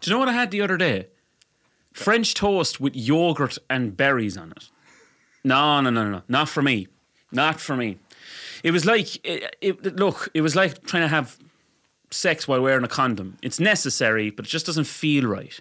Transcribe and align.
Do 0.00 0.10
you 0.10 0.14
know 0.14 0.18
what 0.18 0.28
I 0.28 0.32
had 0.32 0.50
the 0.50 0.60
other 0.60 0.76
day? 0.76 1.08
French 1.92 2.34
toast 2.34 2.80
with 2.80 2.96
yogurt 2.96 3.58
and 3.68 3.96
berries 3.96 4.36
on 4.36 4.52
it. 4.52 4.68
No, 5.44 5.80
no, 5.80 5.90
no, 5.90 6.10
no, 6.10 6.22
not 6.28 6.48
for 6.48 6.62
me. 6.62 6.88
Not 7.30 7.60
for 7.60 7.76
me. 7.76 7.98
It 8.62 8.70
was 8.70 8.84
like, 8.84 9.24
it, 9.26 9.56
it, 9.60 9.96
look, 9.96 10.28
it 10.34 10.42
was 10.42 10.54
like 10.54 10.84
trying 10.84 11.02
to 11.02 11.08
have 11.08 11.38
sex 12.10 12.46
while 12.46 12.60
wearing 12.60 12.84
a 12.84 12.88
condom. 12.88 13.38
It's 13.42 13.58
necessary, 13.58 14.30
but 14.30 14.46
it 14.46 14.48
just 14.48 14.66
doesn't 14.66 14.84
feel 14.84 15.26
right. 15.26 15.60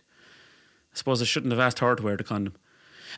I 0.94 0.98
suppose 0.98 1.22
I 1.22 1.26
shouldn't 1.26 1.52
have 1.52 1.60
asked 1.60 1.80
her 1.80 1.96
to 1.96 2.04
wear 2.04 2.18
the 2.18 2.24
condom. 2.24 2.56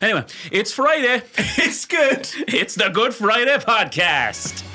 Anyway, 0.00 0.24
it's 0.50 0.72
Friday. 0.72 1.22
It's 1.56 1.84
good. 1.86 2.28
It's 2.48 2.74
the 2.74 2.88
Good 2.88 3.14
Friday 3.14 3.56
podcast. 3.56 4.73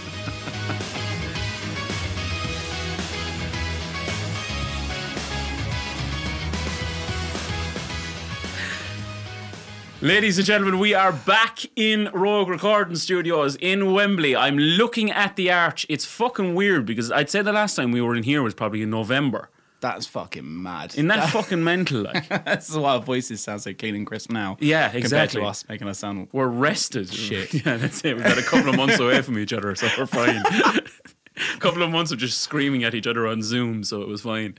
Ladies 10.01 10.37
and 10.37 10.47
gentlemen, 10.47 10.79
we 10.79 10.93
are 10.93 11.11
back 11.11 11.59
in 11.75 12.09
Rogue 12.13 12.47
Recording 12.47 12.95
Studios 12.95 13.57
in 13.57 13.91
Wembley. 13.91 14.33
I'm 14.33 14.57
looking 14.57 15.11
at 15.11 15.35
the 15.35 15.51
arch. 15.51 15.85
It's 15.89 16.05
fucking 16.05 16.55
weird 16.55 16.85
because 16.85 17.11
I'd 17.11 17.29
say 17.29 17.41
the 17.41 17.51
last 17.51 17.75
time 17.75 17.91
we 17.91 17.99
were 17.99 18.15
in 18.15 18.23
here 18.23 18.41
was 18.41 18.53
probably 18.53 18.81
in 18.81 18.89
November. 18.89 19.49
That's 19.81 20.05
fucking 20.05 20.63
mad. 20.63 20.93
Isn't 20.93 21.07
that 21.07 21.29
fucking 21.33 21.61
mental? 21.61 22.03
Like, 22.03 22.29
That's 22.45 22.73
why 22.73 22.93
our 22.93 23.01
voices 23.01 23.41
sound 23.41 23.61
so 23.61 23.73
clean 23.73 23.93
and 23.93 24.07
crisp 24.07 24.31
now. 24.31 24.55
Yeah, 24.61 24.85
exactly. 24.93 25.01
Compared 25.01 25.29
to 25.31 25.43
us 25.43 25.67
making 25.67 25.87
us 25.89 25.99
sound. 25.99 26.29
we're 26.31 26.47
rested. 26.47 27.09
Shit. 27.13 27.53
Yeah, 27.65 27.75
that's 27.75 28.03
it. 28.05 28.15
We've 28.15 28.23
got 28.23 28.37
a 28.37 28.41
couple 28.41 28.69
of 28.69 28.77
months 28.77 28.99
away 28.99 29.21
from 29.21 29.37
each 29.37 29.51
other, 29.51 29.75
so 29.75 29.89
we're 29.97 30.05
fine. 30.05 30.37
a 30.45 31.59
couple 31.59 31.83
of 31.83 31.89
months 31.89 32.13
of 32.13 32.19
just 32.19 32.39
screaming 32.39 32.85
at 32.85 32.95
each 32.95 33.07
other 33.07 33.27
on 33.27 33.41
Zoom, 33.41 33.83
so 33.83 34.01
it 34.01 34.07
was 34.07 34.21
fine. 34.21 34.57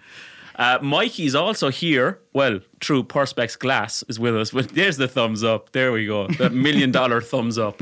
Uh, 0.61 0.79
Mikey's 0.83 1.35
also 1.35 1.71
here. 1.71 2.21
Well, 2.35 2.61
through 2.83 3.05
Perspex 3.05 3.59
Glass 3.59 4.05
is 4.09 4.21
with 4.21 4.37
us. 4.37 4.51
But 4.51 4.69
there's 4.69 4.99
the 4.99 5.09
thumbs 5.09 5.43
up. 5.43 5.73
There 5.73 5.91
we 5.91 6.05
go. 6.05 6.27
That 6.27 6.53
million 6.53 6.93
dollar 6.93 7.21
thumbs 7.33 7.57
up. 7.57 7.81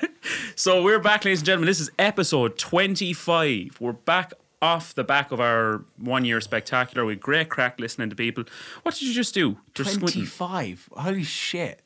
so 0.56 0.82
we're 0.82 0.98
back, 0.98 1.24
ladies 1.24 1.38
and 1.38 1.46
gentlemen. 1.46 1.68
This 1.68 1.78
is 1.78 1.88
episode 2.00 2.58
25. 2.58 3.76
We're 3.78 3.92
back 3.92 4.32
off 4.60 4.92
the 4.92 5.04
back 5.04 5.30
of 5.30 5.38
our 5.38 5.84
one 5.98 6.24
year 6.24 6.40
spectacular 6.40 7.04
with 7.04 7.20
great 7.20 7.48
crack 7.48 7.78
listening 7.78 8.10
to 8.10 8.16
people. 8.16 8.42
What 8.82 8.94
did 8.94 9.02
you 9.02 9.14
just 9.14 9.32
do? 9.32 9.58
Squinting. 9.76 10.00
25. 10.00 10.88
Holy 10.96 11.22
shit. 11.22 11.80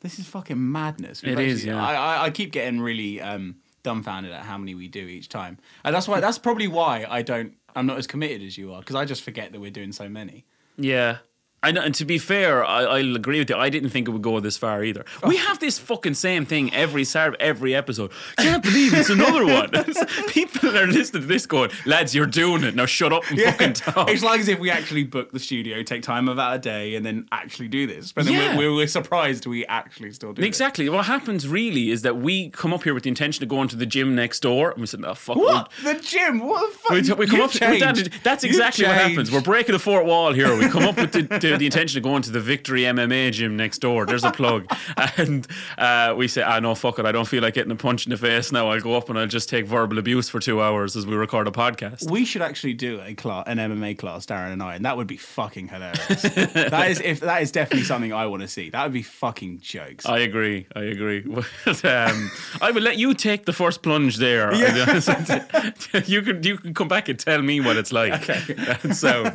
This 0.00 0.18
is 0.18 0.26
fucking 0.26 0.72
madness. 0.72 1.22
It 1.22 1.38
is, 1.38 1.62
yeah. 1.62 1.84
I, 1.84 1.94
I, 1.94 2.24
I 2.24 2.30
keep 2.30 2.52
getting 2.52 2.80
really 2.80 3.20
um, 3.20 3.56
dumbfounded 3.82 4.32
at 4.32 4.44
how 4.44 4.56
many 4.56 4.74
we 4.74 4.88
do 4.88 5.06
each 5.06 5.28
time. 5.28 5.58
And 5.84 5.94
that's 5.94 6.08
why, 6.08 6.20
that's 6.20 6.38
probably 6.38 6.68
why 6.68 7.06
I 7.08 7.20
don't, 7.20 7.54
I'm 7.74 7.86
not 7.86 7.98
as 7.98 8.06
committed 8.06 8.42
as 8.42 8.56
you 8.56 8.72
are, 8.72 8.80
because 8.80 8.96
I 8.96 9.04
just 9.04 9.22
forget 9.22 9.52
that 9.52 9.60
we're 9.60 9.70
doing 9.70 9.92
so 9.92 10.08
many. 10.08 10.44
Yeah. 10.76 11.18
And, 11.64 11.78
and 11.78 11.94
to 11.96 12.04
be 12.04 12.18
fair, 12.18 12.64
I, 12.64 12.82
I'll 12.84 13.16
agree 13.16 13.38
with 13.38 13.50
you. 13.50 13.56
I 13.56 13.68
didn't 13.70 13.90
think 13.90 14.08
it 14.08 14.10
would 14.10 14.22
go 14.22 14.38
this 14.40 14.56
far 14.56 14.84
either. 14.84 15.04
We 15.26 15.36
have 15.36 15.58
this 15.58 15.78
fucking 15.78 16.14
same 16.14 16.44
thing 16.46 16.72
every 16.74 17.04
Saturday, 17.04 17.36
every 17.40 17.74
episode. 17.74 18.10
Can't 18.36 18.62
believe 18.62 18.92
it's 18.94 19.10
another 19.10 19.44
one. 19.46 19.70
People 20.28 20.76
are 20.76 20.86
listening 20.86 21.22
to 21.22 21.28
this 21.28 21.46
going, 21.46 21.70
lads, 21.86 22.14
you're 22.14 22.26
doing 22.26 22.64
it. 22.64 22.74
Now 22.74 22.86
shut 22.86 23.12
up 23.12 23.28
and 23.30 23.40
fucking 23.40 23.72
talk. 23.74 24.10
It's 24.10 24.22
like 24.22 24.40
as 24.40 24.48
if 24.48 24.58
we 24.58 24.70
actually 24.70 25.04
book 25.04 25.32
the 25.32 25.38
studio, 25.40 25.82
take 25.82 26.02
time 26.02 26.28
about 26.28 26.56
a 26.56 26.58
day, 26.58 26.94
and 26.94 27.04
then 27.04 27.26
actually 27.32 27.68
do 27.68 27.86
this. 27.86 28.12
But 28.12 28.24
then 28.26 28.34
Yeah. 28.34 28.56
we're, 28.56 28.70
we're, 28.70 28.74
we're 28.76 28.86
surprised 28.86 29.46
we 29.46 29.64
actually 29.66 30.12
still 30.12 30.32
do 30.32 30.42
it. 30.42 30.46
Exactly. 30.46 30.88
What 30.88 31.06
happens 31.06 31.48
really 31.48 31.90
is 31.90 32.02
that 32.02 32.16
we 32.16 32.50
come 32.50 32.72
up 32.74 32.82
here 32.84 32.94
with 32.94 33.04
the 33.04 33.08
intention 33.08 33.42
of 33.42 33.48
going 33.48 33.68
to 33.68 33.76
the 33.76 33.86
gym 33.86 34.14
next 34.14 34.40
door, 34.40 34.70
and 34.70 34.80
we 34.80 34.86
said, 34.86 35.04
"Oh 35.04 35.14
fuck!" 35.14 35.36
What? 35.36 35.70
The 35.82 35.94
gym? 35.94 36.40
What 36.40 36.70
the 36.72 36.78
fuck? 36.78 36.90
We, 37.18 37.24
we 37.24 37.26
come 37.26 37.36
You've 37.40 37.62
up. 37.62 37.70
with 37.70 37.80
that- 37.80 38.10
that's 38.22 38.44
exactly 38.44 38.86
what 38.86 38.94
happens. 38.96 39.30
We're 39.30 39.40
breaking 39.40 39.72
the 39.72 39.78
fourth 39.78 40.06
wall 40.06 40.32
here. 40.32 40.56
We 40.56 40.68
come 40.68 40.84
up 40.84 40.96
with 40.96 41.12
the, 41.12 41.22
the, 41.22 41.53
the 41.58 41.66
intention 41.66 41.98
of 41.98 42.04
going 42.04 42.22
to 42.22 42.30
the 42.30 42.40
Victory 42.40 42.82
MMA 42.82 43.32
gym 43.32 43.56
next 43.56 43.78
door. 43.78 44.06
There's 44.06 44.24
a 44.24 44.30
plug, 44.30 44.66
and 45.16 45.46
uh, 45.78 46.14
we 46.16 46.28
say, 46.28 46.42
"Ah, 46.42 46.60
no, 46.60 46.74
fuck 46.74 46.98
it. 46.98 47.06
I 47.06 47.12
don't 47.12 47.28
feel 47.28 47.42
like 47.42 47.54
getting 47.54 47.72
a 47.72 47.76
punch 47.76 48.06
in 48.06 48.10
the 48.10 48.16
face 48.16 48.52
now. 48.52 48.68
I'll 48.68 48.80
go 48.80 48.96
up 48.96 49.08
and 49.08 49.18
I'll 49.18 49.26
just 49.26 49.48
take 49.48 49.66
verbal 49.66 49.98
abuse 49.98 50.28
for 50.28 50.40
two 50.40 50.60
hours 50.62 50.96
as 50.96 51.06
we 51.06 51.14
record 51.14 51.48
a 51.48 51.50
podcast." 51.50 52.10
We 52.10 52.24
should 52.24 52.42
actually 52.42 52.74
do 52.74 53.00
a 53.00 53.14
class, 53.14 53.44
an 53.46 53.58
MMA 53.58 53.98
class, 53.98 54.26
Darren 54.26 54.52
and 54.52 54.62
I, 54.62 54.74
and 54.74 54.84
that 54.84 54.96
would 54.96 55.06
be 55.06 55.16
fucking 55.16 55.68
hilarious. 55.68 56.22
that 56.22 56.90
is 56.90 57.00
if 57.00 57.20
that 57.20 57.42
is 57.42 57.52
definitely 57.52 57.84
something 57.84 58.12
I 58.12 58.26
want 58.26 58.42
to 58.42 58.48
see. 58.48 58.70
That 58.70 58.82
would 58.84 58.92
be 58.92 59.02
fucking 59.02 59.60
jokes. 59.60 60.06
I 60.06 60.18
agree. 60.20 60.66
I 60.74 60.82
agree. 60.84 61.24
But, 61.64 61.84
um, 61.84 62.30
I 62.60 62.70
will 62.70 62.82
let 62.82 62.98
you 62.98 63.14
take 63.14 63.46
the 63.46 63.52
first 63.52 63.82
plunge 63.82 64.16
there. 64.16 64.52
you 66.06 66.22
can 66.22 66.42
you 66.42 66.58
can 66.58 66.74
come 66.74 66.88
back 66.88 67.08
and 67.08 67.18
tell 67.18 67.40
me 67.40 67.60
what 67.60 67.76
it's 67.76 67.92
like. 67.92 68.28
Okay. 68.28 68.92
so, 68.92 69.32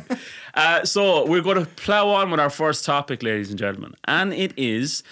uh, 0.54 0.84
so 0.84 1.26
we're 1.26 1.42
going 1.42 1.58
to 1.58 1.66
plow 1.66 2.09
on 2.14 2.30
with 2.30 2.40
our 2.40 2.50
first 2.50 2.84
topic, 2.84 3.22
ladies 3.22 3.50
and 3.50 3.58
gentlemen, 3.58 3.94
and 4.04 4.32
it 4.32 4.52
is 4.56 5.02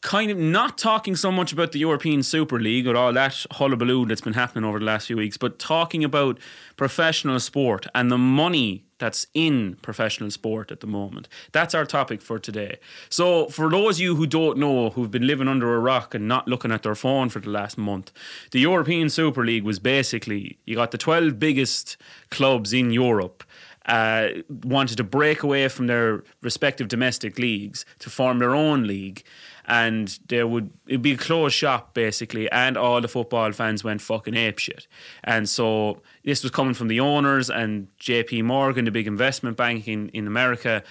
kind 0.00 0.30
of 0.30 0.38
not 0.38 0.78
talking 0.78 1.16
so 1.16 1.32
much 1.32 1.52
about 1.52 1.72
the 1.72 1.78
European 1.78 2.22
Super 2.22 2.60
League 2.60 2.86
or 2.86 2.96
all 2.96 3.12
that 3.12 3.44
hullabaloo 3.52 4.06
that's 4.06 4.20
been 4.20 4.34
happening 4.34 4.64
over 4.64 4.78
the 4.78 4.84
last 4.84 5.08
few 5.08 5.16
weeks, 5.16 5.36
but 5.36 5.58
talking 5.58 6.04
about 6.04 6.38
professional 6.76 7.40
sport 7.40 7.86
and 7.94 8.10
the 8.10 8.18
money 8.18 8.84
that's 8.98 9.26
in 9.34 9.76
professional 9.82 10.30
sport 10.30 10.70
at 10.70 10.80
the 10.80 10.86
moment. 10.86 11.28
That's 11.52 11.74
our 11.74 11.84
topic 11.84 12.20
for 12.20 12.38
today. 12.38 12.78
So, 13.08 13.46
for 13.46 13.70
those 13.70 13.96
of 13.96 14.00
you 14.00 14.16
who 14.16 14.26
don't 14.26 14.58
know, 14.58 14.90
who've 14.90 15.10
been 15.10 15.26
living 15.26 15.48
under 15.48 15.74
a 15.74 15.78
rock 15.78 16.14
and 16.14 16.26
not 16.26 16.48
looking 16.48 16.72
at 16.72 16.82
their 16.82 16.94
phone 16.94 17.28
for 17.28 17.40
the 17.40 17.50
last 17.50 17.78
month, 17.78 18.12
the 18.50 18.60
European 18.60 19.08
Super 19.08 19.44
League 19.44 19.64
was 19.64 19.78
basically 19.78 20.58
you 20.64 20.76
got 20.76 20.90
the 20.90 20.98
12 20.98 21.38
biggest 21.38 21.96
clubs 22.30 22.72
in 22.72 22.90
Europe 22.90 23.44
uh, 23.88 24.28
wanted 24.64 24.96
to 24.98 25.04
break 25.04 25.42
away 25.42 25.66
from 25.68 25.86
their 25.88 26.22
respective 26.42 26.88
domestic 26.88 27.38
leagues 27.38 27.84
to 27.98 28.10
form 28.10 28.38
their 28.38 28.54
own 28.54 28.86
league. 28.86 29.24
And 29.66 30.18
there 30.28 30.46
would 30.46 30.70
it'd 30.86 31.02
be 31.02 31.12
a 31.12 31.16
closed 31.16 31.54
shop 31.54 31.92
basically, 31.92 32.50
and 32.50 32.76
all 32.76 33.00
the 33.00 33.08
football 33.08 33.52
fans 33.52 33.82
went 33.82 34.00
fucking 34.00 34.34
apeshit. 34.34 34.86
And 35.24 35.48
so 35.48 36.00
this 36.24 36.42
was 36.42 36.52
coming 36.52 36.74
from 36.74 36.88
the 36.88 37.00
owners 37.00 37.50
and 37.50 37.88
J.P. 37.98 38.42
Morgan, 38.42 38.84
the 38.84 38.90
big 38.90 39.06
investment 39.06 39.56
bank 39.56 39.88
in, 39.88 40.08
in 40.10 40.26
America, 40.26 40.82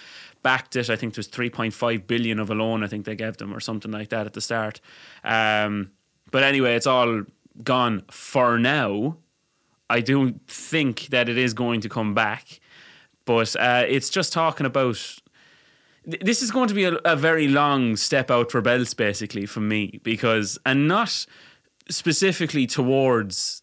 backed 0.43 0.75
it. 0.75 0.89
I 0.89 0.95
think 0.95 1.15
there 1.15 1.19
was 1.19 1.27
3.5 1.27 2.07
billion 2.07 2.39
of 2.39 2.49
a 2.49 2.55
loan. 2.55 2.83
I 2.83 2.87
think 2.87 3.05
they 3.05 3.15
gave 3.15 3.37
them 3.37 3.53
or 3.53 3.59
something 3.59 3.91
like 3.91 4.09
that 4.09 4.25
at 4.27 4.33
the 4.33 4.41
start. 4.41 4.79
Um, 5.23 5.91
but 6.29 6.43
anyway, 6.43 6.75
it's 6.75 6.87
all 6.87 7.23
gone 7.63 8.03
for 8.11 8.59
now. 8.59 9.17
I 9.89 10.01
do 10.01 10.39
think 10.47 11.07
that 11.07 11.29
it 11.29 11.37
is 11.37 11.53
going 11.53 11.81
to 11.81 11.89
come 11.89 12.13
back, 12.13 12.59
but 13.27 13.55
uh, 13.57 13.83
it's 13.87 14.09
just 14.09 14.33
talking 14.33 14.65
about. 14.65 14.97
This 16.05 16.41
is 16.41 16.51
going 16.51 16.69
to 16.69 16.73
be 16.73 16.85
a, 16.85 16.93
a 17.03 17.17
very 17.17 17.49
long 17.49 17.97
step 17.97 18.31
out 18.31 18.49
for 18.49 18.61
belts, 18.61 18.93
basically, 18.93 19.45
for 19.45 19.59
me, 19.59 19.99
because, 20.03 20.57
and 20.65 20.87
not 20.87 21.25
specifically 21.89 22.65
towards 22.65 23.61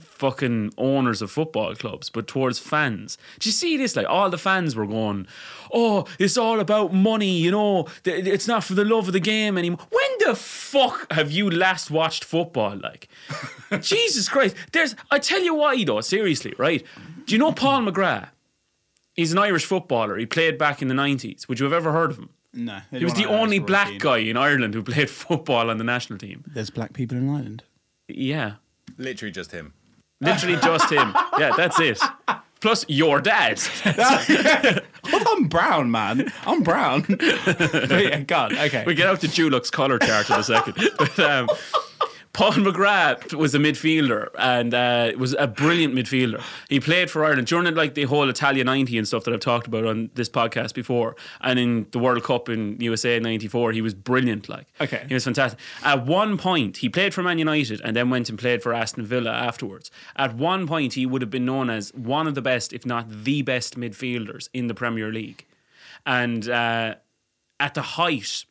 fucking 0.00 0.72
owners 0.76 1.22
of 1.22 1.30
football 1.30 1.76
clubs, 1.76 2.10
but 2.10 2.26
towards 2.26 2.58
fans. 2.58 3.16
Do 3.38 3.48
you 3.48 3.52
see 3.52 3.76
this? 3.76 3.94
Like 3.94 4.06
all 4.08 4.28
the 4.28 4.38
fans 4.38 4.74
were 4.74 4.86
going, 4.86 5.28
"Oh, 5.72 6.06
it's 6.18 6.36
all 6.36 6.58
about 6.58 6.92
money," 6.92 7.38
you 7.38 7.52
know. 7.52 7.86
It's 8.04 8.48
not 8.48 8.64
for 8.64 8.74
the 8.74 8.84
love 8.84 9.06
of 9.06 9.12
the 9.12 9.20
game 9.20 9.56
anymore. 9.56 9.86
When 9.90 10.10
the 10.26 10.34
fuck 10.34 11.12
have 11.12 11.30
you 11.30 11.48
last 11.48 11.90
watched 11.92 12.24
football? 12.24 12.76
Like, 12.76 13.08
Jesus 13.80 14.28
Christ! 14.28 14.56
There's. 14.72 14.96
I 15.12 15.20
tell 15.20 15.42
you 15.42 15.54
why, 15.54 15.84
though. 15.84 16.00
Seriously, 16.00 16.54
right? 16.58 16.84
Do 17.26 17.34
you 17.34 17.38
know 17.38 17.52
Paul 17.52 17.82
McGrath? 17.82 18.30
He's 19.18 19.32
an 19.32 19.38
Irish 19.38 19.64
footballer. 19.64 20.16
He 20.16 20.26
played 20.26 20.58
back 20.58 20.80
in 20.80 20.86
the 20.86 20.94
nineties. 20.94 21.48
Would 21.48 21.58
you 21.58 21.64
have 21.64 21.72
ever 21.72 21.90
heard 21.90 22.12
of 22.12 22.18
him? 22.18 22.28
no, 22.54 22.78
He 22.92 23.02
was 23.04 23.14
the 23.14 23.26
only 23.26 23.58
black 23.58 23.98
guy 23.98 24.18
in 24.18 24.36
Ireland 24.36 24.74
who 24.74 24.82
played 24.84 25.10
football 25.24 25.70
on 25.70 25.78
the 25.78 25.82
national 25.82 26.20
team. 26.20 26.44
There's 26.46 26.70
black 26.70 26.92
people 26.92 27.18
in 27.18 27.28
Ireland. 27.28 27.64
Yeah. 28.06 28.52
Literally 28.96 29.32
just 29.32 29.50
him. 29.50 29.74
Literally 30.20 30.56
just 30.60 30.88
him. 30.92 31.12
Yeah, 31.36 31.52
that's 31.56 31.80
it. 31.80 32.00
Plus 32.60 32.84
your 32.86 33.20
dad. 33.20 33.60
I'm 35.04 35.48
brown, 35.48 35.90
man. 35.90 36.32
I'm 36.46 36.62
brown. 36.62 37.02
but 37.08 37.90
yeah, 37.90 38.20
God. 38.20 38.52
Okay. 38.52 38.84
we 38.86 38.94
get 38.94 39.08
out 39.08 39.20
the 39.20 39.26
Dulux 39.26 39.70
colour 39.72 39.98
chart 39.98 40.30
in 40.30 40.36
a 40.36 40.42
second. 40.44 40.76
But, 40.96 41.18
um, 41.18 41.48
Paul 42.38 42.52
McGrath 42.52 43.34
was 43.34 43.52
a 43.56 43.58
midfielder 43.58 44.28
and 44.38 44.72
uh, 44.72 45.10
was 45.18 45.34
a 45.40 45.48
brilliant 45.48 45.92
midfielder. 45.92 46.40
He 46.68 46.78
played 46.78 47.10
for 47.10 47.24
Ireland 47.24 47.48
during 47.48 47.74
like 47.74 47.94
the 47.94 48.04
whole 48.04 48.28
Italia 48.28 48.62
90 48.62 48.96
and 48.96 49.08
stuff 49.08 49.24
that 49.24 49.34
I've 49.34 49.40
talked 49.40 49.66
about 49.66 49.84
on 49.84 50.10
this 50.14 50.28
podcast 50.28 50.72
before. 50.72 51.16
And 51.40 51.58
in 51.58 51.88
the 51.90 51.98
World 51.98 52.22
Cup 52.22 52.48
in 52.48 52.80
USA 52.80 53.18
94, 53.18 53.72
he 53.72 53.82
was 53.82 53.92
brilliant. 53.92 54.48
Like, 54.48 54.68
Okay. 54.80 55.04
He 55.08 55.14
was 55.14 55.24
fantastic. 55.24 55.58
At 55.82 56.06
one 56.06 56.38
point, 56.38 56.76
he 56.76 56.88
played 56.88 57.12
for 57.12 57.24
Man 57.24 57.40
United 57.40 57.80
and 57.80 57.96
then 57.96 58.08
went 58.08 58.28
and 58.28 58.38
played 58.38 58.62
for 58.62 58.72
Aston 58.72 59.04
Villa 59.04 59.32
afterwards. 59.32 59.90
At 60.14 60.36
one 60.36 60.68
point, 60.68 60.92
he 60.92 61.06
would 61.06 61.22
have 61.22 61.30
been 61.30 61.44
known 61.44 61.68
as 61.70 61.92
one 61.92 62.28
of 62.28 62.36
the 62.36 62.42
best, 62.42 62.72
if 62.72 62.86
not 62.86 63.06
the 63.24 63.42
best 63.42 63.76
midfielders 63.76 64.48
in 64.54 64.68
the 64.68 64.74
Premier 64.74 65.10
League. 65.10 65.44
And 66.06 66.48
uh, 66.48 66.94
at 67.58 67.74
the 67.74 67.82
height 67.82 68.44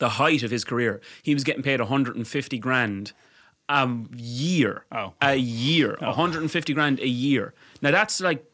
the 0.00 0.08
height 0.10 0.42
of 0.42 0.50
his 0.50 0.64
career, 0.64 1.00
he 1.22 1.32
was 1.34 1.44
getting 1.44 1.62
paid 1.62 1.80
150 1.80 2.58
grand 2.58 3.12
a 3.68 3.88
year. 4.16 4.84
Oh. 4.90 5.12
A 5.22 5.36
year. 5.36 5.96
150 6.00 6.74
grand 6.74 6.98
a 6.98 7.06
year. 7.08 7.54
Now 7.80 7.92
that's 7.92 8.20
like 8.20 8.44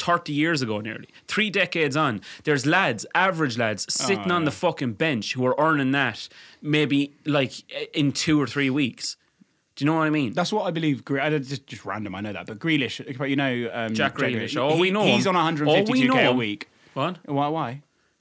30 0.00 0.32
years 0.32 0.60
ago 0.62 0.80
nearly. 0.80 1.08
Three 1.28 1.48
decades 1.50 1.96
on. 1.96 2.20
There's 2.42 2.66
lads, 2.66 3.06
average 3.14 3.56
lads, 3.56 3.86
sitting 3.88 4.32
Oh, 4.32 4.34
on 4.34 4.44
the 4.44 4.50
fucking 4.50 4.94
bench 4.94 5.34
who 5.34 5.46
are 5.46 5.54
earning 5.58 5.92
that 5.92 6.28
maybe 6.60 7.14
like 7.24 7.52
in 7.94 8.10
two 8.10 8.40
or 8.42 8.46
three 8.48 8.68
weeks. 8.70 9.16
Do 9.76 9.84
you 9.84 9.90
know 9.90 9.96
what 9.98 10.06
I 10.06 10.10
mean? 10.10 10.32
That's 10.32 10.52
what 10.52 10.66
I 10.66 10.70
believe. 10.70 11.02
I 11.20 11.30
just, 11.38 11.66
just 11.66 11.84
random. 11.84 12.14
I 12.14 12.20
know 12.20 12.32
that, 12.32 12.46
but 12.46 12.58
Grealish, 12.60 13.16
but 13.18 13.28
you 13.30 13.36
know, 13.36 13.70
um, 13.72 13.92
Jack 13.94 14.16
Grealish. 14.16 14.56
Oh, 14.56 14.74
he- 14.74 14.80
we 14.80 14.90
know 14.90 15.04
he's 15.04 15.26
him. 15.26 15.34
on 15.36 15.60
Oh, 15.62 15.64
we 15.64 16.02
152k 16.02 16.06
know 16.06 16.30
a 16.30 16.32
week. 16.32 16.68
what? 16.94 17.18
Why? 17.26 17.48
Why? 17.48 17.72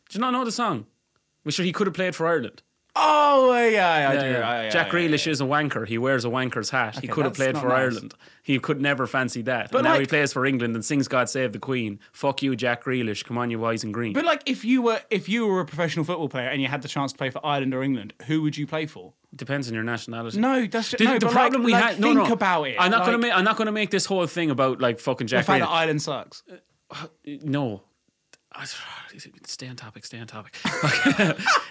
Do 0.10 0.18
you 0.18 0.20
not 0.22 0.32
know 0.32 0.46
the 0.46 0.52
song? 0.52 0.86
We're 1.46 1.52
sure 1.52 1.66
he 1.66 1.72
could 1.74 1.88
have 1.88 1.94
played 1.94 2.16
for 2.16 2.26
Ireland. 2.28 2.62
Oh, 2.96 3.52
yeah, 3.54 3.70
yeah, 3.70 4.10
I 4.10 4.14
Yeah, 4.14 4.22
do. 4.22 4.28
yeah. 4.28 4.32
Yeah, 4.40 4.62
yeah, 4.64 4.70
Jack 4.70 4.88
yeah, 4.88 4.94
Grealish 4.94 5.26
yeah. 5.26 5.32
is 5.32 5.42
a 5.42 5.46
wanker. 5.46 5.88
He 5.88 5.98
wears 5.98 6.26
a 6.26 6.30
wanker's 6.30 6.70
hat. 6.70 7.00
he 7.00 7.08
could 7.08 7.26
have 7.26 7.34
played 7.34 7.58
for 7.58 7.70
nice. 7.70 7.80
Ireland. 7.80 8.14
He 8.44 8.60
could 8.60 8.80
never 8.82 9.08
fancy 9.08 9.42
that. 9.44 9.72
But 9.72 9.80
and 9.80 9.86
now 9.86 10.00
he 10.00 10.06
plays 10.06 10.32
for 10.32 10.46
England 10.46 10.76
and 10.76 10.86
sings 10.86 11.08
"God 11.08 11.28
Save 11.30 11.54
the 11.54 11.60
Queen." 11.60 12.00
Fuck 12.12 12.44
you, 12.44 12.56
Jack 12.56 12.84
Grealish. 12.84 13.24
Come 13.26 13.38
on, 13.38 13.50
you 13.50 13.58
wise 13.58 13.84
and 13.84 13.94
green. 13.94 14.14
But 14.14 14.26
like, 14.26 14.44
if 14.46 14.64
you 14.64 14.82
were 14.84 15.02
if 15.10 15.28
you 15.28 15.48
were 15.48 15.62
a 15.62 15.66
professional 15.66 16.06
football 16.06 16.30
player 16.30 16.50
and 16.50 16.62
you 16.62 16.68
had 16.68 16.82
the 16.84 16.88
chance 16.88 17.14
to 17.14 17.18
play 17.18 17.32
for 17.32 17.44
Ireland 17.44 17.74
or 17.74 17.82
England, 17.82 18.14
who 18.28 18.42
would 18.44 18.58
you 18.58 18.68
play 18.68 18.86
for? 18.86 19.14
Depends 19.36 19.68
on 19.68 19.74
your 19.74 19.84
nationality. 19.84 20.40
No, 20.40 20.68
that's 20.68 20.92
just, 20.92 21.00
The, 21.00 21.06
no. 21.06 21.18
the 21.18 21.28
problem 21.30 21.64
like, 21.64 21.66
we 21.66 21.72
like, 21.74 21.84
had. 21.84 22.00
No, 22.00 22.08
think 22.14 22.28
no. 22.28 22.34
about 22.34 22.64
it. 22.66 22.76
I'm 22.78 22.92
not 22.92 23.06
gonna 23.06 23.18
make. 23.18 23.34
I'm 23.34 23.44
not 23.46 23.58
gonna 23.58 23.72
make 23.72 23.90
this 23.90 24.06
whole 24.06 24.28
thing 24.28 24.52
about 24.52 24.80
like 24.82 25.00
fucking 25.00 25.26
Jack. 25.26 25.46
the 25.48 25.54
Jack 25.54 25.60
fact 25.62 25.70
that 25.72 25.74
Ireland 25.74 26.02
sucks. 26.04 26.44
Uh, 26.92 27.08
no. 27.26 27.82
Stay 29.46 29.68
on 29.68 29.76
topic. 29.76 30.06
Stay 30.06 30.20
on 30.20 30.28
topic. 30.28 30.58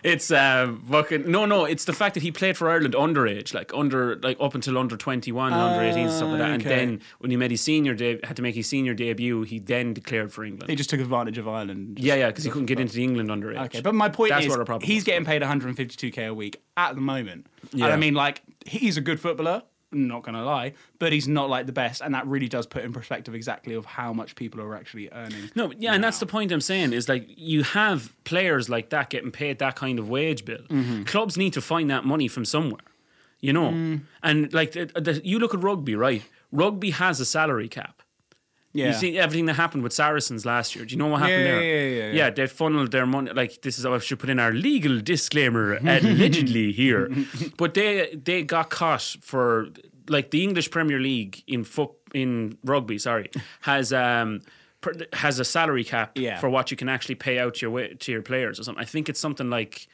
it's 0.02 0.30
uh, 0.30 0.74
fucking 0.90 1.30
no, 1.30 1.46
no. 1.46 1.64
It's 1.64 1.84
the 1.84 1.92
fact 1.92 2.14
that 2.14 2.22
he 2.22 2.30
played 2.32 2.56
for 2.56 2.70
Ireland 2.70 2.94
underage, 2.94 3.54
like 3.54 3.72
under, 3.74 4.16
like 4.16 4.36
up 4.40 4.54
until 4.54 4.78
under 4.78 4.96
twenty 4.96 5.32
one, 5.32 5.52
under 5.52 5.82
eighteen, 5.84 6.08
stuff 6.08 6.30
like 6.30 6.38
that. 6.38 6.50
And 6.50 6.62
okay. 6.62 6.68
then 6.68 7.00
when 7.18 7.30
he 7.30 7.36
made 7.36 7.50
his 7.50 7.60
senior 7.60 7.94
de- 7.94 8.20
had 8.24 8.36
to 8.36 8.42
make 8.42 8.54
his 8.54 8.68
senior 8.68 8.94
debut, 8.94 9.42
he 9.42 9.58
then 9.58 9.94
declared 9.94 10.32
for 10.32 10.44
England. 10.44 10.70
He 10.70 10.76
just 10.76 10.90
took 10.90 11.00
advantage 11.00 11.38
of 11.38 11.48
Ireland. 11.48 11.98
yeah, 11.98 12.14
yeah, 12.14 12.28
because 12.28 12.44
he 12.44 12.50
couldn't 12.50 12.66
get 12.66 12.80
into 12.80 12.94
the 12.94 13.04
England 13.04 13.28
underage. 13.28 13.64
Okay, 13.66 13.80
but 13.80 13.94
my 13.94 14.08
point 14.08 14.30
That's 14.30 14.46
is, 14.46 14.50
what 14.50 14.58
our 14.58 14.64
problem 14.64 14.86
he's 14.86 14.98
was. 14.98 15.04
getting 15.04 15.24
paid 15.24 15.42
152k 15.42 16.28
a 16.28 16.34
week 16.34 16.62
at 16.76 16.94
the 16.94 17.00
moment. 17.00 17.46
Yeah. 17.72 17.86
And 17.86 17.94
I 17.94 17.96
mean, 17.96 18.14
like, 18.14 18.42
he's 18.66 18.96
a 18.96 19.00
good 19.00 19.20
footballer. 19.20 19.62
Not 19.92 20.22
gonna 20.22 20.44
lie, 20.44 20.72
but 20.98 21.12
he's 21.12 21.28
not 21.28 21.50
like 21.50 21.66
the 21.66 21.72
best, 21.72 22.00
and 22.00 22.14
that 22.14 22.26
really 22.26 22.48
does 22.48 22.66
put 22.66 22.84
in 22.84 22.92
perspective 22.92 23.34
exactly 23.34 23.74
of 23.74 23.84
how 23.84 24.12
much 24.12 24.34
people 24.34 24.60
are 24.60 24.74
actually 24.74 25.10
earning. 25.12 25.50
No, 25.54 25.72
yeah, 25.78 25.94
and 25.94 26.02
that's 26.02 26.18
the 26.18 26.26
point 26.26 26.50
I'm 26.50 26.60
saying 26.60 26.92
is 26.92 27.08
like 27.08 27.26
you 27.28 27.62
have 27.62 28.12
players 28.24 28.68
like 28.68 28.90
that 28.90 29.10
getting 29.10 29.30
paid 29.30 29.58
that 29.58 29.76
kind 29.76 29.98
of 29.98 30.08
wage 30.08 30.44
bill. 30.44 30.62
Mm-hmm. 30.68 31.04
Clubs 31.04 31.36
need 31.36 31.52
to 31.52 31.60
find 31.60 31.90
that 31.90 32.04
money 32.04 32.28
from 32.28 32.44
somewhere, 32.44 32.80
you 33.40 33.52
know. 33.52 33.70
Mm. 33.70 34.00
And 34.22 34.52
like 34.52 34.72
the, 34.72 34.86
the, 34.86 35.20
you 35.24 35.38
look 35.38 35.54
at 35.54 35.62
rugby, 35.62 35.94
right? 35.94 36.22
Rugby 36.50 36.90
has 36.90 37.20
a 37.20 37.24
salary 37.24 37.68
cap. 37.68 38.01
Yeah, 38.74 38.86
You 38.88 38.92
see 38.94 39.18
everything 39.18 39.44
that 39.46 39.54
happened 39.56 39.82
with 39.82 39.92
Saracens 39.92 40.46
last 40.46 40.74
year. 40.74 40.84
Do 40.86 40.92
you 40.92 40.98
know 40.98 41.08
what 41.08 41.18
happened 41.20 41.42
Yeah, 41.44 41.50
there? 41.52 41.62
yeah, 41.62 41.82
yeah, 41.96 42.06
yeah. 42.06 42.12
yeah. 42.24 42.30
they 42.30 42.46
funneled 42.46 42.90
their 42.90 43.04
money. 43.06 43.30
Like 43.32 43.60
this 43.62 43.78
is 43.78 43.84
I 43.84 43.98
should 43.98 44.18
put 44.18 44.30
in 44.30 44.38
our 44.38 44.52
legal 44.52 44.98
disclaimer 45.00 45.74
allegedly 45.76 46.72
here, 46.82 47.10
but 47.58 47.74
they 47.74 48.18
they 48.24 48.42
got 48.42 48.70
caught 48.70 49.16
for 49.20 49.68
like 50.08 50.30
the 50.30 50.42
English 50.42 50.70
Premier 50.70 50.98
League 50.98 51.42
in 51.46 51.64
foot 51.64 51.90
in 52.14 52.56
rugby. 52.64 52.98
Sorry, 52.98 53.30
has 53.60 53.92
um. 53.92 54.40
per- 54.80 54.94
Has 55.12 55.38
a 55.38 55.44
salary 55.44 55.84
cap 55.84 56.12
Yeah. 56.16 56.40
for 56.40 56.48
what 56.50 56.70
you 56.70 56.76
can 56.76 56.88
actually 56.88 57.14
pay 57.16 57.38
out 57.38 57.62
your 57.62 57.70
wa- 57.70 57.94
to 58.00 58.12
your 58.12 58.22
players 58.22 58.58
or 58.58 58.64
something. 58.64 58.82
I 58.82 58.86
think 58.86 59.08
it's 59.08 59.20
something 59.20 59.48
like, 59.48 59.86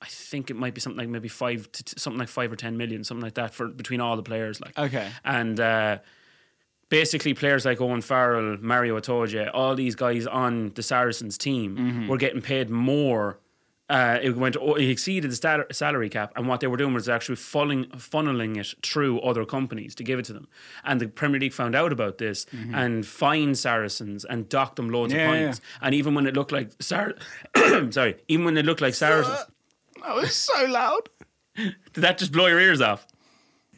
I 0.00 0.06
think 0.08 0.50
it 0.50 0.56
might 0.56 0.72
be 0.74 0.80
something 0.80 0.98
like 0.98 1.08
maybe 1.08 1.28
five 1.28 1.60
to 1.72 1.82
t- 1.82 1.94
something 1.98 2.20
like 2.20 2.28
five 2.28 2.52
or 2.52 2.56
ten 2.56 2.76
million, 2.76 3.02
something 3.02 3.24
like 3.24 3.34
that 3.34 3.54
for 3.54 3.66
between 3.68 4.00
all 4.00 4.14
the 4.16 4.22
players. 4.22 4.60
Like 4.60 4.78
Okay. 4.78 5.08
and 5.24 5.58
uh, 5.58 5.98
basically 6.88 7.34
players 7.34 7.64
like 7.64 7.80
Owen 7.80 8.00
Farrell, 8.00 8.56
Mario 8.60 8.98
Itoje, 8.98 9.50
all 9.52 9.74
these 9.74 9.94
guys 9.94 10.26
on 10.26 10.72
the 10.74 10.82
Saracens 10.82 11.36
team 11.38 11.76
Mm-hmm. 11.76 12.08
were 12.08 12.16
getting 12.18 12.40
paid 12.42 12.70
more. 12.70 13.38
Uh, 13.88 14.18
it 14.20 14.36
went 14.36 14.56
it 14.56 14.90
exceeded 14.90 15.30
the 15.30 15.64
salary 15.70 16.08
cap, 16.08 16.32
and 16.34 16.48
what 16.48 16.58
they 16.58 16.66
were 16.66 16.76
doing 16.76 16.92
was 16.92 17.08
actually 17.08 17.36
funneling, 17.36 17.88
funneling 17.92 18.56
it 18.56 18.74
through 18.84 19.20
other 19.20 19.44
companies 19.44 19.94
to 19.94 20.02
give 20.02 20.18
it 20.18 20.24
to 20.24 20.32
them. 20.32 20.48
And 20.82 21.00
the 21.00 21.06
Premier 21.06 21.38
League 21.38 21.52
found 21.52 21.76
out 21.76 21.92
about 21.92 22.18
this 22.18 22.46
and 22.74 23.06
fined 23.06 23.56
Saracens 23.58 24.24
and 24.24 24.48
docked 24.48 24.74
them 24.74 24.90
loads 24.90 25.12
Mm-hmm. 25.12 25.20
Yeah, 25.20 25.32
of 25.38 25.44
points. 25.46 25.60
And 25.80 25.94
even 25.94 26.14
when 26.16 26.26
it 26.26 26.34
looked 26.34 26.50
like 26.50 26.72
Sar- 26.80 27.14
sorry, 27.90 28.16
even 28.26 28.44
when 28.44 28.56
it 28.56 28.66
looked 28.66 28.80
like 28.80 28.94
Saracens, 28.94 29.38
that 30.04 30.14
was 30.16 30.34
so 30.34 30.64
loud. 30.66 31.08
did 31.56 31.74
that 31.94 32.18
just 32.18 32.32
blow 32.32 32.46
your 32.46 32.58
ears 32.60 32.80
off? 32.80 33.06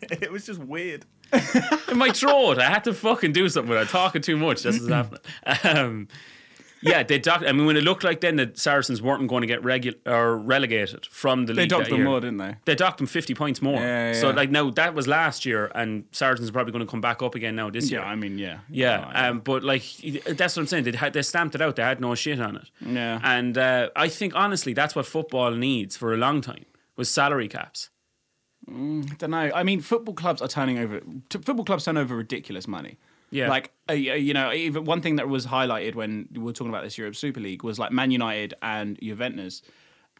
It 0.00 0.32
was 0.32 0.46
just 0.46 0.60
weird. 0.60 1.04
in 1.90 1.98
my 1.98 2.10
throat. 2.10 2.58
I 2.58 2.70
had 2.70 2.84
to 2.84 2.94
fucking 2.94 3.32
do 3.32 3.48
something 3.48 3.70
without 3.70 3.88
talking 3.88 4.22
too 4.22 4.36
much. 4.36 4.62
This 4.62 4.76
is 4.76 4.88
happening. 4.88 5.20
Um, 5.64 6.08
yeah, 6.80 7.02
they 7.02 7.18
docked. 7.18 7.44
I 7.44 7.50
mean, 7.50 7.66
when 7.66 7.76
it 7.76 7.82
looked 7.82 8.04
like 8.04 8.20
then 8.20 8.36
the 8.36 8.52
Saracens 8.54 9.02
weren't 9.02 9.26
going 9.28 9.40
to 9.40 9.48
get 9.48 9.62
regu- 9.62 9.96
or 10.06 10.38
relegated 10.38 11.06
from 11.06 11.46
the 11.46 11.52
league. 11.52 11.56
They 11.62 11.66
docked 11.66 11.84
that 11.86 11.90
them 11.90 11.98
year, 11.98 12.08
more, 12.08 12.20
didn't 12.20 12.36
they? 12.36 12.54
They 12.66 12.76
docked 12.76 12.98
them 12.98 13.08
fifty 13.08 13.34
points 13.34 13.60
more. 13.60 13.80
Yeah, 13.80 14.12
So 14.12 14.30
like 14.30 14.50
now 14.52 14.70
that 14.70 14.94
was 14.94 15.08
last 15.08 15.44
year, 15.44 15.72
and 15.74 16.04
Saracens 16.12 16.48
are 16.48 16.52
probably 16.52 16.70
going 16.72 16.86
to 16.86 16.90
come 16.90 17.00
back 17.00 17.20
up 17.20 17.34
again 17.34 17.56
now 17.56 17.68
this 17.68 17.90
Yeah, 17.90 17.98
year. 17.98 18.06
I 18.06 18.14
mean, 18.14 18.38
yeah, 18.38 18.58
Yeah, 18.70 19.10
Oh, 19.12 19.30
um, 19.30 19.40
but 19.40 19.64
like 19.64 19.82
that's 20.28 20.54
what 20.56 20.62
I'm 20.62 20.66
saying. 20.68 20.84
They 20.84 20.92
had 20.92 21.14
they 21.14 21.22
stamped 21.22 21.56
it 21.56 21.60
out. 21.60 21.74
They 21.74 21.82
had 21.82 22.00
no 22.00 22.14
shit 22.14 22.40
on 22.40 22.54
it. 22.56 22.70
Yeah. 22.80 23.18
and 23.24 23.58
uh, 23.58 23.90
I 23.96 24.08
think 24.08 24.36
honestly 24.36 24.72
that's 24.72 24.94
what 24.94 25.04
football 25.04 25.50
needs 25.50 25.96
for 25.96 26.14
a 26.14 26.16
long 26.16 26.40
time 26.40 26.64
was 26.96 27.08
salary 27.10 27.48
caps. 27.48 27.90
I 28.68 29.14
don't 29.16 29.30
know. 29.30 29.50
I 29.54 29.62
mean, 29.62 29.80
football 29.80 30.14
clubs 30.14 30.42
are 30.42 30.48
turning 30.48 30.78
over. 30.78 31.00
T- 31.28 31.38
football 31.38 31.64
clubs 31.64 31.84
turn 31.84 31.96
over 31.96 32.14
ridiculous 32.16 32.68
money. 32.68 32.98
Yeah. 33.30 33.48
Like 33.48 33.72
uh, 33.90 33.94
you 33.94 34.32
know, 34.34 34.52
even 34.52 34.84
one 34.84 35.00
thing 35.00 35.16
that 35.16 35.28
was 35.28 35.46
highlighted 35.46 35.94
when 35.94 36.28
we 36.32 36.38
were 36.40 36.52
talking 36.52 36.70
about 36.70 36.84
this 36.84 36.96
Europe 36.96 37.16
Super 37.16 37.40
League 37.40 37.62
was 37.62 37.78
like 37.78 37.92
Man 37.92 38.10
United 38.10 38.54
and 38.62 38.98
Juventus 39.02 39.62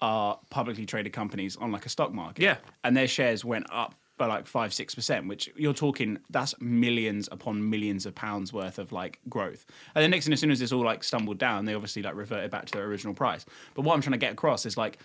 are 0.01 0.39
publicly 0.51 0.87
traded 0.87 1.13
companies 1.13 1.57
on 1.57 1.73
like 1.73 1.87
a 1.87 1.89
stock 1.89 2.13
market. 2.13 2.43
Yeah. 2.43 2.59
and 2.85 2.97
their 2.97 3.09
shares 3.09 3.45
went 3.45 3.67
up 3.73 3.95
by 4.19 4.27
like 4.27 4.47
five 4.47 4.75
six 4.75 4.95
percent, 4.95 5.27
which 5.29 5.49
you're 5.57 5.73
talking 5.73 6.19
that's 6.29 6.55
millions 6.61 7.29
upon 7.33 7.71
millions 7.71 8.05
of 8.05 8.15
pounds 8.15 8.53
worth 8.53 8.79
of 8.79 8.93
like 8.93 9.21
growth. 9.29 9.65
And 9.95 10.03
then 10.03 10.11
next 10.11 10.25
thing, 10.25 10.33
as 10.35 10.41
soon 10.41 10.51
as 10.51 10.59
this 10.59 10.73
all 10.73 10.85
like 10.85 11.03
stumbled 11.05 11.39
down, 11.39 11.65
they 11.65 11.75
obviously 11.75 12.03
like 12.03 12.15
reverted 12.17 12.51
back 12.51 12.67
to 12.67 12.73
their 12.73 12.85
original 12.85 13.15
price. 13.15 13.47
But 13.75 13.83
what 13.83 13.95
I'm 13.95 14.03
trying 14.03 14.13
to 14.13 14.19
get 14.19 14.33
across 14.33 14.67
is 14.67 14.77
like 14.77 14.99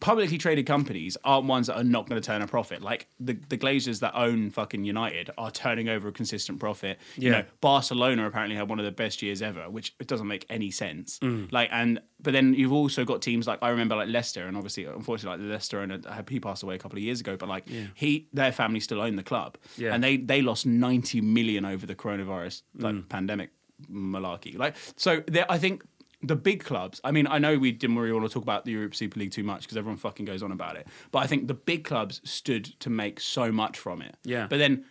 publicly 0.00 0.36
traded 0.36 0.66
companies 0.66 1.16
aren't 1.24 1.46
ones 1.46 1.68
that 1.68 1.76
are 1.76 1.84
not 1.84 2.08
going 2.08 2.20
to 2.20 2.26
turn 2.26 2.42
a 2.42 2.46
profit. 2.46 2.82
Like 2.82 3.06
the, 3.20 3.34
the 3.48 3.56
Glazers 3.56 4.00
that 4.00 4.14
own 4.16 4.50
fucking 4.50 4.84
United 4.84 5.30
are 5.38 5.50
turning 5.50 5.88
over 5.88 6.08
a 6.08 6.12
consistent 6.12 6.58
profit. 6.58 6.98
You 7.16 7.30
Yeah. 7.30 7.38
know, 7.40 7.44
Barcelona 7.60 8.26
apparently 8.26 8.56
had 8.56 8.68
one 8.68 8.78
of 8.78 8.84
the 8.84 8.90
best 8.92 9.22
years 9.22 9.42
ever, 9.42 9.70
which 9.70 9.94
it 10.00 10.06
doesn't 10.06 10.26
make 10.26 10.44
any 10.50 10.70
sense. 10.70 11.18
Mm. 11.20 11.50
Like 11.52 11.68
and 11.72 12.00
but 12.22 12.32
then 12.32 12.52
you've 12.54 12.72
also 12.72 13.04
got 13.04 13.22
teams 13.22 13.46
like 13.46 13.58
I 13.62 13.68
remember 13.70 13.94
like 13.96 14.08
Leicester 14.08 14.46
and 14.46 14.56
obviously 14.56 14.84
unfortunately 14.84 15.38
like 15.38 15.46
the 15.46 15.52
Leicester 15.52 15.80
owner 15.80 16.00
had- 16.12 16.28
he 16.28 16.40
passed 16.40 16.62
away 16.62 16.74
a 16.74 16.78
couple 16.78 16.98
of 16.98 17.02
years 17.04 17.20
ago, 17.20 17.36
but 17.36 17.48
like 17.48 17.66
he 17.94 18.28
their 18.32 18.52
family 18.52 18.80
still 18.80 19.00
own 19.00 19.16
the 19.16 19.22
club. 19.22 19.56
Yeah. 19.78 19.94
And 19.94 20.02
they 20.02 20.16
they 20.16 20.42
lost 20.42 20.66
90 20.66 21.20
million 21.20 21.64
over 21.64 21.86
the 21.86 21.94
coronavirus 21.94 22.62
like 22.76 22.94
Mm. 22.96 23.08
pandemic 23.08 23.50
malarkey. 23.90 24.58
Like 24.58 24.74
so 24.96 25.22
there 25.26 25.46
I 25.50 25.58
think 25.58 25.84
the 26.22 26.36
big 26.36 26.64
clubs, 26.64 27.00
I 27.02 27.12
mean, 27.12 27.26
I 27.26 27.38
know 27.38 27.58
we 27.58 27.72
didn't 27.72 27.96
really 27.96 28.12
want 28.12 28.26
to 28.26 28.32
talk 28.32 28.42
about 28.42 28.64
the 28.64 28.72
Europe 28.72 28.94
Super 28.94 29.18
League 29.20 29.32
too 29.32 29.42
much 29.42 29.62
because 29.62 29.76
everyone 29.76 29.96
fucking 29.96 30.26
goes 30.26 30.42
on 30.42 30.52
about 30.52 30.76
it. 30.76 30.86
But 31.10 31.20
I 31.20 31.26
think 31.26 31.48
the 31.48 31.54
big 31.54 31.84
clubs 31.84 32.20
stood 32.24 32.64
to 32.80 32.90
make 32.90 33.20
so 33.20 33.50
much 33.50 33.78
from 33.78 34.02
it. 34.02 34.16
Yeah. 34.24 34.46
But 34.46 34.58
then, 34.58 34.84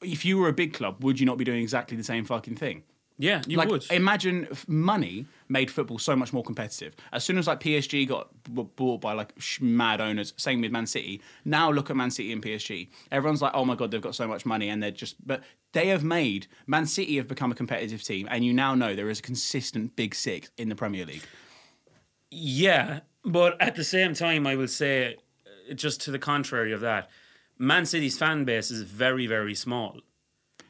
if 0.00 0.24
you 0.24 0.38
were 0.38 0.48
a 0.48 0.52
big 0.52 0.72
club, 0.72 1.02
would 1.02 1.18
you 1.18 1.26
not 1.26 1.38
be 1.38 1.44
doing 1.44 1.62
exactly 1.62 1.96
the 1.96 2.04
same 2.04 2.24
fucking 2.24 2.56
thing? 2.56 2.84
Yeah, 3.16 3.42
you 3.46 3.56
like, 3.56 3.68
would. 3.68 3.84
imagine 3.92 4.48
money 4.66 5.26
made 5.48 5.70
football 5.70 5.98
so 5.98 6.16
much 6.16 6.32
more 6.32 6.42
competitive. 6.42 6.96
As 7.12 7.22
soon 7.22 7.38
as 7.38 7.46
like 7.46 7.60
PSG 7.60 8.08
got 8.08 8.28
b- 8.52 8.66
bought 8.74 9.00
by 9.00 9.12
like 9.12 9.32
sh- 9.38 9.60
mad 9.60 10.00
owners, 10.00 10.32
same 10.36 10.60
with 10.60 10.72
Man 10.72 10.86
City. 10.86 11.22
Now 11.44 11.70
look 11.70 11.90
at 11.90 11.96
Man 11.96 12.10
City 12.10 12.32
and 12.32 12.42
PSG. 12.42 12.88
Everyone's 13.12 13.40
like, 13.40 13.52
oh 13.54 13.64
my 13.64 13.76
god, 13.76 13.92
they've 13.92 14.00
got 14.00 14.16
so 14.16 14.26
much 14.26 14.44
money, 14.44 14.68
and 14.68 14.82
they're 14.82 14.90
just. 14.90 15.24
But 15.24 15.44
they 15.72 15.88
have 15.88 16.02
made 16.02 16.48
Man 16.66 16.86
City 16.86 17.16
have 17.16 17.28
become 17.28 17.52
a 17.52 17.54
competitive 17.54 18.02
team, 18.02 18.26
and 18.30 18.44
you 18.44 18.52
now 18.52 18.74
know 18.74 18.96
there 18.96 19.10
is 19.10 19.20
a 19.20 19.22
consistent 19.22 19.94
big 19.94 20.14
six 20.14 20.50
in 20.58 20.68
the 20.68 20.74
Premier 20.74 21.06
League. 21.06 21.22
Yeah, 22.30 23.00
but 23.24 23.60
at 23.60 23.76
the 23.76 23.84
same 23.84 24.14
time, 24.14 24.44
I 24.46 24.56
will 24.56 24.68
say, 24.68 25.16
uh, 25.70 25.74
just 25.74 26.00
to 26.02 26.10
the 26.10 26.18
contrary 26.18 26.72
of 26.72 26.80
that, 26.80 27.08
Man 27.58 27.86
City's 27.86 28.18
fan 28.18 28.44
base 28.44 28.72
is 28.72 28.82
very, 28.82 29.28
very 29.28 29.54
small. 29.54 30.00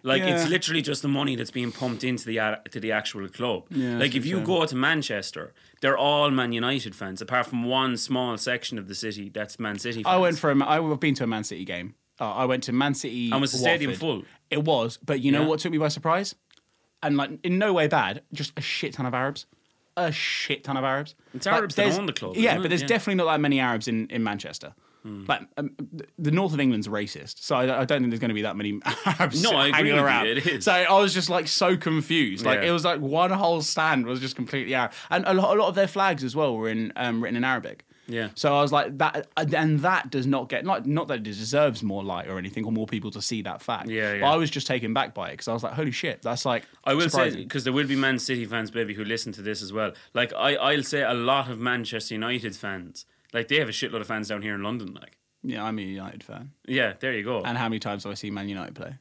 Like 0.07 0.23
it's 0.23 0.49
literally 0.49 0.83
just 0.83 1.01
the 1.03 1.09
money 1.09 1.35
that's 1.35 1.51
being 1.51 1.73
pumped 1.73 2.05
into 2.05 2.27
the 2.27 2.59
to 2.71 2.79
the 2.79 2.93
actual 2.93 3.27
club. 3.29 3.65
Yeah, 3.71 3.97
like 3.99 4.15
if 4.15 4.27
you 4.27 4.41
go 4.41 4.65
to 4.67 4.77
Manchester, 4.77 5.55
they're 5.81 5.97
all 5.97 6.31
Man 6.31 6.53
United 6.53 6.95
fans, 6.95 7.23
apart 7.23 7.47
from 7.47 7.65
one 7.65 7.97
small 7.97 8.37
section 8.37 8.79
of 8.79 8.87
the 8.87 8.95
city 8.95 9.31
that's 9.31 9.59
Man 9.59 9.79
City. 9.79 10.03
Fans. 10.03 10.13
I 10.15 10.19
went 10.19 10.39
for 10.39 10.51
a, 10.51 10.65
I've 10.65 11.01
been 11.01 11.15
to 11.17 11.25
a 11.25 11.27
Man 11.27 11.43
City 11.43 11.65
game. 11.65 11.95
Uh, 12.21 12.33
I 12.33 12.45
went 12.45 12.63
to 12.65 12.73
Man 12.73 12.95
City. 12.95 13.31
And 13.33 13.41
was 13.41 13.53
the 13.53 13.59
stadium 13.59 13.95
full? 13.95 14.23
It 14.51 14.63
was, 14.65 14.99
but 15.03 15.21
you 15.21 15.33
know 15.33 15.41
Yeah. 15.43 15.49
what 15.49 15.61
took 15.61 15.73
me 15.73 15.79
by 15.79 15.89
surprise? 15.89 16.35
And 17.03 17.17
like 17.17 17.31
in 17.43 17.59
no 17.59 17.73
way 17.73 17.89
bad, 17.89 18.23
just 18.33 18.53
a 18.59 18.61
shit 18.61 18.93
ton 18.93 19.07
of 19.07 19.15
Arabs. 19.15 19.47
A 19.97 20.13
shit 20.13 20.65
ton 20.65 20.77
of 20.77 20.85
Arabs. 20.85 21.15
It's 21.35 21.47
Like, 21.47 21.55
Arabs 21.57 21.75
that 21.77 21.99
own 21.99 22.07
the 22.07 22.13
club, 22.13 22.37
Yeah, 22.37 22.59
but 22.59 22.69
there's 22.69 22.83
Yeah. 22.83 22.89
definitely 22.89 23.15
not 23.25 23.27
that 23.33 23.41
many 23.41 23.59
Arabs 23.61 23.89
in, 23.89 24.07
in 24.11 24.23
Manchester. 24.23 24.75
Like 25.05 25.43
um, 25.59 25.71
the 26.19 26.31
north 26.31 26.55
of 26.55 26.61
England's 26.61 26.89
racist, 26.89 27.43
so 27.43 27.57
I, 27.57 27.81
I 27.81 27.85
don't 27.85 28.01
think 28.01 28.11
there's 28.11 28.21
going 28.21 28.31
to 28.31 28.35
be 28.35 28.43
that 28.43 28.57
many 28.57 28.81
Arabs 29.05 29.43
No, 29.43 29.51
I 29.51 29.67
agree 29.69 29.73
hanging 29.77 29.93
with 29.93 30.01
you, 30.01 30.07
around. 30.07 30.27
it 30.29 30.47
is. 30.47 30.65
So 30.65 30.73
I 30.73 30.99
was 30.99 31.13
just 31.13 31.29
like 31.29 31.47
so 31.47 31.77
confused. 31.77 32.45
Like 32.47 32.63
Yeah. 32.63 32.69
it 32.69 32.73
was 32.73 32.87
like 32.87 33.01
one 33.01 33.31
whole 33.31 33.61
stand 33.61 34.07
was 34.07 34.19
just 34.21 34.35
completely 34.35 34.75
Arab, 34.75 34.93
and 35.11 35.25
a 35.27 35.35
lot, 35.35 35.55
a 35.57 35.61
lot 35.61 35.69
of 35.69 35.75
their 35.75 35.89
flags 35.89 36.25
as 36.25 36.35
well 36.35 36.57
were 36.57 36.71
in 36.71 36.91
um, 36.97 37.23
written 37.23 37.37
in 37.37 37.45
Arabic. 37.45 37.85
Yeah. 38.07 38.29
So 38.35 38.55
I 38.57 38.61
was 38.63 38.71
like 38.73 38.97
that, 38.99 39.29
and 39.37 39.81
that 39.81 40.11
does 40.11 40.27
not 40.27 40.49
get 40.49 40.65
not 40.65 40.87
not 40.87 41.09
that 41.09 41.15
it 41.19 41.23
deserves 41.25 41.83
more 41.83 42.03
light 42.05 42.27
or 42.29 42.39
anything 42.39 42.65
or 42.65 42.73
more 42.73 42.87
people 42.87 43.11
to 43.11 43.21
see 43.23 43.43
that 43.43 43.61
fact. 43.63 43.89
Yeah, 43.89 44.21
But. 44.21 44.27
I 44.33 44.37
was 44.37 44.51
just 44.51 44.67
taken 44.67 44.93
back 44.95 45.13
by 45.15 45.29
it 45.29 45.33
because 45.33 45.49
I 45.49 45.53
was 45.55 45.63
like, 45.63 45.73
holy 45.75 45.91
shit, 45.91 46.23
that's 46.23 46.45
like 46.47 46.65
I 46.85 46.95
will 46.95 47.09
say 47.11 47.35
because 47.35 47.65
there 47.65 47.73
will 47.75 47.87
be 47.87 47.97
Man 47.97 48.19
City 48.19 48.45
fans 48.47 48.73
maybe 48.75 48.95
who 48.95 49.05
listen 49.05 49.33
to 49.33 49.43
this 49.43 49.63
as 49.63 49.73
well. 49.73 49.93
Like 50.15 50.33
I, 50.35 50.55
I'll 50.57 50.83
say 50.83 51.03
a 51.03 51.15
lot 51.15 51.49
of 51.51 51.59
Manchester 51.59 52.15
United 52.15 52.55
fans, 52.57 53.07
like 53.35 53.49
they 53.49 53.59
have 53.59 53.69
a 53.69 53.73
shitload 53.73 54.01
of 54.01 54.07
fans 54.07 54.29
down 54.29 54.41
here 54.41 54.55
in 54.55 54.63
London. 54.63 54.95
Like, 54.95 55.19
yeah, 55.43 55.63
I'm 55.63 55.79
a 55.79 55.83
United 55.83 56.23
fan. 56.23 56.53
yeah, 56.67 56.95
there 56.99 57.13
you 57.13 57.25
go. 57.25 57.43
And 57.43 57.59
how 57.59 57.69
many 57.69 57.81
times 57.81 58.05
have 58.05 58.13
I 58.13 58.15
seen 58.15 58.33
Man 58.33 58.49
United 58.49 58.75
play? 58.75 58.97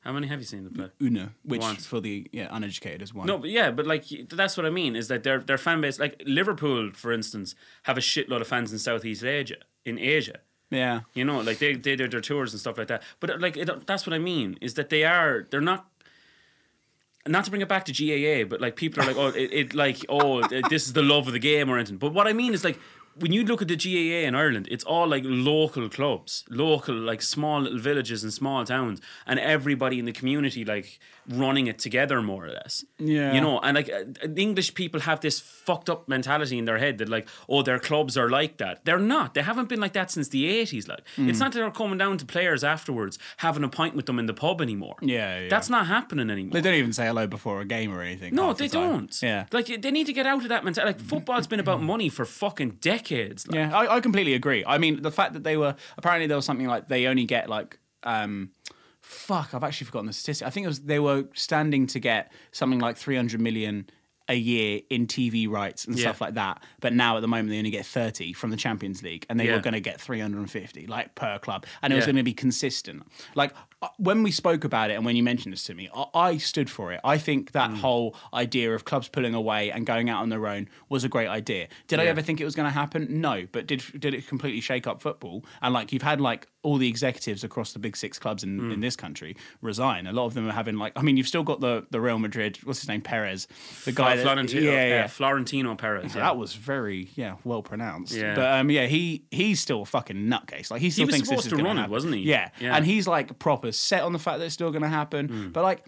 How 0.00 0.12
many 0.12 0.26
have 0.26 0.40
you 0.40 0.46
seen 0.46 0.64
them 0.64 0.74
play? 0.74 0.90
Uno, 1.00 1.30
which 1.44 1.60
Once. 1.60 1.86
for 1.86 2.00
the 2.00 2.28
yeah 2.32 2.48
uneducated 2.50 3.02
is 3.02 3.14
one. 3.14 3.26
No, 3.26 3.38
but 3.38 3.50
yeah, 3.50 3.70
but 3.70 3.86
like 3.86 4.04
that's 4.28 4.56
what 4.56 4.66
I 4.66 4.70
mean 4.70 4.94
is 4.96 5.08
that 5.08 5.22
their 5.22 5.38
their 5.38 5.58
fan 5.58 5.80
base, 5.80 5.98
like 5.98 6.20
Liverpool, 6.26 6.90
for 6.92 7.12
instance, 7.12 7.54
have 7.84 7.96
a 7.96 8.00
shitload 8.00 8.40
of 8.40 8.48
fans 8.48 8.72
in 8.72 8.78
Southeast 8.78 9.24
Asia, 9.24 9.58
in 9.84 9.98
Asia. 9.98 10.40
Yeah. 10.70 11.00
You 11.14 11.24
know, 11.24 11.40
like 11.40 11.58
they 11.58 11.74
they 11.74 11.94
do 11.96 12.08
their 12.08 12.20
tours 12.20 12.52
and 12.52 12.60
stuff 12.60 12.78
like 12.78 12.88
that. 12.88 13.02
But 13.20 13.30
uh, 13.30 13.36
like 13.38 13.56
it, 13.56 13.86
that's 13.86 14.04
what 14.06 14.14
I 14.14 14.18
mean 14.18 14.58
is 14.60 14.74
that 14.74 14.88
they 14.90 15.04
are 15.04 15.46
they're 15.50 15.60
not. 15.60 15.86
Not 17.24 17.44
to 17.44 17.50
bring 17.50 17.62
it 17.62 17.68
back 17.68 17.84
to 17.84 17.92
GAA, 17.92 18.48
but 18.48 18.60
like 18.60 18.74
people 18.74 19.00
are 19.00 19.06
like, 19.06 19.16
oh, 19.16 19.28
it, 19.28 19.52
it 19.52 19.74
like, 19.74 20.04
oh, 20.08 20.42
this 20.70 20.86
is 20.88 20.92
the 20.92 21.04
love 21.04 21.28
of 21.28 21.32
the 21.32 21.38
game 21.38 21.70
or 21.70 21.78
anything. 21.78 21.96
But 21.96 22.12
what 22.12 22.26
I 22.26 22.32
mean 22.32 22.52
is 22.52 22.64
like, 22.64 22.80
when 23.16 23.32
you 23.32 23.44
look 23.44 23.60
at 23.62 23.68
the 23.68 23.76
GAA 23.76 24.26
in 24.26 24.34
Ireland, 24.34 24.68
it's 24.70 24.84
all 24.84 25.06
like 25.06 25.22
local 25.26 25.88
clubs, 25.88 26.44
local 26.50 26.94
like 26.94 27.22
small 27.22 27.60
little 27.60 27.78
villages 27.78 28.22
and 28.24 28.32
small 28.32 28.64
towns, 28.64 29.00
and 29.26 29.38
everybody 29.38 29.98
in 29.98 30.04
the 30.06 30.12
community 30.12 30.64
like 30.64 30.98
running 31.28 31.68
it 31.68 31.78
together 31.78 32.20
more 32.20 32.46
or 32.46 32.50
less. 32.50 32.84
Yeah. 32.98 33.32
you 33.32 33.40
know, 33.40 33.60
and 33.60 33.76
like 33.76 33.88
uh, 33.90 34.28
English 34.36 34.74
people 34.74 35.00
have 35.00 35.20
this 35.20 35.38
fucked 35.38 35.88
up 35.88 36.08
mentality 36.08 36.58
in 36.58 36.64
their 36.64 36.78
head 36.78 36.98
that 36.98 37.08
like, 37.08 37.28
oh, 37.48 37.62
their 37.62 37.78
clubs 37.78 38.16
are 38.16 38.28
like 38.28 38.56
that. 38.56 38.84
They're 38.84 38.98
not. 38.98 39.34
They 39.34 39.42
haven't 39.42 39.68
been 39.68 39.78
like 39.80 39.92
that 39.92 40.10
since 40.10 40.28
the 40.28 40.46
eighties. 40.46 40.88
Like, 40.88 41.00
Mm. 41.16 41.28
it's 41.28 41.38
not 41.38 41.52
that 41.52 41.58
they're 41.60 41.70
coming 41.70 41.98
down 41.98 42.16
to 42.18 42.24
players 42.26 42.64
afterwards, 42.64 43.18
having 43.36 43.62
a 43.64 43.68
pint 43.68 43.94
with 43.94 44.06
them 44.06 44.18
in 44.18 44.26
the 44.26 44.34
pub 44.34 44.60
anymore. 44.60 44.96
Yeah, 45.02 45.40
yeah. 45.42 45.48
that's 45.48 45.68
not 45.68 45.86
happening 45.86 46.30
anymore. 46.30 46.52
They 46.54 46.60
don't 46.60 46.74
even 46.74 46.92
say 46.92 47.06
hello 47.06 47.26
before 47.26 47.60
a 47.60 47.64
game 47.64 47.92
or 47.94 48.02
anything. 48.02 48.34
no, 48.34 48.48
half 48.48 48.56
the 48.56 48.64
they 48.64 48.68
don't. 48.68 49.22
Yeah. 49.22 49.46
like 49.52 49.66
they 49.66 49.90
need 49.90 50.06
to 50.06 50.12
get 50.12 50.26
out 50.26 50.42
of 50.42 50.48
that 50.48 50.64
mentality. 50.64 50.94
Like 50.98 51.00
football's 51.08 51.46
been 51.46 51.60
about 51.60 51.82
money 51.82 52.08
for 52.08 52.24
fucking 52.24 52.78
decades. 52.80 53.01
Like, 53.46 53.56
Yeah, 53.56 53.76
I, 53.76 53.96
I 53.96 54.00
completely 54.00 54.34
agree. 54.34 54.64
I 54.66 54.78
mean, 54.78 55.02
the 55.02 55.10
fact 55.10 55.32
that 55.34 55.44
they 55.44 55.56
were 55.56 55.74
apparently 55.96 56.26
there 56.26 56.36
was 56.36 56.44
something 56.44 56.66
like 56.66 56.88
they 56.88 57.06
only 57.06 57.24
get 57.24 57.48
like 57.48 57.78
um 58.02 58.50
fuck, 59.00 59.52
I've 59.52 59.64
actually 59.64 59.86
forgotten 59.86 60.06
the 60.06 60.12
statistic. 60.12 60.46
I 60.46 60.50
think 60.50 60.64
it 60.64 60.68
was 60.68 60.80
they 60.80 61.00
were 61.00 61.24
standing 61.34 61.86
to 61.88 61.98
get 61.98 62.32
something 62.52 62.78
like 62.78 62.96
300 62.96 63.40
million 63.40 63.88
a 64.28 64.34
year 64.34 64.80
in 64.90 65.06
TV 65.06 65.48
rights 65.48 65.84
and 65.84 65.96
Yeah. 65.96 66.02
stuff 66.04 66.20
like 66.20 66.34
that. 66.34 66.62
But 66.80 66.92
now 66.92 67.16
at 67.16 67.20
the 67.20 67.28
moment 67.28 67.50
they 67.50 67.58
only 67.58 67.70
get 67.70 67.84
30 67.86 68.32
from 68.32 68.50
the 68.50 68.56
Champions 68.56 69.02
League 69.02 69.26
and 69.28 69.38
they 69.38 69.46
Yeah. 69.46 69.54
were 69.56 69.60
going 69.60 69.74
to 69.74 69.80
get 69.80 70.00
350 70.00 70.86
like 70.86 71.14
per 71.14 71.38
club 71.38 71.66
and 71.82 71.92
it 71.92 71.96
was 71.96 72.06
going 72.06 72.16
to 72.16 72.22
be 72.22 72.32
consistent. 72.34 73.02
Like 73.34 73.52
uh, 73.82 73.88
when 73.98 74.22
we 74.22 74.30
spoke 74.30 74.62
about 74.64 74.90
it 74.90 74.94
and 74.94 75.04
when 75.04 75.16
you 75.16 75.22
mentioned 75.24 75.52
this 75.52 75.64
to 75.64 75.74
me, 75.74 75.88
I, 75.94 76.04
I 76.14 76.36
stood 76.36 76.70
for 76.70 76.92
it. 76.92 77.00
I 77.04 77.18
think 77.18 77.52
that 77.52 77.70
Mm. 77.70 77.76
whole 77.78 78.16
idea 78.32 78.72
of 78.74 78.84
clubs 78.84 79.08
pulling 79.08 79.34
away 79.34 79.70
and 79.72 79.84
going 79.86 80.08
out 80.08 80.22
on 80.22 80.28
their 80.28 80.46
own 80.46 80.68
was 80.88 81.02
a 81.04 81.08
great 81.08 81.28
idea. 81.28 81.68
Did 81.88 81.98
I 81.98 82.06
ever 82.06 82.22
think 82.22 82.40
it 82.40 82.44
was 82.44 82.54
going 82.54 82.66
to 82.66 82.72
happen? 82.72 83.06
No, 83.20 83.46
but 83.50 83.66
did 83.66 83.82
did 83.98 84.14
it 84.14 84.26
completely 84.28 84.60
shake 84.60 84.86
up 84.86 85.00
football? 85.02 85.44
And 85.60 85.74
like 85.74 85.92
you've 85.92 86.02
had 86.02 86.20
like 86.20 86.46
all 86.64 86.76
the 86.78 86.88
executives 86.88 87.42
across 87.42 87.72
the 87.72 87.78
big 87.80 87.96
six 87.96 88.18
clubs 88.18 88.44
in, 88.44 88.60
Mm. 88.60 88.74
in 88.74 88.80
this 88.80 88.94
country 88.94 89.36
resign. 89.62 90.06
A 90.06 90.12
lot 90.12 90.26
of 90.26 90.34
them 90.34 90.48
are 90.48 90.52
having 90.52 90.76
like 90.76 90.92
I 90.94 91.02
mean 91.02 91.16
you've 91.16 91.26
still 91.28 91.42
got 91.42 91.60
the 91.60 91.86
the 91.90 92.00
Real 92.00 92.18
Madrid. 92.18 92.58
What's 92.64 92.80
his 92.80 92.88
name? 92.88 93.00
Perez, 93.00 93.48
the 93.84 93.92
guy. 93.92 94.16
that- 94.16 94.22
Florentino, 94.22 94.62
yeah, 94.62 94.72
yeah. 94.72 94.88
yeah, 94.88 95.06
Florentino 95.08 95.74
Perez. 95.74 96.14
Yeah. 96.14 96.20
That 96.22 96.36
was 96.36 96.54
very 96.54 97.08
yeah 97.16 97.36
well 97.44 97.62
pronounced. 97.62 98.14
Yeah. 98.14 98.34
But 98.36 98.52
um 98.60 98.70
yeah 98.70 98.86
he 98.86 99.24
he's 99.30 99.60
still 99.60 99.82
a 99.82 99.86
fucking 99.86 100.16
nutcase. 100.16 100.70
Like 100.70 100.80
he 100.80 100.90
still 100.90 101.06
was 101.06 101.14
thinks 101.14 101.28
this 101.28 101.40
is 101.40 101.44
to 101.46 101.50
going 101.50 101.64
to 101.64 101.68
run, 101.68 101.76
happen. 101.78 101.90
wasn't 101.90 102.14
he? 102.14 102.20
Yeah. 102.22 102.50
Yeah. 102.60 102.76
And 102.76 102.86
he's 102.86 103.08
like 103.08 103.38
proper 103.38 103.72
set 103.72 104.02
on 104.02 104.12
the 104.12 104.18
fact 104.20 104.38
that 104.38 104.44
it's 104.44 104.54
still 104.54 104.70
going 104.70 104.82
to 104.82 104.88
happen. 104.88 105.28
Hmm. 105.28 105.48
But 105.50 105.62
like. 105.62 105.84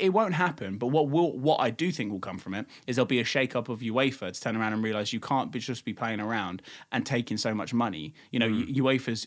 It 0.00 0.14
won't 0.14 0.32
happen, 0.32 0.78
but 0.78 0.86
what 0.86 1.10
will 1.10 1.38
what 1.38 1.60
I 1.60 1.68
do 1.68 1.92
think 1.92 2.10
will 2.10 2.20
come 2.20 2.38
from 2.38 2.54
it 2.54 2.64
is 2.86 2.96
there'll 2.96 3.04
be 3.06 3.20
a 3.20 3.24
shake 3.24 3.54
up 3.54 3.68
of 3.68 3.80
UEFA 3.80 4.32
to 4.32 4.40
turn 4.40 4.56
around 4.56 4.72
and 4.72 4.82
realize 4.82 5.12
you 5.12 5.20
can't 5.20 5.52
be 5.52 5.58
just 5.58 5.84
be 5.84 5.92
playing 5.92 6.20
around 6.20 6.62
and 6.90 7.04
taking 7.04 7.36
so 7.36 7.54
much 7.54 7.74
money. 7.74 8.14
You 8.30 8.38
know. 8.38 8.46
U 8.46 8.82
UEFA's 8.84 9.26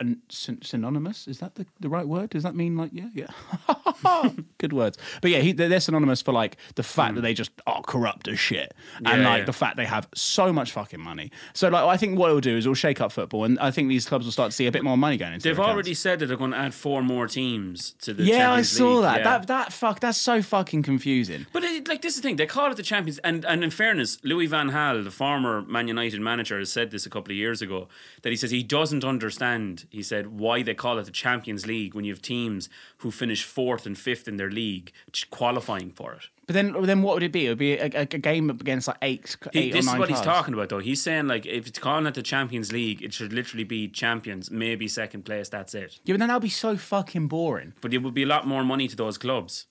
an, 0.00 0.20
syn- 0.28 0.62
synonymous. 0.62 1.28
Is 1.28 1.38
that 1.38 1.54
the, 1.54 1.66
the 1.78 1.88
right 1.88 2.06
word? 2.06 2.30
Does 2.30 2.42
that 2.42 2.54
mean 2.56 2.76
like 2.76 2.90
yeah 2.92 3.08
yeah? 3.14 3.26
Good 4.58 4.72
words. 4.72 4.98
But 5.22 5.30
yeah, 5.30 5.38
he, 5.38 5.52
they're, 5.52 5.68
they're 5.68 5.80
synonymous 5.80 6.22
for 6.22 6.32
like 6.32 6.56
the 6.74 6.82
fact 6.82 7.14
that 7.14 7.20
they 7.22 7.34
just 7.34 7.50
are 7.66 7.82
corrupt 7.82 8.28
as 8.28 8.38
shit, 8.38 8.74
and 9.04 9.20
Hmm. 9.20 9.24
Like 9.26 9.40
yeah. 9.40 9.44
the 9.44 9.52
fact 9.52 9.76
they 9.76 9.84
have 9.86 10.08
so 10.14 10.52
much 10.52 10.72
fucking 10.72 11.00
money. 11.00 11.30
So 11.52 11.68
like 11.68 11.84
I 11.84 11.96
think 11.96 12.18
what 12.18 12.28
it'll 12.28 12.40
do 12.40 12.56
is 12.56 12.64
it'll 12.64 12.74
shake 12.74 13.00
up 13.00 13.12
football, 13.12 13.44
and 13.44 13.58
I 13.58 13.70
think 13.70 13.88
these 13.88 14.06
clubs 14.06 14.24
will 14.24 14.32
start 14.32 14.50
to 14.50 14.56
see 14.56 14.66
a 14.66 14.72
bit 14.72 14.82
more 14.84 14.96
money 14.96 15.16
going 15.16 15.32
into. 15.34 15.44
They've 15.44 15.58
accounts. 15.58 15.70
already 15.72 15.94
said 15.94 16.18
that 16.20 16.26
they're 16.26 16.36
going 16.36 16.52
to 16.52 16.56
add 16.56 16.74
four 16.74 17.02
more 17.02 17.26
teams 17.28 17.92
to 18.02 18.14
the. 18.14 18.22
Yeah, 18.24 18.52
I 18.52 18.62
saw 18.62 18.94
League. 18.94 19.02
that. 19.02 19.18
Yeah. 19.18 19.24
That 19.24 19.46
that 19.48 19.72
fuck. 19.72 20.00
That's 20.00 20.18
so 20.18 20.42
fucking 20.42 20.82
confusing. 20.82 21.46
But 21.52 21.64
it, 21.64 21.88
like 21.88 22.02
this 22.02 22.14
is 22.16 22.22
the 22.22 22.28
thing, 22.28 22.36
they 22.36 22.46
call 22.46 22.70
it 22.70 22.76
the 22.76 22.82
Champions, 22.82 23.18
and 23.18 23.44
and 23.44 23.62
in 23.62 23.70
fairness, 23.70 24.18
Louis 24.24 24.46
Van 24.46 24.70
Gaal, 24.70 25.04
the 25.04 25.10
former 25.10 25.62
Man 25.62 25.88
United 25.88 26.20
manager, 26.20 26.58
has 26.58 26.72
said 26.72 26.90
this 26.90 27.04
a 27.06 27.10
couple 27.10 27.32
of 27.32 27.36
years 27.36 27.60
ago 27.62 27.88
that 28.22 28.30
he 28.30 28.36
says 28.36 28.50
he 28.50 28.62
doesn't 28.62 29.04
understand. 29.04 29.86
He 29.90 30.02
said 30.02 30.38
why 30.38 30.62
they 30.62 30.74
call 30.74 30.98
it 30.98 31.04
the 31.04 31.10
Champions 31.10 31.66
League 31.66 31.94
when 31.94 32.04
you 32.04 32.12
have 32.12 32.22
teams 32.22 32.68
who 32.98 33.10
finish 33.10 33.42
fourth 33.44 33.86
and 33.86 33.98
fifth 33.98 34.28
in 34.28 34.36
their 34.36 34.50
league 34.50 34.92
qualifying 35.30 35.90
for 35.90 36.12
it. 36.14 36.28
But 36.46 36.54
then 36.54 36.74
then 36.82 37.02
what 37.02 37.14
would 37.14 37.22
it 37.22 37.32
be? 37.32 37.46
It 37.46 37.48
would 37.50 37.58
be 37.58 37.74
a, 37.74 37.86
a, 37.94 38.00
a 38.02 38.06
game 38.06 38.50
against 38.50 38.88
like 38.88 38.96
eight, 39.02 39.36
He- 39.52 39.58
eight 39.58 39.72
this 39.72 39.80
is 39.80 39.86
nine 39.86 39.98
what 40.00 40.08
he's 40.08 40.20
talking 40.20 40.54
about, 40.54 40.68
though. 40.68 40.78
He's 40.78 41.02
saying 41.02 41.26
like 41.28 41.44
if 41.46 41.66
it's 41.66 41.78
calling 41.78 42.06
it 42.06 42.14
the 42.14 42.22
Champions 42.22 42.72
League, 42.72 43.02
it 43.02 43.12
should 43.12 43.32
literally 43.32 43.64
be 43.64 43.88
champions, 43.88 44.50
maybe 44.50 44.88
second 44.88 45.24
place. 45.24 45.48
That's 45.48 45.74
it. 45.74 45.98
Yeah, 46.04 46.14
but 46.14 46.20
then 46.20 46.28
that'll 46.28 46.40
be 46.40 46.48
so 46.48 46.76
fucking 46.76 47.28
boring. 47.28 47.74
But 47.80 47.92
it 47.94 47.98
would 47.98 48.14
be 48.14 48.22
a 48.22 48.26
lot 48.26 48.46
more 48.46 48.64
money 48.64 48.88
to 48.88 48.96
those 48.96 49.18
clubs, 49.18 49.66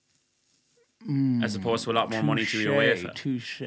hmm, 1.04 1.42
as 1.42 1.54
opposed 1.54 1.84
to 1.84 1.90
a 1.90 1.92
lot 1.94 2.10
more 2.10 2.22
money 2.22 2.44
to 2.46 2.66
UEFA. 2.68 3.14
Touche. 3.14 3.60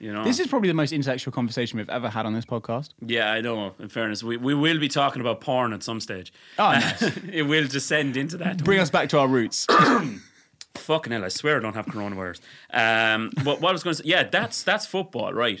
You 0.00 0.12
know, 0.12 0.22
This 0.24 0.38
is 0.38 0.46
probably 0.46 0.68
the 0.68 0.74
most 0.74 0.92
intellectual 0.92 1.32
conversation 1.32 1.76
we've 1.78 1.88
ever 1.90 2.08
had 2.08 2.24
on 2.24 2.32
this 2.32 2.44
podcast. 2.44 2.90
Yeah, 3.04 3.32
I 3.32 3.40
know. 3.40 3.74
In 3.80 3.88
fairness, 3.88 4.22
we, 4.22 4.36
we 4.36 4.54
will 4.54 4.78
be 4.78 4.88
talking 4.88 5.20
about 5.20 5.40
porn 5.40 5.72
at 5.72 5.82
some 5.82 5.98
stage. 6.00 6.32
Oh, 6.58 6.70
nice. 6.72 7.02
it 7.32 7.42
will 7.42 7.66
descend 7.66 8.16
into 8.16 8.36
that. 8.38 8.62
Bring 8.62 8.78
us 8.78 8.90
back 8.90 9.08
to 9.10 9.18
our 9.18 9.26
roots. 9.28 9.66
Fucking 10.74 11.12
hell, 11.12 11.24
I 11.24 11.28
swear 11.28 11.56
I 11.56 11.60
don't 11.60 11.74
have 11.74 11.86
coronavirus. 11.86 12.40
Um, 12.72 13.32
but 13.44 13.60
what 13.60 13.70
I 13.70 13.72
was 13.72 13.82
going 13.82 13.96
to 13.96 14.02
say, 14.02 14.08
yeah, 14.08 14.22
that's 14.22 14.62
that's 14.62 14.86
football, 14.86 15.32
right? 15.32 15.60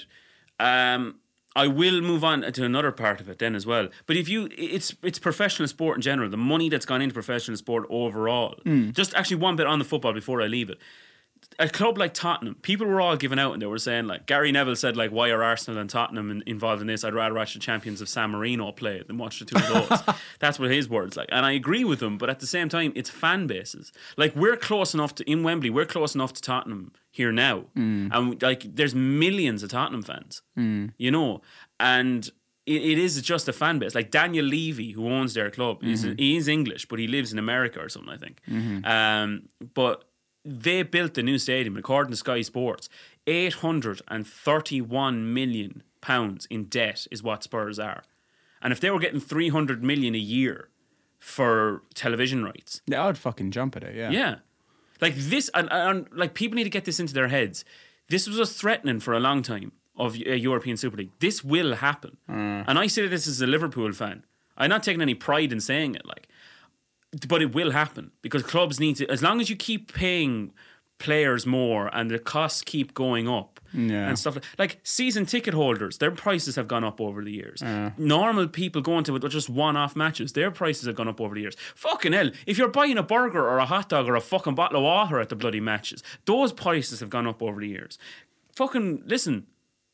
Um, 0.60 1.16
I 1.56 1.66
will 1.66 2.00
move 2.00 2.22
on 2.22 2.42
to 2.52 2.64
another 2.64 2.92
part 2.92 3.20
of 3.20 3.28
it 3.28 3.40
then 3.40 3.56
as 3.56 3.66
well. 3.66 3.88
But 4.06 4.16
if 4.16 4.28
you, 4.28 4.48
it's 4.56 4.94
it's 5.02 5.18
professional 5.18 5.66
sport 5.66 5.96
in 5.96 6.02
general. 6.02 6.30
The 6.30 6.36
money 6.36 6.68
that's 6.68 6.86
gone 6.86 7.02
into 7.02 7.14
professional 7.14 7.56
sport 7.56 7.86
overall. 7.90 8.54
Just 8.92 9.14
actually 9.14 9.38
one 9.38 9.56
bit 9.56 9.66
on 9.66 9.80
the 9.80 9.84
football 9.84 10.12
before 10.12 10.40
I 10.40 10.46
leave 10.46 10.70
it. 10.70 10.78
A 11.60 11.68
club 11.68 11.98
like 11.98 12.14
Tottenham, 12.14 12.54
people 12.62 12.86
were 12.86 13.00
all 13.00 13.16
giving 13.16 13.38
out 13.38 13.52
and 13.52 13.60
they 13.60 13.66
were 13.66 13.78
saying 13.78 14.06
like 14.06 14.26
Gary 14.26 14.52
Neville 14.52 14.76
said 14.76 14.96
like 14.96 15.10
why 15.10 15.30
are 15.30 15.42
Arsenal 15.42 15.80
and 15.80 15.90
Tottenham 15.90 16.30
in, 16.30 16.42
involved 16.46 16.80
in 16.80 16.86
this? 16.86 17.02
I'd 17.02 17.14
rather 17.14 17.34
watch 17.34 17.54
the 17.54 17.60
champions 17.60 18.00
of 18.00 18.08
San 18.08 18.30
Marino 18.30 18.70
play 18.70 19.02
than 19.04 19.18
watch 19.18 19.40
the 19.40 19.44
two 19.44 19.56
of 19.56 19.88
those. 19.88 20.16
That's 20.38 20.58
what 20.58 20.70
his 20.70 20.88
words 20.88 21.16
like, 21.16 21.28
and 21.32 21.44
I 21.44 21.52
agree 21.52 21.84
with 21.84 22.00
him. 22.00 22.16
But 22.16 22.30
at 22.30 22.38
the 22.40 22.46
same 22.46 22.68
time, 22.68 22.92
it's 22.94 23.10
fan 23.10 23.46
bases. 23.46 23.92
Like 24.16 24.36
we're 24.36 24.56
close 24.56 24.94
enough 24.94 25.14
to 25.16 25.30
in 25.30 25.42
Wembley, 25.42 25.70
we're 25.70 25.86
close 25.86 26.14
enough 26.14 26.32
to 26.34 26.42
Tottenham 26.42 26.92
here 27.10 27.32
now, 27.32 27.64
mm. 27.76 28.08
and 28.12 28.40
like 28.40 28.62
there's 28.76 28.94
millions 28.94 29.64
of 29.64 29.70
Tottenham 29.70 30.02
fans, 30.02 30.42
mm. 30.56 30.92
you 30.96 31.10
know, 31.10 31.42
and 31.80 32.30
it, 32.68 32.82
it 32.82 32.98
is 32.98 33.20
just 33.22 33.48
a 33.48 33.52
fan 33.52 33.78
base. 33.78 33.94
Like 33.94 34.10
Daniel 34.10 34.44
Levy, 34.44 34.92
who 34.92 35.08
owns 35.08 35.34
their 35.34 35.50
club, 35.50 35.82
is 35.82 36.04
mm-hmm. 36.04 36.16
he 36.18 36.36
is 36.36 36.48
English, 36.48 36.86
but 36.86 36.98
he 36.98 37.06
lives 37.06 37.32
in 37.32 37.38
America 37.38 37.80
or 37.80 37.88
something, 37.88 38.12
I 38.12 38.18
think. 38.18 38.40
Mm-hmm. 38.48 38.84
Um, 38.84 39.48
but 39.74 40.04
they 40.44 40.82
built 40.82 41.14
the 41.14 41.22
new 41.22 41.38
stadium, 41.38 41.76
according 41.76 42.10
to 42.10 42.16
Sky 42.16 42.42
Sports. 42.42 42.88
Eight 43.26 43.54
hundred 43.54 44.00
and 44.08 44.26
thirty-one 44.26 45.32
million 45.34 45.82
pounds 46.00 46.46
in 46.50 46.64
debt 46.64 47.06
is 47.10 47.22
what 47.22 47.42
Spurs 47.42 47.78
are, 47.78 48.04
and 48.62 48.72
if 48.72 48.80
they 48.80 48.90
were 48.90 48.98
getting 48.98 49.20
three 49.20 49.50
hundred 49.50 49.82
million 49.82 50.14
a 50.14 50.18
year 50.18 50.68
for 51.18 51.82
television 51.94 52.44
rights, 52.44 52.80
yeah, 52.86 53.04
I'd 53.04 53.18
fucking 53.18 53.50
jump 53.50 53.76
at 53.76 53.84
it. 53.84 53.94
Yeah. 53.94 54.10
yeah. 54.10 54.36
Like 55.00 55.14
this, 55.14 55.50
and, 55.54 55.68
and 55.70 56.08
like 56.12 56.34
people 56.34 56.56
need 56.56 56.64
to 56.64 56.70
get 56.70 56.84
this 56.84 56.98
into 56.98 57.14
their 57.14 57.28
heads. 57.28 57.64
This 58.08 58.26
was 58.26 58.40
us 58.40 58.54
threatening 58.54 59.00
for 59.00 59.12
a 59.14 59.20
long 59.20 59.42
time 59.42 59.72
of 59.96 60.14
a 60.14 60.38
European 60.38 60.76
Super 60.76 60.96
League. 60.96 61.12
This 61.20 61.44
will 61.44 61.74
happen. 61.74 62.16
Mm. 62.28 62.64
And 62.66 62.78
I 62.78 62.86
say 62.86 63.06
this 63.06 63.28
as 63.28 63.40
a 63.40 63.46
Liverpool 63.46 63.92
fan. 63.92 64.24
I'm 64.56 64.70
not 64.70 64.82
taking 64.82 65.02
any 65.02 65.14
pride 65.14 65.52
in 65.52 65.60
saying 65.60 65.94
it, 65.94 66.06
like, 66.06 66.28
but 67.28 67.42
it 67.42 67.54
will 67.54 67.70
happen 67.70 68.10
because 68.22 68.42
clubs 68.42 68.78
need 68.80 68.96
to, 68.96 69.10
as 69.10 69.22
long 69.22 69.40
as 69.40 69.48
you 69.50 69.56
keep 69.56 69.92
paying 69.92 70.52
players 70.98 71.46
more 71.46 71.88
and 71.94 72.10
the 72.10 72.18
costs 72.18 72.60
keep 72.62 72.92
going 72.92 73.28
up 73.28 73.60
Yeah. 73.72 74.08
and 74.08 74.18
stuff 74.18 74.34
like, 74.34 74.44
like 74.58 74.80
season 74.82 75.26
ticket 75.26 75.54
holders 75.54 75.98
their 75.98 76.10
prices 76.10 76.56
have 76.56 76.66
gone 76.66 76.82
up 76.82 77.00
over 77.00 77.22
the 77.22 77.30
years 77.30 77.62
normal 77.96 78.48
people 78.48 78.82
going 78.82 79.04
to 79.04 79.16
just 79.28 79.48
one-off 79.48 79.94
matches 79.94 80.32
their 80.32 80.50
prices 80.50 80.86
have 80.86 80.96
gone 80.96 81.06
up 81.06 81.20
over 81.20 81.36
the 81.36 81.42
years 81.42 81.56
fucking 81.76 82.12
hell 82.14 82.30
if 82.48 82.58
you're 82.58 82.66
buying 82.68 82.98
a 82.98 83.02
burger 83.04 83.48
or 83.48 83.58
a 83.58 83.64
hot 83.66 83.88
dog 83.90 84.08
or 84.08 84.16
a 84.16 84.20
fucking 84.20 84.56
bottle 84.56 84.78
of 84.78 84.82
water 84.82 85.20
at 85.20 85.28
the 85.28 85.36
bloody 85.36 85.60
matches 85.60 86.02
those 86.24 86.52
prices 86.52 86.98
have 86.98 87.10
gone 87.10 87.28
up 87.28 87.40
over 87.44 87.60
the 87.60 87.68
years 87.68 87.96
fucking 88.56 89.00
listen 89.06 89.46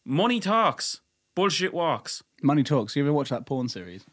money 0.07 0.41
talks 0.41 1.03
bullshit 1.35 1.75
walks 1.75 2.23
Money 2.43 2.63
talks. 2.63 2.95
You 2.95 3.03
ever 3.05 3.13
watch 3.13 3.31
that 3.31 3.47
porn 3.47 3.69
series? 3.71 4.05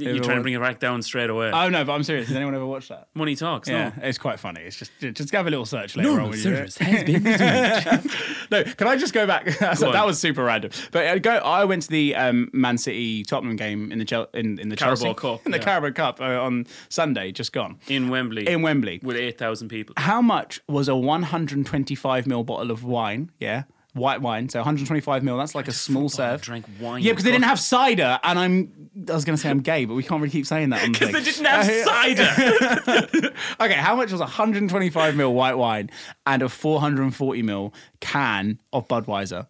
You're 0.00 0.22
trying 0.22 0.36
to 0.36 0.42
bring 0.42 0.54
it 0.54 0.60
back 0.60 0.78
down 0.80 1.02
straight 1.02 1.30
away 1.30 1.50
Oh 1.52 1.68
no, 1.68 1.84
but 1.84 1.92
I'm 1.92 2.02
serious. 2.02 2.28
Has 2.28 2.36
anyone 2.36 2.54
ever 2.54 2.66
watched 2.66 2.88
that? 2.88 3.08
money 3.14 3.36
talks 3.36 3.68
Yeah, 3.68 3.92
no 3.96 4.06
it's 4.06 4.18
quite 4.18 4.40
funny. 4.40 4.62
It's 4.62 4.76
just 4.76 4.92
just 5.00 5.30
have 5.32 5.46
a 5.46 5.50
little 5.50 5.66
search 5.66 5.96
later 5.96 6.20
on. 6.20 6.32
you 6.32 6.42
do 6.42 6.54
it. 6.54 6.74
has 6.74 7.04
been 7.04 7.22
no, 8.50 8.64
can 8.64 8.86
I 8.88 8.96
just 8.96 9.12
go 9.14 9.26
back? 9.26 9.44
Go 9.46 9.50
that 9.60 9.82
on. 9.82 10.06
was 10.06 10.18
super 10.18 10.44
random. 10.44 10.70
But 10.90 11.06
uh, 11.06 11.18
go. 11.18 11.30
I 11.36 11.64
went 11.64 11.82
to 11.82 11.88
the 11.88 12.14
um, 12.16 12.50
Man 12.52 12.78
City 12.78 13.22
Tottenham 13.24 13.56
game 13.56 13.92
in 13.92 13.98
the 13.98 14.04
Chel- 14.04 14.28
in, 14.34 14.58
in 14.58 14.68
the 14.68 14.76
Carabao 14.76 14.96
Chelsea 15.02 15.14
Cup, 15.14 15.40
in 15.46 15.52
the 15.52 15.58
yeah. 15.58 15.64
Carabao 15.64 15.90
Cup 15.92 16.20
uh, 16.20 16.40
on 16.42 16.66
Sunday, 16.88 17.32
just 17.32 17.52
gone 17.52 17.78
in 17.88 18.08
Wembley 18.08 18.46
in 18.48 18.62
Wembley. 18.62 19.00
with 19.02 19.16
8,000 19.16 19.68
people 19.68 19.94
How 19.96 20.20
much 20.20 20.60
was 20.68 20.88
a 20.88 20.96
125 20.96 22.24
ml 22.24 22.44
bottle 22.46 22.70
of 22.70 22.84
wine? 22.84 23.30
Yeah. 23.38 23.64
White 23.92 24.20
wine, 24.22 24.48
so 24.48 24.60
125 24.60 25.24
mil. 25.24 25.36
That's 25.36 25.54
like 25.54 25.66
a 25.66 25.72
small 25.72 26.08
serve. 26.08 26.42
drank 26.42 26.64
wine, 26.80 27.02
Yeah, 27.02 27.10
because 27.12 27.24
they 27.24 27.32
didn't 27.32 27.44
have 27.44 27.58
cider, 27.58 28.20
and 28.22 28.38
I'm. 28.38 28.90
I 29.08 29.14
was 29.14 29.24
going 29.24 29.36
to 29.36 29.42
say 29.42 29.50
I'm 29.50 29.60
gay, 29.60 29.84
but 29.84 29.94
we 29.94 30.02
can't 30.02 30.20
really 30.20 30.30
keep 30.30 30.46
saying 30.46 30.70
that. 30.70 30.86
because 30.90 31.12
they 31.12 31.22
didn't 31.22 31.44
have 31.44 31.66
cider 31.86 33.32
Okay, 33.60 33.74
how 33.74 33.96
much 33.96 34.12
was 34.12 34.20
125 34.20 35.16
mil 35.16 35.34
white 35.34 35.54
wine 35.56 35.90
and 36.26 36.42
a 36.42 36.48
440 36.48 37.42
mil 37.42 37.74
can 38.00 38.60
of 38.72 38.86
Budweiser? 38.88 39.46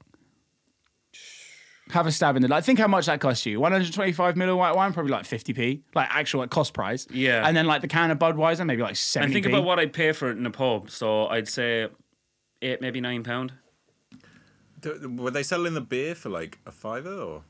Have 1.91 2.07
a 2.07 2.13
stab 2.13 2.37
in 2.37 2.43
the. 2.43 2.49
Like, 2.49 2.63
think 2.65 2.79
how 2.79 2.87
much 2.87 3.07
that 3.07 3.21
cost 3.21 3.45
you. 3.47 3.59
125 3.59 4.37
mil 4.37 4.51
of 4.51 4.57
white 4.59 4.77
wine, 4.77 4.93
probably 4.93 5.11
like 5.11 5.25
50p, 5.25 5.81
like 5.95 6.09
actual 6.11 6.41
like, 6.41 6.51
cost 6.51 6.73
price. 6.73 7.07
Yeah. 7.11 7.47
And 7.47 7.57
then 7.57 7.67
like 7.67 7.83
the 7.83 7.89
can 7.89 8.13
of 8.13 8.19
Budweiser, 8.19 8.65
maybe 8.65 8.83
like 8.83 8.95
70p. 8.95 9.23
and 9.25 9.33
think 9.33 9.47
about 9.47 9.65
what 9.65 9.81
I'd 9.81 9.93
pay 9.93 10.13
for 10.13 10.31
it 10.31 10.39
in 10.39 10.47
a 10.47 10.51
pub 10.51 10.89
so 10.91 11.27
I'd 11.27 11.49
say 11.49 11.89
eight 12.63 12.81
maybe 12.81 13.01
nine 13.01 13.25
pound 13.25 13.55
Were 15.17 15.31
they 15.31 15.43
selling 15.43 15.75
the 15.75 15.81
beer 15.81 16.15
for 16.15 16.29
like 16.29 16.59
a 16.67 16.73
fiver 16.73 17.15
or? 17.15 17.43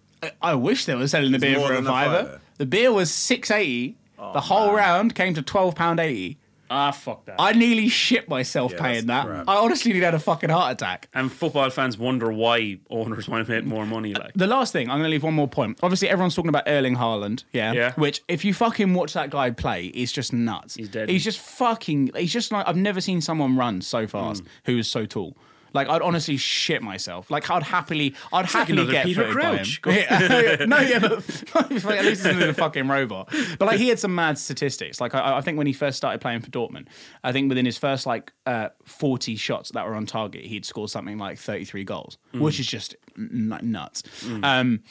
I 0.42 0.54
wish 0.54 0.84
they 0.84 0.94
were 0.94 1.08
selling 1.08 1.32
the 1.32 1.38
beer 1.38 1.58
for 1.58 1.72
a 1.72 1.76
than 1.76 1.86
a 1.86 1.88
fiver. 1.88 2.16
fiver. 2.24 2.40
The 2.58 2.66
beer 2.66 2.92
was 2.92 3.10
680. 3.12 3.96
the 4.34 4.40
whole 4.40 4.66
man. 4.66 4.74
round 4.76 5.14
came 5.14 5.32
to 5.34 5.40
12 5.42 5.74
pound 5.74 5.98
80. 5.98 6.36
ah 6.72 6.90
fuck 6.92 7.24
that 7.24 7.36
I 7.38 7.52
nearly 7.52 7.88
shit 7.88 8.28
myself 8.28 8.72
Yeah, 8.72 8.82
paying 8.82 9.06
that. 9.06 9.26
crap. 9.26 9.48
I 9.48 9.56
honestly 9.56 9.92
nearly 9.92 10.04
had 10.04 10.12
a 10.14 10.18
fucking 10.18 10.50
heart 10.50 10.72
attack. 10.74 11.08
and 11.14 11.32
football 11.32 11.70
fans 11.70 11.96
wonder 11.96 12.30
why 12.30 12.78
owners 12.90 13.28
want 13.30 13.46
to 13.46 13.50
make 13.52 13.64
more 13.64 13.86
money 13.86 14.12
like 14.12 14.32
The 14.36 14.46
last 14.46 14.72
thing, 14.74 14.90
I'm 14.90 14.98
going 14.98 15.04
to 15.04 15.10
leave 15.10 15.22
one 15.22 15.32
more 15.34 15.48
point. 15.48 15.78
Obviously, 15.82 16.10
everyone's 16.10 16.34
talking 16.34 16.50
about 16.50 16.64
Erling 16.66 16.96
Haaland, 16.96 17.44
yeah? 17.54 17.72
Yeah. 17.72 17.92
Which, 17.94 18.20
if 18.28 18.44
you 18.44 18.52
fucking 18.52 18.92
watch 18.92 19.14
that 19.14 19.30
guy 19.30 19.50
play, 19.52 19.86
is 19.86 20.12
just 20.12 20.32
nuts. 20.34 20.74
He's 20.74 20.90
dead. 20.90 21.08
He's 21.08 21.24
just 21.24 21.38
fucking. 21.40 22.10
He's 22.14 22.32
just 22.32 22.52
like 22.52 22.68
I've 22.68 22.76
never 22.76 23.00
seen 23.00 23.22
someone 23.22 23.56
run 23.56 23.80
so 23.80 24.04
Mm. 24.06 24.10
fast 24.10 24.42
who 24.66 24.76
is 24.78 24.86
so 24.88 25.06
tall. 25.06 25.34
Like 25.72 25.88
I'd 25.88 26.02
honestly 26.02 26.36
shit 26.36 26.82
myself. 26.82 27.30
Like 27.30 27.48
I'd 27.50 27.62
happily, 27.62 28.14
I'd 28.32 28.46
happily 28.46 28.78
another 28.78 28.92
get 28.92 29.06
Peter 29.06 29.22
footed 29.32 29.42
by 29.42 29.56
him. 29.56 29.66
Crouch. 29.82 30.60
No, 30.68 30.78
yeah, 30.80 30.98
but 30.98 31.54
at 31.94 32.04
least 32.04 32.26
he's 32.26 32.42
a 32.42 32.54
fucking 32.54 32.88
robot. 32.88 33.32
But 33.58 33.66
like 33.66 33.78
he 33.78 33.88
had 33.88 33.98
some 33.98 34.14
mad 34.14 34.38
statistics. 34.38 35.00
Like 35.00 35.14
I, 35.14 35.38
I 35.38 35.40
think 35.40 35.58
when 35.58 35.66
he 35.66 35.72
first 35.72 35.96
started 35.96 36.20
playing 36.20 36.40
for 36.40 36.50
Dortmund, 36.50 36.88
I 37.24 37.32
think 37.32 37.48
within 37.48 37.66
his 37.66 37.78
first 37.78 38.06
like 38.06 38.32
uh, 38.46 38.68
forty 38.84 39.36
shots 39.36 39.70
that 39.72 39.86
were 39.86 39.94
on 39.94 40.06
target, 40.06 40.44
he'd 40.44 40.64
scored 40.64 40.90
something 40.90 41.18
like 41.18 41.38
thirty-three 41.38 41.84
goals, 41.84 42.18
Mm. 42.34 42.40
which 42.40 42.58
is 42.60 42.66
just 42.66 42.94
n- 43.18 43.58
nuts. 43.62 44.02
Um, 44.42 44.82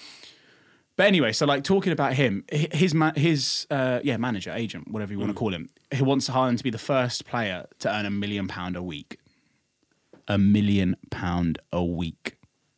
but 0.95 1.07
anyway, 1.07 1.31
so 1.31 1.45
like 1.45 1.63
talking 1.63 1.93
about 1.93 2.13
him, 2.13 2.43
his 2.51 2.93
ma- 2.93 3.13
his 3.15 3.65
uh, 3.69 3.99
yeah 4.03 4.17
manager, 4.17 4.51
agent, 4.51 4.89
whatever 4.91 5.13
you 5.13 5.19
want 5.19 5.29
to 5.29 5.33
Mm. 5.35 5.37
call 5.37 5.53
him, 5.53 5.69
he 5.91 6.03
wants 6.03 6.29
Haaland 6.29 6.57
to 6.57 6.63
be 6.63 6.69
the 6.69 6.77
first 6.77 7.25
player 7.25 7.67
to 7.79 7.89
earn 7.93 8.05
a 8.05 8.09
million 8.11 8.47
pound 8.47 8.75
a 8.75 8.83
week. 8.83 9.17
A 10.29 10.37
million 10.37 10.95
pound 11.09 11.57
a 11.73 11.83
week. 11.83 12.35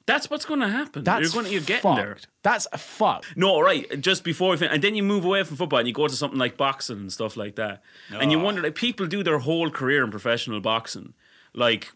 that's 0.08 0.30
what's 0.30 0.46
going 0.46 0.60
to 0.62 0.68
happen 0.80 1.04
That's 1.04 1.22
you're 1.22 1.32
going 1.34 1.46
to 1.46 1.52
you're 1.52 1.62
getting 1.62 1.84
fucked. 1.84 2.02
there 2.02 2.18
That's 2.44 2.66
a 2.74 2.78
fuck. 2.78 3.24
no 3.36 3.60
right 3.62 3.86
just 4.02 4.24
before 4.24 4.50
we 4.52 4.58
fin- 4.58 4.72
and 4.72 4.82
then 4.84 4.96
you 4.96 5.04
move 5.04 5.24
away 5.26 5.44
from 5.44 5.58
football 5.58 5.80
and 5.80 5.88
you 5.88 5.94
go 5.94 6.08
to 6.08 6.16
something 6.16 6.40
like 6.40 6.56
boxing 6.58 6.98
and 7.04 7.12
stuff 7.14 7.36
like 7.38 7.56
that 7.62 7.84
and 8.20 8.32
you 8.32 8.40
Oh. 8.40 8.44
wonder 8.46 8.62
like 8.62 8.76
people 8.76 9.06
do 9.06 9.22
their 9.24 9.40
whole 9.40 9.70
career 9.70 10.04
in 10.04 10.10
professional 10.12 10.60
boxing 10.60 11.14
like 11.54 11.92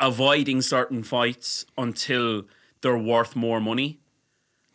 avoiding 0.00 0.60
certain 0.62 1.02
fights 1.02 1.64
until 1.78 2.42
they're 2.82 2.98
worth 2.98 3.34
more 3.34 3.60
money 3.60 3.98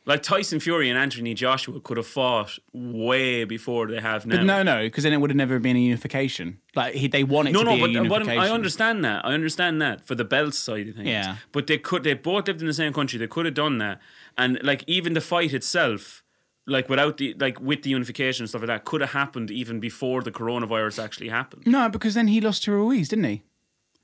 like 0.06 0.24
Tyson 0.24 0.60
Fury 0.60 0.90
and 0.90 0.98
Anthony 0.98 1.34
Joshua 1.34 1.80
could 1.80 1.98
have 1.98 2.08
fought 2.08 2.58
way 2.74 3.44
before 3.44 3.88
they 3.88 4.00
have 4.02 4.26
now. 4.26 4.38
But 4.38 4.46
no, 4.46 4.64
no, 4.64 4.84
because 4.84 5.04
then 5.04 5.14
it 5.14 5.18
would 5.18 5.30
have 5.30 5.38
never 5.38 5.60
been 5.60 5.76
a 5.76 5.80
unification. 5.80 6.60
Like 6.76 6.96
he, 6.96 7.08
they 7.08 7.24
want 7.24 7.50
it 7.50 7.52
No, 7.52 7.60
to 7.60 7.66
no, 7.66 7.76
be 7.76 7.82
but 7.82 7.96
a 7.96 8.00
uh, 8.06 8.10
what 8.10 8.28
I 8.28 8.50
understand 8.50 9.06
that. 9.06 9.26
I 9.26 9.34
understand 9.34 9.82
that 9.82 10.04
for 10.06 10.16
the 10.16 10.26
belt 10.26 10.54
side 10.56 10.88
of 10.88 10.96
things. 10.96 11.08
Yeah. 11.08 11.38
But 11.52 11.68
they 11.68 11.78
could. 11.78 12.04
They 12.04 12.14
both 12.16 12.48
lived 12.48 12.62
in 12.62 12.68
the 12.68 12.74
same 12.74 12.94
country. 12.94 13.20
They 13.20 13.28
could 13.28 13.46
have 13.46 13.54
done 13.54 13.78
that, 13.78 14.00
and 14.38 14.60
like 14.64 14.84
even 14.88 15.14
the 15.14 15.22
fight 15.22 15.54
itself, 15.54 16.24
like 16.66 16.90
without 16.90 17.18
the 17.18 17.36
like 17.40 17.60
with 17.62 17.84
the 17.84 17.92
unification 17.92 18.44
and 18.44 18.50
stuff 18.50 18.62
like 18.62 18.68
that, 18.70 18.86
could 18.86 19.02
have 19.02 19.12
happened 19.12 19.52
even 19.52 19.80
before 19.80 20.24
the 20.24 20.32
coronavirus 20.32 21.04
actually 21.04 21.30
happened. 21.30 21.68
No, 21.68 21.90
because 21.90 22.16
then 22.16 22.28
he 22.28 22.42
lost 22.42 22.64
to 22.64 22.72
Ruiz, 22.72 23.10
didn't 23.10 23.26
he? 23.26 23.44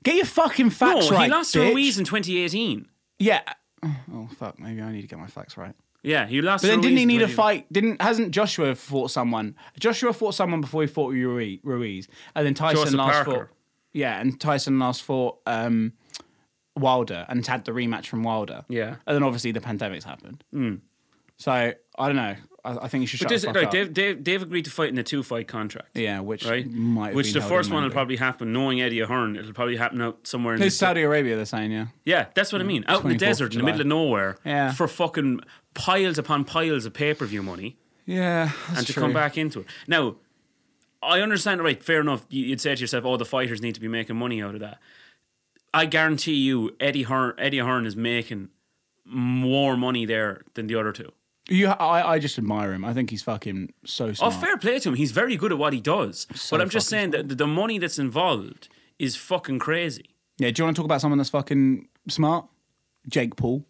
Get 0.04 0.14
your 0.14 0.26
fucking 0.26 0.70
facts 0.70 1.10
no, 1.10 1.16
right. 1.16 1.24
he 1.24 1.30
lost 1.30 1.50
bitch. 1.54 1.66
to 1.66 1.72
Ruiz 1.72 1.98
in 1.98 2.04
2018. 2.04 2.86
Yeah. 3.18 3.40
Oh 3.82 4.28
fuck, 4.38 4.60
maybe 4.60 4.80
I 4.80 4.92
need 4.92 5.02
to 5.02 5.08
get 5.08 5.18
my 5.18 5.26
facts 5.26 5.56
right. 5.56 5.74
Yeah, 6.08 6.26
he 6.26 6.40
lost. 6.40 6.62
But 6.62 6.68
then 6.68 6.80
didn't 6.80 6.96
he 6.96 7.04
need 7.04 7.20
a 7.20 7.28
fight? 7.28 7.70
Didn't 7.70 8.00
hasn't 8.00 8.30
Joshua 8.30 8.74
fought 8.74 9.10
someone? 9.10 9.54
Joshua 9.78 10.14
fought 10.14 10.34
someone 10.34 10.62
before 10.62 10.80
he 10.80 10.88
fought 10.88 11.12
Ruiz, 11.12 12.08
and 12.34 12.46
then 12.46 12.54
Tyson 12.54 12.84
Joseph 12.84 12.94
last 12.94 13.24
Parker. 13.24 13.30
fought. 13.30 13.48
Yeah, 13.92 14.18
and 14.18 14.40
Tyson 14.40 14.78
last 14.78 15.02
fought 15.02 15.38
um, 15.46 15.92
Wilder 16.76 17.26
and 17.28 17.46
had 17.46 17.66
the 17.66 17.72
rematch 17.72 18.06
from 18.06 18.22
Wilder. 18.22 18.64
Yeah. 18.68 18.96
and 19.06 19.16
then 19.16 19.22
obviously 19.22 19.52
the 19.52 19.60
pandemic's 19.60 20.04
happened. 20.04 20.44
So 21.38 21.52
I 21.52 21.74
don't 21.98 22.16
know. 22.16 22.36
I, 22.64 22.76
I 22.84 22.88
think 22.88 23.02
you 23.02 23.06
should 23.06 23.20
shut 23.20 23.28
this, 23.28 23.42
the 23.42 23.48
fuck 23.48 23.56
right, 23.56 23.66
up. 23.66 23.72
they've, 23.72 23.94
they've, 23.94 24.24
they've 24.24 24.42
agreed 24.42 24.64
to 24.64 24.70
fight 24.70 24.88
in 24.88 24.98
a 24.98 25.02
two 25.04 25.22
fight 25.22 25.46
contract. 25.46 25.96
yeah, 25.96 26.18
which 26.20 26.44
Right, 26.44 26.68
might 26.68 27.14
which 27.14 27.32
the 27.32 27.40
first 27.40 27.70
one 27.70 27.84
will 27.84 27.90
probably 27.90 28.16
happen. 28.16 28.52
Knowing 28.52 28.80
Eddie 28.82 29.00
Hearn, 29.00 29.36
it'll 29.36 29.52
probably 29.52 29.76
happen 29.76 30.02
out 30.02 30.26
somewhere 30.26 30.54
in 30.54 30.62
It's 30.62 30.74
the 30.74 30.78
Saudi 30.78 31.02
Arabia. 31.02 31.36
They're 31.36 31.44
saying 31.44 31.70
yeah. 31.70 31.86
Yeah, 32.04 32.26
that's 32.34 32.52
what 32.52 32.60
I 32.60 32.64
mean. 32.64 32.84
Out 32.88 33.04
in 33.04 33.10
the 33.10 33.14
24th 33.14 33.18
desert, 33.18 33.44
in 33.44 33.48
the 33.50 33.54
July. 33.60 33.64
middle 33.66 33.80
of 33.82 33.86
nowhere, 33.86 34.36
Yeah. 34.44 34.72
for 34.72 34.88
fucking 34.88 35.40
piles 35.74 36.18
upon 36.18 36.44
piles 36.44 36.84
of 36.84 36.92
pay 36.94 37.14
per 37.14 37.24
view 37.26 37.42
money, 37.42 37.78
Yeah, 38.04 38.50
and 38.76 38.84
to 38.86 38.92
come 38.92 39.12
back 39.12 39.38
into 39.38 39.60
it. 39.60 39.66
Now, 39.86 40.16
I 41.00 41.20
understand. 41.20 41.62
Right, 41.62 41.80
fair 41.82 42.00
enough. 42.00 42.26
You- 42.28 42.44
You'd 42.46 42.60
say 42.60 42.74
to 42.74 42.80
yourself, 42.80 43.04
"Oh, 43.04 43.16
the 43.16 43.24
fighters 43.24 43.62
need 43.62 43.76
to 43.76 43.80
be 43.80 43.88
making 43.88 44.16
money 44.16 44.42
out 44.42 44.54
of 44.54 44.60
that." 44.60 44.78
I 45.72 45.86
guarantee 45.86 46.34
you, 46.34 46.74
Eddie 46.80 47.04
Hearn, 47.04 47.34
Eddie 47.38 47.58
Hearn 47.58 47.86
is 47.86 47.94
making 47.94 48.48
more 49.04 49.76
money 49.76 50.04
there 50.04 50.42
than 50.54 50.66
the 50.66 50.74
other 50.74 50.92
two. 50.92 51.12
You, 51.48 51.68
I, 51.68 52.14
I 52.14 52.18
just 52.18 52.38
admire 52.38 52.72
him. 52.72 52.84
I 52.84 52.92
think 52.92 53.10
he's 53.10 53.22
fucking 53.22 53.72
so 53.84 54.06
oh, 54.06 54.12
smart. 54.12 54.34
Oh, 54.34 54.38
fair 54.38 54.56
play 54.58 54.78
to 54.80 54.90
him. 54.90 54.94
He's 54.94 55.12
very 55.12 55.36
good 55.36 55.50
at 55.50 55.58
what 55.58 55.72
he 55.72 55.80
does. 55.80 56.26
but 56.50 56.60
I'm 56.60 56.68
just 56.68 56.88
saying 56.88 57.10
that 57.12 57.38
the 57.38 57.46
money 57.46 57.78
that's 57.78 57.98
involved 57.98 58.68
is 58.98 59.16
fucking 59.16 59.58
crazy. 59.58 60.10
Yeah, 60.38 60.50
do 60.50 60.60
you 60.60 60.64
want 60.64 60.76
to 60.76 60.80
talk 60.80 60.84
about 60.84 61.00
someone 61.00 61.18
that's 61.18 61.30
fucking 61.30 61.88
smart? 62.08 62.46
Jake 63.08 63.36
Paul. 63.36 63.64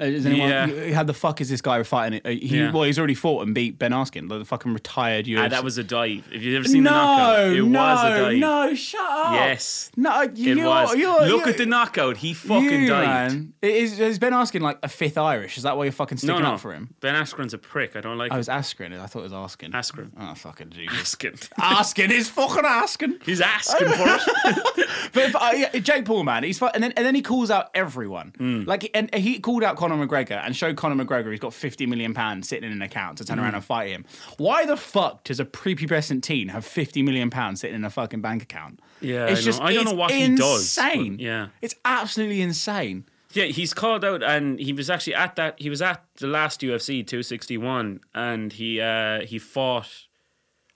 Uh, 0.00 0.06
Is 0.06 0.26
anyone, 0.26 0.48
Yeah. 0.48 0.92
How 0.92 1.04
the 1.04 1.14
fuck 1.14 1.40
is 1.40 1.48
this 1.48 1.60
guy 1.60 1.80
fighting? 1.84 2.20
Uh, 2.24 2.30
He, 2.30 2.58
Yeah. 2.58 2.72
Well, 2.72 2.82
he's 2.82 2.98
already 2.98 3.14
fought 3.14 3.46
and 3.46 3.54
beat 3.54 3.78
Ben 3.78 3.92
Askren, 3.92 4.28
the 4.28 4.44
fucking 4.44 4.72
retired 4.74 5.26
UFC. 5.26 5.44
Ah, 5.44 5.48
that 5.48 5.62
was 5.62 5.78
a 5.78 5.84
dive. 5.84 6.26
If 6.32 6.42
you've 6.42 6.56
ever 6.56 6.66
seen 6.68 6.82
no, 6.82 6.90
the 6.90 6.96
knockout, 6.96 7.46
it 7.56 7.62
no, 7.64 7.78
was 7.80 8.00
a 8.04 8.22
dive. 8.24 8.36
no, 8.38 8.74
shut 8.74 9.00
up. 9.00 9.32
Yes. 9.34 9.92
no, 9.96 10.22
It 10.22 10.36
you're, 10.36 10.66
was. 10.66 10.96
You're, 10.96 11.26
Look 11.26 11.42
you're, 11.44 11.48
at 11.50 11.58
the 11.58 11.66
knockout. 11.66 12.16
He 12.16 12.34
fucking 12.34 12.64
you, 12.82 12.88
dived. 12.88 13.34
Man. 13.34 13.52
Is, 13.62 14.00
is 14.00 14.18
Ben 14.18 14.32
Askren 14.32 14.62
like 14.62 14.78
a 14.82 14.88
fifth 14.88 15.16
Irish? 15.16 15.56
Is 15.58 15.62
that 15.62 15.76
why 15.76 15.84
you're 15.84 15.92
fucking 15.92 16.16
No, 16.16 16.18
sticking 16.34 16.42
no. 16.42 16.54
up 16.54 16.60
for 16.60 16.74
him? 16.74 16.92
Ben 17.00 17.14
Askren's 17.14 17.54
a 17.54 17.58
prick. 17.58 17.94
I 17.94 18.00
don't 18.00 18.18
like 18.18 18.32
I 18.32 18.34
him. 18.34 18.38
was 18.38 18.48
Askren. 18.48 18.98
I 18.98 19.06
thought 19.06 19.20
it 19.20 19.30
was 19.30 19.32
Askin. 19.32 19.70
Askren. 19.70 20.10
Oh, 20.18 20.34
fucking 20.34 20.70
Jesus. 20.70 21.00
Askin. 21.02 21.34
Askin 21.62 22.10
is 22.10 22.28
fucking 22.30 22.64
Askin. 22.66 23.20
He's 23.24 23.40
asking 23.40 23.86
for 23.90 24.04
it. 24.08 24.88
But 25.12 25.22
if, 25.28 25.36
uh, 25.36 25.50
yeah, 25.54 25.78
Jake 25.78 26.06
Paul, 26.06 26.24
man, 26.24 26.42
he's 26.42 26.60
and 26.60 26.82
then 26.82 26.92
and 26.96 27.06
then 27.06 27.14
he 27.14 27.22
calls 27.22 27.48
out 27.50 27.70
everyone. 27.74 28.32
Hmm. 28.36 28.62
Like, 28.64 28.90
and 28.94 29.14
he 29.14 29.38
called 29.38 29.62
out 29.62 29.76
Conor 29.88 30.06
McGregor 30.06 30.40
and 30.44 30.56
showed 30.56 30.76
Conor 30.76 31.04
McGregor 31.04 31.30
he's 31.30 31.40
got 31.40 31.52
fifty 31.54 31.86
million 31.86 32.14
pounds 32.14 32.48
sitting 32.48 32.66
in 32.70 32.72
an 32.76 32.82
account 32.82 33.18
to 33.18 33.24
turn 33.24 33.38
Hmm. 33.38 33.44
around 33.44 33.54
and 33.56 33.64
fight 33.64 33.88
him. 33.90 34.04
Why 34.38 34.64
the 34.66 34.76
fuck 34.76 35.24
does 35.24 35.40
a 35.40 35.44
prepubescent 35.44 36.22
teen 36.22 36.48
have 36.48 36.64
fifty 36.64 37.02
million 37.02 37.30
pounds 37.30 37.60
sitting 37.60 37.76
in 37.76 37.84
a 37.84 37.90
fucking 37.90 38.20
bank 38.22 38.42
account? 38.42 38.80
Yeah, 39.00 39.26
it's 39.26 39.40
I 39.40 39.40
know. 39.40 39.44
just 39.44 39.60
I 39.62 39.72
don't 39.74 39.84
know 39.84 39.94
what 39.94 40.10
he 40.10 40.34
does, 40.34 40.60
Insane. 40.78 41.18
yeah. 41.18 41.48
it's 41.60 41.74
absolutely 41.84 42.40
insane. 42.40 43.04
yeah, 43.32 43.44
he's 43.46 43.74
called 43.74 44.04
out, 44.04 44.22
and 44.22 44.58
he 44.60 44.72
was 44.72 44.88
actually 44.88 45.14
at 45.16 45.36
that. 45.36 45.54
He 45.60 45.68
was 45.68 45.82
at 45.82 46.04
the 46.16 46.26
last 46.28 46.60
UFC 46.60 47.04
261, 47.06 48.00
and 48.14 48.52
he 48.52 48.80
uh 48.80 49.20
he 49.22 49.38
fought, 49.38 49.88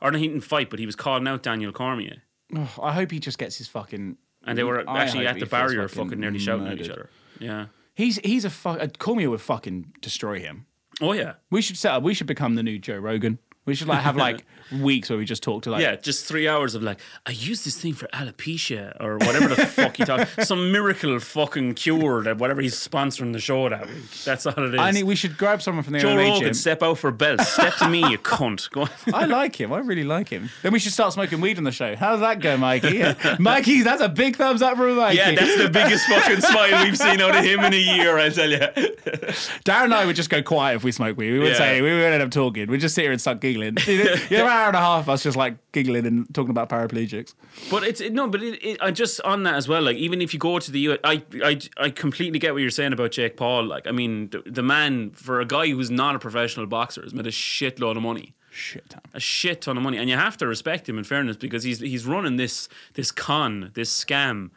or 0.03 0.11
no, 0.11 0.19
he 0.19 0.27
didn't 0.29 0.43
fight, 0.43 0.69
but 0.71 0.79
he 0.79 0.87
was 0.87 0.97
calling 0.97 1.27
out 1.29 1.43
Daniel 1.43 1.73
Cormier. 1.73 2.23
Oh, 2.57 2.73
I 2.83 2.93
hope 2.93 3.11
he 3.11 3.19
just 3.21 3.39
gets 3.39 3.57
his 3.59 3.69
fucking 3.69 4.17
and 4.45 4.57
they 4.59 4.65
were 4.65 4.89
I 4.89 5.03
actually 5.03 5.27
at 5.27 5.39
the 5.39 5.47
barrier, 5.47 5.87
fucking 5.89 6.05
fucking 6.05 6.21
nearly 6.21 6.39
shouting 6.39 6.67
at 6.67 6.81
each 6.81 6.89
other. 6.91 7.11
Yeah. 7.39 7.67
He's 7.99 8.19
he's 8.19 8.45
a 8.45 8.51
fuck. 8.51 8.81
Uh, 8.81 8.87
Cormier 8.97 9.29
would 9.29 9.41
fucking 9.41 9.93
destroy 10.01 10.39
him. 10.39 10.67
Oh 11.01 11.15
yeah. 11.15 11.33
We 11.51 11.61
should 11.61 11.77
set 11.77 11.95
up. 11.95 12.05
We 12.05 12.15
should 12.15 12.29
become 12.29 12.55
the 12.55 12.63
new 12.63 12.79
Joe 12.79 12.97
Rogan. 12.97 13.41
We 13.65 13.75
should 13.75 13.89
like 13.89 14.03
have 14.03 14.15
like 14.17 14.45
weeks 14.73 15.09
where 15.11 15.19
we 15.19 15.25
just 15.25 15.43
talk 15.43 15.63
to 15.63 15.71
like 15.71 15.83
Yeah, 15.83 15.97
just 15.97 16.27
three 16.27 16.47
hours 16.49 16.75
of 16.75 16.83
like, 16.83 16.99
I 17.27 17.31
use 17.31 17.65
this 17.65 17.81
thing 17.81 17.95
for 17.95 18.07
alopecia 18.09 18.97
or 19.01 19.19
whatever 19.19 19.49
the 19.55 19.67
fuck 19.67 19.97
he 19.97 20.05
talks. 20.05 20.31
Some 20.49 20.73
miracle 20.73 21.19
fucking 21.21 21.75
cure 21.75 22.23
that 22.25 22.39
whatever 22.39 22.61
he's 22.61 22.75
sponsoring 22.75 23.33
the 23.33 23.39
show 23.41 23.69
that 23.69 23.87
week. 23.87 24.11
That's 24.25 24.47
all 24.47 24.55
it 24.65 24.75
is. 24.75 24.81
I 24.81 24.91
need. 24.91 25.05
We 25.05 25.15
should 25.17 25.37
grab 25.39 25.63
someone 25.63 25.85
from 25.85 25.95
the 25.95 25.99
Joe 26.01 26.09
MMA 26.09 26.29
Rogan, 26.31 26.41
gym. 26.41 26.55
step 26.55 26.83
out 26.83 26.99
for 26.99 27.11
belt. 27.11 27.41
Step 27.41 27.75
to 27.77 27.89
me, 27.89 28.01
you 28.11 28.19
cunt. 28.19 28.71
Go 28.71 28.83
on. 28.83 28.91
I 29.13 29.25
like 29.25 29.57
him. 29.61 29.73
I 29.73 29.79
really 29.79 30.05
like 30.05 30.29
him. 30.29 30.51
Then 30.63 30.73
we 30.73 30.79
should 30.79 30.93
start 30.93 31.13
smoking 31.13 31.41
weed 31.41 31.59
on 31.59 31.65
the 31.65 31.73
show. 31.73 31.97
How's 31.97 32.21
that 32.21 32.41
go, 32.41 32.57
Mikey? 32.57 32.97
Yeah. 32.99 33.37
Mikey, 33.41 33.83
that's 33.83 34.03
a 34.03 34.09
big 34.09 34.37
thumbs 34.37 34.63
up 34.63 34.77
from 34.77 34.97
Mikey. 34.97 35.17
Yeah, 35.19 35.35
that's 35.35 35.57
the 35.63 35.71
biggest 35.71 36.07
fucking 36.07 36.41
smile 36.41 36.85
we've 36.85 36.97
seen 36.99 37.21
out 37.21 37.37
of 37.37 37.45
him 37.45 37.61
in 37.61 37.73
a 37.73 37.77
year, 37.77 38.19
I 38.19 38.29
tell 38.31 38.51
you. 38.51 38.59
Darren 39.65 39.85
and 39.85 39.95
I 39.95 40.07
would 40.07 40.17
just 40.17 40.31
go 40.31 40.43
quiet 40.43 40.77
if 40.77 40.85
we 40.85 40.93
smoked 40.93 41.17
weed. 41.19 41.33
We 41.33 41.39
wouldn't 41.39 41.59
Yeah. 41.59 41.65
say 41.65 41.83
we 41.83 41.91
wouldn't 41.93 42.13
end 42.15 42.23
up 42.23 42.31
talking. 42.31 42.67
We'd 42.69 42.81
just 42.81 42.95
sit 42.95 43.03
here 43.03 43.13
and 43.13 43.21
start 43.21 43.41
giggling. 43.41 43.77
You 43.87 44.05
know, 44.05 44.15
you 44.31 44.37
know, 44.39 44.45
an 44.47 44.51
hour 44.59 44.69
and 44.69 44.77
a 44.77 44.81
half 44.81 45.05
of 45.05 45.09
us 45.09 45.23
just 45.23 45.37
like 45.37 45.57
giggling 45.73 46.07
and 46.07 46.33
talking 46.35 46.51
about 46.51 46.69
paraplegics. 46.69 47.35
But 47.71 47.85
it's 47.85 48.01
it, 48.01 48.13
no, 48.13 48.29
but 48.29 48.43
it, 48.43 48.63
it, 48.65 48.83
I 48.83 48.91
just 48.91 49.21
on 49.23 49.43
that 49.45 49.55
as 49.55 49.69
well. 49.69 49.83
Like 49.83 49.97
even 49.97 50.21
if 50.21 50.33
you 50.35 50.41
go 50.41 50.59
to 50.59 50.71
the 50.71 50.81
U, 50.81 50.99
I 51.05 51.23
I 51.43 51.61
I 51.77 51.91
completely 51.91 52.39
get 52.39 52.53
what 52.53 52.61
you're 52.61 52.71
saying 52.71 52.93
about 52.93 53.13
Jake 53.13 53.37
Paul. 53.37 53.65
Like 53.65 53.87
I 53.87 53.93
mean, 53.93 54.31
the, 54.31 54.43
the 54.47 54.63
man 54.63 55.11
for 55.11 55.41
a 55.41 55.45
guy 55.45 55.69
who's 55.69 55.91
not 55.91 56.15
a 56.15 56.19
professional 56.19 56.67
boxer 56.67 57.03
has 57.03 57.15
made 57.15 57.27
a 57.27 57.31
shitload 57.31 57.97
of 57.97 58.03
money. 58.03 58.35
Shit. 58.51 58.91
Tom. 58.91 59.03
a 59.15 59.21
shit 59.21 59.61
ton 59.63 59.77
of 59.77 59.83
money, 59.85 59.99
and 59.99 60.11
you 60.11 60.17
have 60.17 60.37
to 60.39 60.47
respect 60.47 60.89
him 60.89 60.99
in 60.99 61.05
fairness 61.05 61.37
because 61.37 61.63
he's 61.63 61.79
he's 61.81 62.07
running 62.07 62.37
this 62.37 62.69
this 62.95 63.13
con, 63.13 63.71
this 63.75 64.05
scam, 64.05 64.51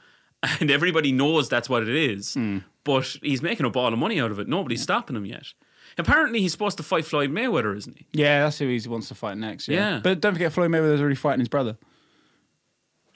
and 0.60 0.72
everybody 0.72 1.12
knows 1.12 1.50
that's 1.50 1.70
what 1.70 1.84
it 1.84 1.96
is. 1.96 2.34
Hmm. 2.34 2.60
But 2.84 3.18
he's 3.22 3.44
making 3.44 3.68
a 3.68 3.70
ball 3.70 3.94
of 3.94 4.00
money 4.00 4.20
out 4.20 4.32
of 4.32 4.40
it. 4.40 4.48
Nobody's 4.48 4.82
stopping 4.82 5.16
him 5.16 5.26
yet. 5.26 5.54
Apparently, 5.97 6.41
he's 6.41 6.51
supposed 6.51 6.77
to 6.77 6.84
fight 6.84 7.06
Floyd 7.06 7.32
Mayweather, 7.32 7.75
isn't 7.75 7.97
he? 7.97 8.06
Yeah, 8.13 8.43
that's 8.43 8.60
who 8.60 8.67
he 8.67 8.80
wants 8.88 9.08
to 9.10 9.15
fight 9.15 9.38
next. 9.38 9.67
Yeah. 9.67 9.95
Yeah. 9.95 9.99
But 10.04 10.21
don't 10.21 10.34
forget, 10.34 10.51
Floyd 10.54 10.71
Mayweather's 10.71 11.01
already 11.01 11.15
fighting 11.15 11.39
his 11.39 11.49
brother. 11.49 11.77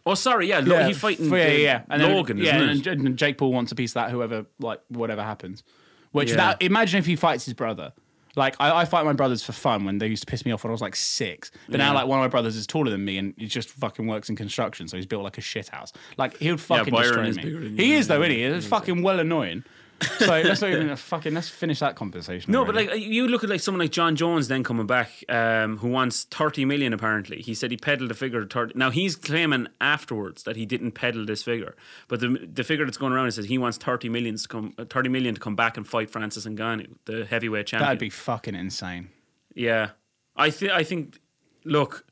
Oh, 0.05 0.13
sorry, 0.13 0.47
yeah, 0.47 0.59
Lo- 0.59 0.85
he's 0.85 0.99
fighting 0.99 1.25
yeah, 1.31 1.31
uh, 1.31 1.47
yeah, 1.47 1.81
And 1.89 2.01
then- 2.01 2.13
Logan, 2.13 2.38
yeah, 2.38 2.57
isn't 2.57 2.88
and, 2.88 3.01
it? 3.01 3.07
and 3.07 3.17
Jake 3.17 3.38
Paul 3.39 3.51
wants 3.51 3.71
a 3.71 3.75
piece 3.75 3.91
of 3.91 3.95
that. 3.95 4.11
Whoever, 4.11 4.45
like, 4.59 4.79
whatever 4.89 5.23
happens. 5.23 5.63
Which 6.11 6.29
Yeah. 6.29 6.35
that 6.38 6.61
imagine 6.61 6.99
if 6.99 7.05
he 7.07 7.15
fights 7.15 7.45
his 7.45 7.53
brother. 7.55 7.91
Like 8.38 8.55
I, 8.59 8.81
I 8.81 8.85
fight 8.85 9.05
my 9.05 9.13
brothers 9.13 9.43
for 9.43 9.53
fun 9.53 9.85
when 9.85 9.97
they 9.97 10.07
used 10.07 10.21
to 10.23 10.29
piss 10.29 10.45
me 10.45 10.51
off 10.51 10.63
when 10.63 10.69
I 10.69 10.73
was 10.73 10.81
like 10.81 10.95
six. 10.95 11.51
But 11.69 11.77
now 11.77 11.93
like 11.93 12.05
one 12.05 12.19
of 12.19 12.23
my 12.23 12.27
brothers 12.27 12.57
is 12.57 12.67
taller 12.67 12.91
than 12.91 13.03
me 13.05 13.17
and 13.17 13.33
he 13.38 13.47
just 13.47 13.69
fucking 13.69 14.05
works 14.07 14.29
in 14.29 14.35
construction, 14.35 14.89
so 14.89 14.97
he's 14.97 15.05
built 15.05 15.23
like 15.23 15.38
a 15.38 15.41
shit 15.41 15.69
house. 15.69 15.93
Like 16.17 16.35
he 16.38 16.51
would 16.51 16.59
fucking 16.59 16.93
Byron 16.93 17.05
destroy 17.07 17.27
is 17.27 17.38
me. 17.38 17.43
bigger 17.43 17.59
than 17.61 17.77
he 17.77 17.93
is 17.93 18.07
though, 18.09 18.21
isn't 18.21 18.31
he? 18.35 18.43
It's 18.43 18.67
fucking 18.67 19.01
well 19.03 19.19
annoying. 19.21 19.63
So 20.01 20.27
let's 20.27 20.62
not 20.62 20.71
even 20.71 20.95
fucking 20.95 21.34
let's 21.34 21.49
finish 21.49 21.79
that 21.79 21.95
conversation. 21.95 22.51
No, 22.51 22.65
but 22.65 22.75
like 22.75 22.95
you 22.95 23.27
look 23.27 23.43
at 23.43 23.49
like 23.49 23.62
someone 23.62 23.79
like 23.79 23.91
Jon 23.91 24.15
Jones 24.15 24.47
then 24.47 24.63
coming 24.63 24.86
back, 24.88 25.10
um, 25.29 25.77
who 25.77 25.88
wants 25.88 26.25
thirty 26.25 26.65
million. 26.65 26.93
Apparently, 26.93 27.41
he 27.41 27.53
said 27.53 27.71
he 27.71 27.77
peddled 27.77 28.12
a 28.12 28.13
figure 28.13 28.41
of 28.41 28.49
thirty. 28.49 28.73
Now 28.75 28.91
he's 28.91 29.15
claiming 29.15 29.67
afterwards 29.79 30.43
that 30.43 30.55
he 30.58 30.65
didn't 30.65 30.91
peddle 30.91 31.25
this 31.25 31.43
figure, 31.43 31.75
but 32.08 32.19
the 32.19 32.49
the 32.51 32.63
figure 32.63 32.86
that's 32.86 32.97
going 32.97 33.13
around 33.13 33.27
is 33.27 33.38
that 33.38 33.45
he 33.45 33.58
wants 33.58 33.77
thirty 33.77 34.10
million 34.10 34.36
to 34.38 34.47
come, 34.47 34.73
uh, 34.77 34.86
thirty 34.86 35.10
million 35.10 35.36
to 35.36 35.41
come 35.41 35.55
back 35.55 35.77
and 35.77 35.88
fight 35.88 36.10
Francis 36.10 36.45
Ngannou, 36.45 36.95
the 37.05 37.25
heavyweight 37.25 37.67
champion. 37.67 37.88
that'd 37.88 37.99
be 37.99 38.10
fucking 38.10 38.55
insane. 38.55 39.10
Yeah, 39.53 39.91
I 40.36 40.49
think 40.49 40.71
I 40.71 40.84
think. 40.84 41.19
Look, 41.67 42.05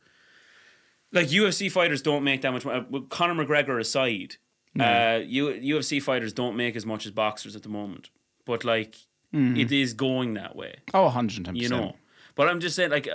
like 1.12 1.28
UFC 1.28 1.72
fighters 1.72 2.02
don't 2.02 2.24
make 2.24 2.42
that 2.42 2.52
much 2.52 2.66
money. 2.66 2.86
With 2.90 3.10
Conor 3.10 3.46
McGregor 3.46 3.80
aside, 3.80 4.38
uh, 4.80 5.20
U- 5.26 5.78
UFC 5.78 6.02
fighters 6.02 6.34
don't 6.34 6.56
make 6.56 6.76
as 6.76 6.86
much 6.86 7.06
as 7.06 7.12
boxers 7.12 7.56
at 7.56 7.64
the 7.64 7.70
moment. 7.70 8.10
But 8.46 8.64
like, 8.64 8.96
it 9.32 9.72
is 9.72 9.94
going 9.94 10.36
that 10.36 10.56
way, 10.56 10.76
Oh, 10.94 11.04
110 11.06 11.56
you 11.56 11.68
know. 11.70 11.96
But 12.36 12.50
I'm 12.50 12.60
just 12.60 12.76
saying, 12.76 12.92
like, 12.92 13.08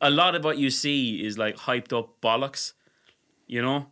a 0.00 0.10
lot 0.10 0.34
of 0.36 0.44
what 0.44 0.58
you 0.58 0.70
see 0.70 1.24
is 1.26 1.38
like 1.38 1.56
hyped 1.56 1.92
up 1.96 2.20
bollocks, 2.20 2.72
you 3.48 3.62
know. 3.62 3.86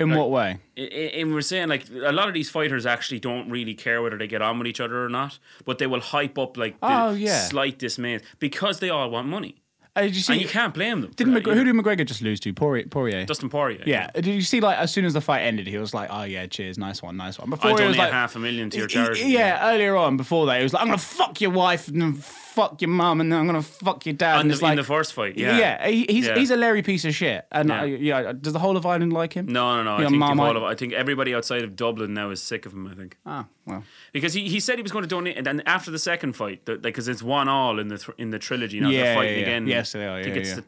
In 0.00 0.14
what 0.14 0.30
way? 0.30 0.58
And 0.76 1.32
we're 1.34 1.40
saying 1.40 1.68
like 1.68 1.88
a 1.90 2.12
lot 2.12 2.28
of 2.28 2.34
these 2.34 2.48
fighters 2.48 2.86
actually 2.86 3.18
don't 3.18 3.50
really 3.50 3.74
care 3.74 4.00
whether 4.00 4.16
they 4.16 4.28
get 4.28 4.40
on 4.42 4.58
with 4.58 4.68
each 4.68 4.80
other 4.80 5.04
or 5.04 5.08
not, 5.08 5.38
but 5.64 5.78
they 5.78 5.86
will 5.88 6.00
hype 6.00 6.38
up 6.38 6.56
like 6.56 6.78
the 6.80 6.86
Oh, 6.86 7.10
yeah. 7.10 7.40
slight 7.48 7.78
dismay 7.78 8.20
because 8.38 8.78
they 8.80 8.90
all 8.90 9.10
want 9.10 9.26
money. 9.28 9.56
Uh, 9.98 10.02
did 10.02 10.16
you 10.16 10.22
see? 10.22 10.32
And 10.34 10.42
you 10.42 10.48
can't 10.48 10.72
blame 10.72 11.00
them. 11.00 11.10
Didn't 11.16 11.34
that 11.34 11.44
McGregor, 11.44 11.54
who 11.54 11.64
did 11.64 11.74
McGregor 11.74 12.06
just 12.06 12.22
lose 12.22 12.40
to? 12.40 12.52
Poirier. 12.52 12.86
Poirier. 12.86 13.24
Dustin 13.26 13.48
Poirier. 13.48 13.82
yeah. 13.84 14.10
Did 14.12 14.26
you 14.26 14.42
see? 14.42 14.60
Like 14.60 14.78
as 14.78 14.92
soon 14.92 15.04
as 15.04 15.12
the 15.12 15.20
fight 15.20 15.40
ended, 15.42 15.66
he 15.66 15.76
was 15.78 15.92
like, 15.92 16.08
"Oh 16.12 16.22
yeah, 16.22 16.46
cheers, 16.46 16.78
nice 16.78 17.02
one, 17.02 17.16
nice 17.16 17.38
one." 17.38 17.50
Before 17.50 17.70
I 17.70 17.74
donate 17.74 17.88
was 17.88 17.96
like, 17.98 18.12
half 18.12 18.36
a 18.36 18.38
million 18.38 18.70
to 18.70 18.78
your 18.78 18.86
charity. 18.86 19.22
Yeah, 19.22 19.72
earlier 19.72 19.96
on, 19.96 20.16
before 20.16 20.46
that, 20.46 20.58
he 20.58 20.62
was 20.62 20.72
like, 20.72 20.82
"I'm 20.82 20.88
gonna 20.88 20.98
fuck 20.98 21.40
your 21.40 21.50
wife 21.50 21.88
and 21.88 22.22
fuck 22.58 22.80
your 22.82 22.90
mum 22.90 23.20
and 23.20 23.30
then 23.30 23.38
I'm 23.40 23.46
gonna 23.46 23.62
fuck 23.62 24.04
your 24.06 24.14
dad." 24.14 24.40
And 24.40 24.50
the, 24.50 24.56
like, 24.62 24.72
in 24.72 24.76
the 24.76 24.84
first 24.84 25.12
fight, 25.14 25.36
yeah. 25.38 25.58
yeah, 25.58 25.88
he, 25.88 26.06
he's 26.08 26.26
Yeah. 26.26 26.38
he's 26.38 26.50
a 26.50 26.56
Larry 26.56 26.82
piece 26.82 27.04
of 27.04 27.14
shit. 27.14 27.46
And 27.52 27.68
Yeah. 27.68 27.80
uh, 27.82 27.84
yeah, 27.84 28.32
does 28.32 28.52
the 28.52 28.58
whole 28.58 28.76
of 28.76 28.84
Ireland 28.84 29.12
like 29.12 29.32
him? 29.32 29.46
No, 29.46 29.76
no, 29.76 29.82
no. 29.82 29.90
I 29.96 30.02
Yeah, 30.02 30.08
think 30.08 30.20
the 30.20 30.42
whole 30.44 30.56
of, 30.56 30.62
I 30.62 30.74
think 30.74 30.92
everybody 30.92 31.34
outside 31.34 31.62
of 31.64 31.76
Dublin 31.76 32.14
now 32.14 32.30
is 32.30 32.42
sick 32.42 32.66
of 32.66 32.72
him. 32.72 32.86
I 32.86 32.94
think 32.94 33.16
Ah, 33.24 33.46
well, 33.66 33.84
because 34.12 34.34
he, 34.34 34.48
he 34.48 34.60
said 34.60 34.76
he 34.78 34.82
was 34.82 34.92
going 34.92 35.04
to 35.04 35.08
donate, 35.08 35.36
and 35.36 35.46
then 35.46 35.62
after 35.66 35.90
the 35.90 35.98
second 35.98 36.32
fight, 36.34 36.64
because 36.82 37.08
it's 37.08 37.22
one 37.22 37.48
all 37.48 37.78
in 37.78 37.88
the 37.88 37.98
th- 37.98 38.16
in 38.18 38.30
the 38.30 38.38
trilogy 38.38 38.80
now. 38.80 38.88
Yeah, 38.90 39.02
they're 39.02 39.14
fighting 39.16 39.34
yeah, 39.36 39.42
again. 39.42 39.66
Yes, 39.66 39.92
they 39.92 40.06
are, 40.06 40.18
I 40.18 40.22
think 40.22 40.34
yeah, 40.36 40.40
it's 40.40 40.50
yeah. 40.50 40.56
the. 40.56 40.64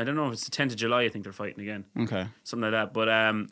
I 0.00 0.04
don't 0.04 0.14
know 0.14 0.28
if 0.28 0.34
it's 0.34 0.44
the 0.48 0.52
10th 0.52 0.70
of 0.70 0.76
July. 0.76 1.02
I 1.02 1.08
think 1.08 1.24
they're 1.24 1.32
fighting 1.32 1.60
again. 1.62 1.84
okay. 2.02 2.26
something 2.44 2.70
like 2.70 2.78
that. 2.78 2.92
But 2.94 3.08
um, 3.08 3.48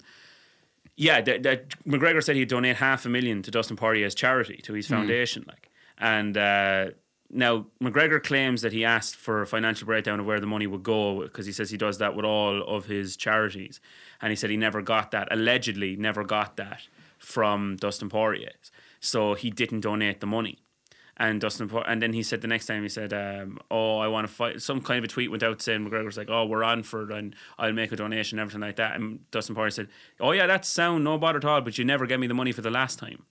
yeah, 0.96 1.20
that, 1.20 1.42
that 1.42 1.68
McGregor 1.85 2.22
said 2.22 2.37
he'd 2.37 2.48
donate 2.48 2.77
half 2.77 3.05
a 3.07 3.09
million 3.09 3.42
to 3.42 3.51
Dustin 3.51 3.77
Poirier's 3.77 4.14
charity 4.14 4.59
to 4.62 4.72
his 4.72 4.87
Hmm. 4.88 4.94
foundation. 4.94 5.44
Like, 5.48 5.68
and 5.98 6.37
uh, 6.37 6.90
now 7.31 7.67
McGregor 7.83 8.23
claims 8.23 8.62
that 8.62 8.73
he 8.73 8.85
asked 8.85 9.17
for 9.17 9.43
a 9.43 9.47
financial 9.47 9.87
breakdown 9.87 10.21
of 10.21 10.27
where 10.27 10.41
the 10.41 10.47
money 10.47 10.67
would 10.67 10.83
go 10.83 11.23
because 11.23 11.47
he 11.47 11.53
says 11.53 11.71
he 11.71 11.77
does 11.77 11.99
that 11.99 12.14
with 12.14 12.25
all 12.25 12.62
of 12.62 12.87
his 12.87 13.17
charities, 13.17 13.81
and 14.21 14.31
he 14.31 14.37
said 14.37 14.51
he 14.51 14.57
never 14.57 14.83
got 14.83 15.11
that. 15.11 15.29
Allegedly, 15.31 15.97
never 15.97 16.25
got 16.25 16.57
that 16.57 16.83
from 17.19 17.77
Dustin 17.77 18.09
Poirier, 18.09 18.53
so 19.01 19.35
he 19.35 19.51
didn't 19.51 19.81
donate 19.81 20.21
the 20.21 20.27
money. 20.27 20.59
And 21.21 21.41
Dustin, 21.41 21.69
Po- 21.69 21.83
and 21.83 22.01
then 22.01 22.12
he 22.12 22.23
said 22.23 22.43
the 22.43 22.49
next 22.49 22.67
time 22.67 22.85
he 22.85 22.88
said, 22.88 23.12
um, 23.12 23.59
"Oh, 23.71 23.99
I 23.99 24.07
want 24.07 24.27
to 24.29 24.33
fight." 24.33 24.62
Some 24.62 24.81
kind 24.81 24.99
of 24.99 25.05
a 25.05 25.09
tweet 25.09 25.31
went 25.31 25.43
out 25.43 25.61
saying 25.61 25.85
McGregor's 25.85 26.17
like, 26.17 26.31
"Oh, 26.31 26.47
we're 26.47 26.62
on 26.62 26.85
for 26.85 27.11
it, 27.11 27.17
and 27.17 27.35
I'll 27.59 27.73
make 27.73 27.91
a 27.91 27.97
donation, 27.97 28.38
and 28.38 28.43
everything 28.43 28.61
like 28.61 28.77
that." 28.77 28.95
And 28.95 29.29
Dustin 29.33 29.57
Poirier 29.57 29.71
said, 29.71 29.88
"Oh 30.21 30.31
yeah, 30.31 30.47
that's 30.47 30.69
sound, 30.69 31.03
no 31.03 31.19
bother 31.19 31.38
at 31.38 31.45
all, 31.45 31.61
but 31.61 31.77
you 31.77 31.85
never 31.85 32.07
gave 32.07 32.21
me 32.21 32.29
the 32.29 32.35
money 32.35 32.53
for 32.53 32.62
the 32.62 32.71
last 32.71 33.01
time." 33.01 33.25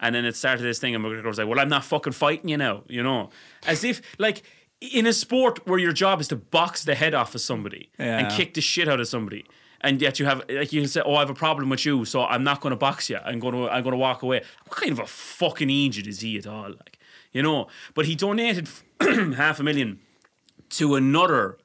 And 0.00 0.14
then 0.14 0.24
it 0.24 0.36
started 0.36 0.62
this 0.62 0.78
thing, 0.78 0.94
and 0.94 1.04
McGregor 1.04 1.24
was 1.24 1.38
like, 1.38 1.48
"Well, 1.48 1.58
I'm 1.58 1.70
not 1.70 1.84
fucking 1.84 2.12
fighting 2.12 2.50
you 2.50 2.56
now," 2.58 2.82
you 2.86 3.02
know, 3.02 3.30
as 3.66 3.82
if 3.82 4.02
like 4.18 4.42
in 4.80 5.06
a 5.06 5.12
sport 5.12 5.66
where 5.66 5.78
your 5.78 5.92
job 5.92 6.20
is 6.20 6.28
to 6.28 6.36
box 6.36 6.84
the 6.84 6.94
head 6.94 7.14
off 7.14 7.34
of 7.34 7.40
somebody 7.40 7.90
and 7.98 8.30
kick 8.32 8.54
the 8.54 8.60
shit 8.60 8.88
out 8.88 9.00
of 9.00 9.08
somebody. 9.08 9.44
And 9.80 10.00
yet 10.00 10.18
you 10.18 10.26
have 10.26 10.42
like 10.48 10.72
you 10.72 10.80
can 10.82 10.88
say, 10.88 11.02
oh, 11.04 11.14
I 11.14 11.20
have 11.20 11.30
a 11.30 11.34
problem 11.34 11.68
with 11.68 11.84
you, 11.86 12.04
so 12.04 12.24
I'm 12.24 12.42
not 12.44 12.60
going 12.60 12.70
to 12.70 12.76
box 12.76 13.08
you. 13.08 13.18
I'm 13.24 13.38
going 13.38 13.54
to 13.54 13.68
I'm 13.68 13.82
going 13.82 13.92
to 13.92 13.98
walk 13.98 14.22
away. 14.22 14.42
What 14.66 14.78
kind 14.78 14.92
of 14.92 14.98
a 14.98 15.06
fucking 15.06 15.70
idiot 15.70 16.06
is 16.06 16.20
he 16.20 16.38
at 16.38 16.46
all? 16.46 16.70
Like, 16.70 16.98
you 17.32 17.42
know. 17.42 17.68
But 17.94 18.06
he 18.06 18.14
donated 18.14 18.68
half 19.00 19.60
a 19.60 19.62
million 19.62 20.00
to 20.70 20.94
another 20.94 21.58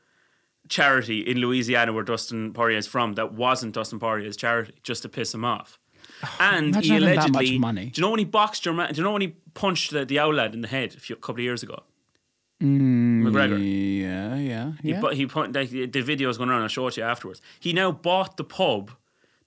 charity 0.70 1.20
in 1.20 1.38
Louisiana 1.40 1.94
where 1.94 2.04
Dustin 2.04 2.54
Poirier 2.54 2.78
is 2.78 2.88
from 2.88 3.14
that 3.14 3.34
wasn't 3.34 3.74
Dustin 3.74 4.00
Poirier's 4.00 4.38
charity, 4.38 4.74
just 4.84 5.02
to 5.04 5.10
piss 5.10 5.34
him 5.34 5.44
off. 5.44 5.80
And 6.40 6.68
Imagine 6.68 6.82
he 6.84 6.90
having 6.90 7.10
that 7.10 7.16
much 7.16 7.30
allegedly, 7.30 7.58
money. 7.60 7.86
do 7.88 8.00
you 8.00 8.06
know 8.06 8.12
when 8.12 8.20
he 8.20 8.26
boxed 8.26 8.66
your 8.66 8.74
man? 8.74 8.94
Do 8.94 8.98
you 9.00 9.04
know 9.04 9.12
when 9.14 9.22
he 9.22 9.36
punched 9.54 9.92
the, 9.92 10.06
the 10.06 10.20
owl 10.20 10.34
lad 10.34 10.54
in 10.54 10.62
the 10.62 10.68
head 10.68 10.94
a 10.96 11.00
few, 11.00 11.16
couple 11.16 11.36
of 11.42 11.44
years 11.46 11.64
ago? 11.64 11.84
Mm, 12.62 13.24
McGregor. 13.24 13.58
Yeah, 13.60 14.36
yeah, 14.36 14.72
He, 14.84 14.94
but 14.94 15.16
he 15.16 15.26
put 15.26 15.52
like, 15.54 15.70
the 15.72 15.88
video 16.02 16.30
is 16.30 16.38
going 16.38 16.50
around. 16.50 16.62
I'll 16.62 16.68
show 16.68 16.88
it 16.88 16.92
to 16.94 17.02
you 17.02 17.08
afterwards. 17.08 17.42
He 17.60 17.74
now 17.74 17.92
bought 17.92 18.38
the 18.38 18.44
pub 18.44 18.92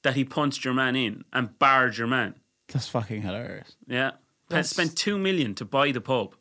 that 0.02 0.14
he 0.14 0.24
punched 0.24 0.64
your 0.64 0.74
man 0.74 0.96
in 0.96 1.24
and 1.32 1.56
barred 1.58 1.96
your 1.96 2.08
man. 2.08 2.34
That's 2.72 2.88
fucking 2.88 3.22
hilarious. 3.22 3.76
Yeah, 3.86 4.12
That's- 4.48 4.70
spent 4.70 4.96
two 4.96 5.16
million 5.16 5.54
to 5.56 5.64
buy 5.64 5.92
the 5.92 6.00
pub, 6.00 6.34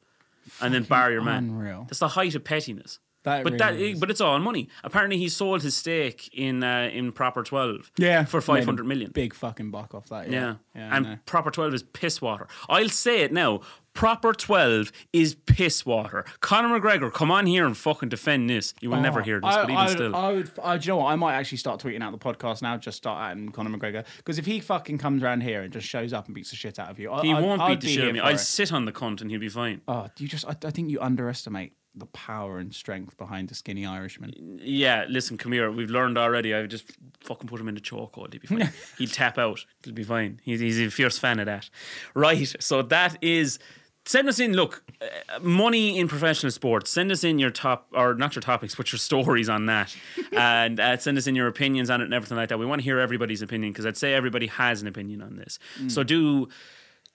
and 0.62 0.74
then 0.74 0.84
bar 0.84 1.12
your 1.12 1.22
man. 1.22 1.44
unreal. 1.50 1.86
That's 1.88 2.00
the 2.00 2.08
height 2.10 2.34
of 2.36 2.44
pettiness. 2.44 2.98
That 3.24 3.44
but 3.44 3.54
really 3.54 3.58
that, 3.58 3.76
is. 3.76 4.00
but 4.00 4.10
it's 4.12 4.22
all 4.22 4.38
money. 4.40 4.68
Apparently, 4.84 5.18
he 5.18 5.30
sold 5.30 5.62
his 5.62 5.76
stake 5.76 6.30
in 6.34 6.64
uh, 6.64 6.90
in 6.92 7.12
Proper 7.12 7.44
Twelve. 7.44 7.92
Yeah, 7.98 8.26
for 8.26 8.42
five 8.42 8.66
hundred 8.66 8.86
million. 8.86 9.12
Big 9.12 9.34
fucking 9.34 9.72
buck 9.72 9.94
off 9.96 10.10
that. 10.10 10.30
Yeah, 10.30 10.40
Yeah, 10.40 10.56
yeah. 10.76 10.96
And 10.96 11.06
know. 11.06 11.18
Proper 11.26 11.52
Twelve 11.52 11.74
is 11.74 11.84
piss 11.84 12.22
water. 12.22 12.48
I'll 12.70 12.90
say 12.90 13.22
it 13.22 13.32
now. 13.32 13.62
Proper 13.94 14.34
Twelve 14.34 14.92
is 15.14 15.36
piss 15.36 15.86
water. 15.86 16.26
Conor 16.42 16.80
McGregor, 16.80 17.14
come 17.14 17.30
on 17.30 17.46
here 17.46 17.66
and 17.66 17.78
fucking 17.78 18.10
defend 18.10 18.50
this. 18.50 18.74
You 18.82 18.90
will 18.90 19.00
never 19.00 19.22
hear 19.22 19.40
this, 19.40 19.54
Oh, 19.54 19.60
I, 19.60 19.62
but 19.62 19.70
even 19.70 19.78
I 19.78 19.88
still, 19.88 20.16
I 20.16 20.32
would. 20.34 20.52
I, 20.64 20.78
do 20.78 20.86
you 20.86 20.92
know 20.94 20.98
what? 20.98 21.06
I 21.12 21.16
might 21.16 21.36
actually 21.36 21.60
start 21.60 21.80
tweeting 21.80 22.02
out 22.02 22.12
the 22.12 22.18
podcast 22.18 22.62
now. 22.64 22.76
Just 22.76 22.98
start 22.98 23.38
at 23.38 23.54
Conor 23.54 23.78
McGregor 23.78 24.04
because 24.18 24.40
if 24.40 24.46
he 24.48 24.60
fucking 24.60 24.98
comes 24.98 25.22
around 25.24 25.42
here 25.42 25.62
and 25.62 25.72
just 25.72 25.88
shows 25.88 26.12
up 26.12 26.26
and 26.26 26.34
beats 26.34 26.50
the 26.50 26.56
shit 26.56 26.80
out 26.80 26.90
of 26.90 27.00
you, 27.00 27.12
I, 27.12 27.22
he 27.22 27.34
won't 27.34 27.66
beat 27.68 27.82
the 27.82 27.88
be 27.88 27.94
shit 27.94 28.04
out 28.04 28.08
of 28.10 28.14
me. 28.16 28.20
I'd 28.20 28.36
it. 28.36 28.40
sit 28.40 28.74
on 28.74 28.86
the 28.86 28.92
cunt 28.92 29.22
and 29.22 29.30
he'll 29.30 29.40
be 29.40 29.48
fine. 29.48 29.82
Oh, 29.88 30.08
you 30.18 30.28
just. 30.28 30.46
I, 30.46 30.56
I 30.66 30.72
think 30.72 30.90
you 30.90 31.00
underestimate 31.00 31.74
the 31.96 32.06
power 32.08 32.58
and 32.58 32.74
strength 32.74 33.18
behind 33.18 33.52
a 33.52 33.56
skinny 33.56 33.86
Irishman. 33.86 34.60
Yeah, 34.62 35.06
listen, 35.08 35.38
come 35.38 35.52
here. 35.52 35.72
We've 35.72 35.90
learned 35.90 36.18
already. 36.18 36.54
I 36.54 36.62
would 36.62 36.72
just 36.72 36.92
fucking 37.22 37.48
put 37.48 37.60
him 37.60 37.68
in 37.68 37.76
the 37.76 37.82
chokehold. 37.82 38.34
He'd 38.34 38.42
be 38.42 38.48
fine. 38.48 38.72
He'd 38.98 39.12
tap 39.14 39.38
out. 39.38 39.66
He'll 39.84 39.94
be 39.94 40.04
fine. 40.04 40.40
He's, 40.44 40.60
he's 40.60 40.80
a 40.80 40.90
fierce 40.90 41.20
fan 41.20 41.40
of 41.40 41.46
that. 41.46 41.70
Right. 42.14 42.54
So 42.60 42.82
that 42.84 43.18
is. 43.22 43.60
Send 44.06 44.28
us 44.28 44.38
in. 44.38 44.52
Look, 44.52 44.84
uh, 45.02 45.40
money 45.40 45.98
in 45.98 46.10
professional 46.10 46.52
sports. 46.52 46.92
Send 46.92 47.10
us 47.10 47.24
in 47.24 47.40
your 47.40 47.52
top, 47.52 47.88
or 47.94 48.14
not 48.16 48.36
your 48.36 48.42
topics, 48.42 48.76
but 48.76 48.92
your 48.92 49.00
stories 49.00 49.48
on 49.48 49.68
that, 49.68 49.96
and 50.34 50.78
uh, 50.78 50.98
send 50.98 51.18
us 51.18 51.26
in 51.26 51.36
your 51.36 51.48
opinions 51.48 51.90
on 51.90 52.02
it 52.02 52.06
and 52.06 52.14
everything 52.14 52.36
like 52.36 52.50
that. 52.50 52.60
We 52.60 52.66
want 52.66 52.82
to 52.82 52.84
hear 52.84 53.00
everybody's 53.00 53.42
opinion 53.42 53.72
because 53.72 53.86
I'd 53.86 53.96
say 53.96 54.14
everybody 54.14 54.48
has 54.48 54.82
an 54.82 54.90
opinion 54.90 55.22
on 55.22 55.38
this. 55.38 55.58
So 55.88 56.04
do 56.04 56.50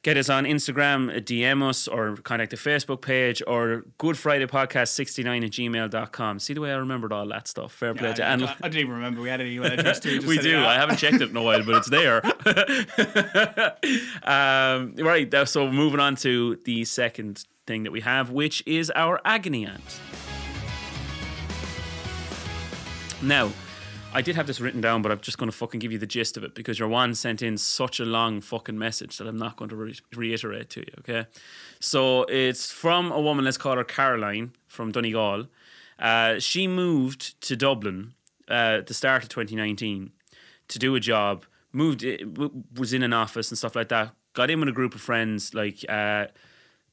get 0.03 0.17
us 0.17 0.29
on 0.29 0.45
Instagram, 0.45 1.11
uh, 1.15 1.21
DM 1.21 1.63
us, 1.63 1.89
or 1.89 2.17
contact 2.17 2.51
the 2.51 2.57
Facebook 2.57 3.03
page, 3.03 3.43
or 3.47 3.85
Good 3.99 4.17
Friday 4.17 4.47
Podcast 4.47 4.89
69 4.89 5.45
at 5.45 5.51
gmail.com. 5.51 6.39
See 6.39 6.55
the 6.55 6.61
way 6.61 6.73
I 6.73 6.77
remembered 6.77 7.13
all 7.13 7.27
that 7.29 7.49
stuff. 7.49 7.73
Fair 7.73 7.95
play 7.95 8.13
to 8.15 8.25
I, 8.25 8.33
and 8.33 8.45
I, 8.45 8.57
I 8.63 8.69
didn't 8.69 8.81
even 8.81 8.95
remember 8.95 9.21
we 9.21 9.29
had 9.29 9.41
an 9.41 9.49
email 9.49 9.73
address 9.73 10.01
too. 10.01 10.21
we 10.27 10.39
do. 10.39 10.65
I 10.65 10.75
haven't 10.75 10.97
checked 10.97 11.21
it 11.21 11.31
in 11.31 11.37
a 11.37 11.43
while, 11.43 11.65
but 11.65 11.77
it's 11.77 11.91
there. 11.91 12.25
um, 14.23 14.95
right. 14.97 15.33
uh, 15.33 15.45
So 15.45 15.71
moving 15.71 16.01
on 16.01 16.17
to 16.17 16.57
the 16.65 16.85
second 16.85 17.45
thing 17.67 17.83
that 17.83 17.93
we 17.93 18.01
have, 18.01 18.31
which 18.31 18.63
is 18.67 18.91
our 18.95 19.21
agony 19.25 19.67
aunt. 19.67 20.01
Now, 23.21 23.51
I 24.15 24.23
did 24.23 24.37
have 24.37 24.47
this 24.47 24.61
written 24.61 24.81
down, 24.81 25.03
but 25.03 25.13
I'm 25.13 25.21
just 25.21 25.39
going 25.39 25.51
to 25.51 25.57
fucking 25.57 25.81
give 25.81 25.93
you 25.93 25.99
the 25.99 26.07
gist 26.07 26.37
of 26.37 26.43
it 26.43 26.55
because 26.55 26.79
your 26.79 26.89
one 26.89 27.15
sent 27.15 27.43
in 27.43 27.59
such 27.59 28.01
a 28.01 28.05
long 28.05 28.41
fucking 28.41 28.79
message 28.79 29.19
that 29.19 29.29
I'm 29.29 29.37
not 29.37 29.57
going 29.57 29.69
to 29.69 29.77
re- 29.77 29.99
reiterate 30.17 30.71
to 30.71 30.81
you. 30.81 30.93
Okay, 31.01 31.27
so 31.79 32.23
it's 32.25 32.73
from 32.73 33.13
a 33.13 33.21
woman. 33.21 33.45
Let's 33.45 33.59
call 33.59 33.77
her 33.77 33.85
Caroline 33.85 34.53
from 34.67 34.93
Donegal. 34.93 35.47
Uh, 35.99 36.39
she 36.39 36.67
moved 36.67 37.41
to 37.43 37.55
Dublin 37.55 38.15
uh, 38.51 38.79
at 38.79 38.87
the 38.87 38.95
start 38.95 39.23
of 39.23 39.29
2019 39.29 40.11
to 40.69 40.79
do 40.79 40.95
a 40.95 41.01
job. 41.01 41.45
Moved, 41.73 42.01
w- 42.01 42.65
was 42.75 42.93
in 42.95 43.03
an 43.03 43.13
office 43.13 43.51
and 43.51 43.59
stuff 43.59 43.77
like 43.77 43.89
that. 43.89 44.15
Got 44.33 44.51
in 44.51 44.59
with 44.59 44.71
a 44.71 44.73
group 44.73 44.95
of 44.95 45.03
friends, 45.03 45.53
like 45.55 45.85
uh, 45.89 46.27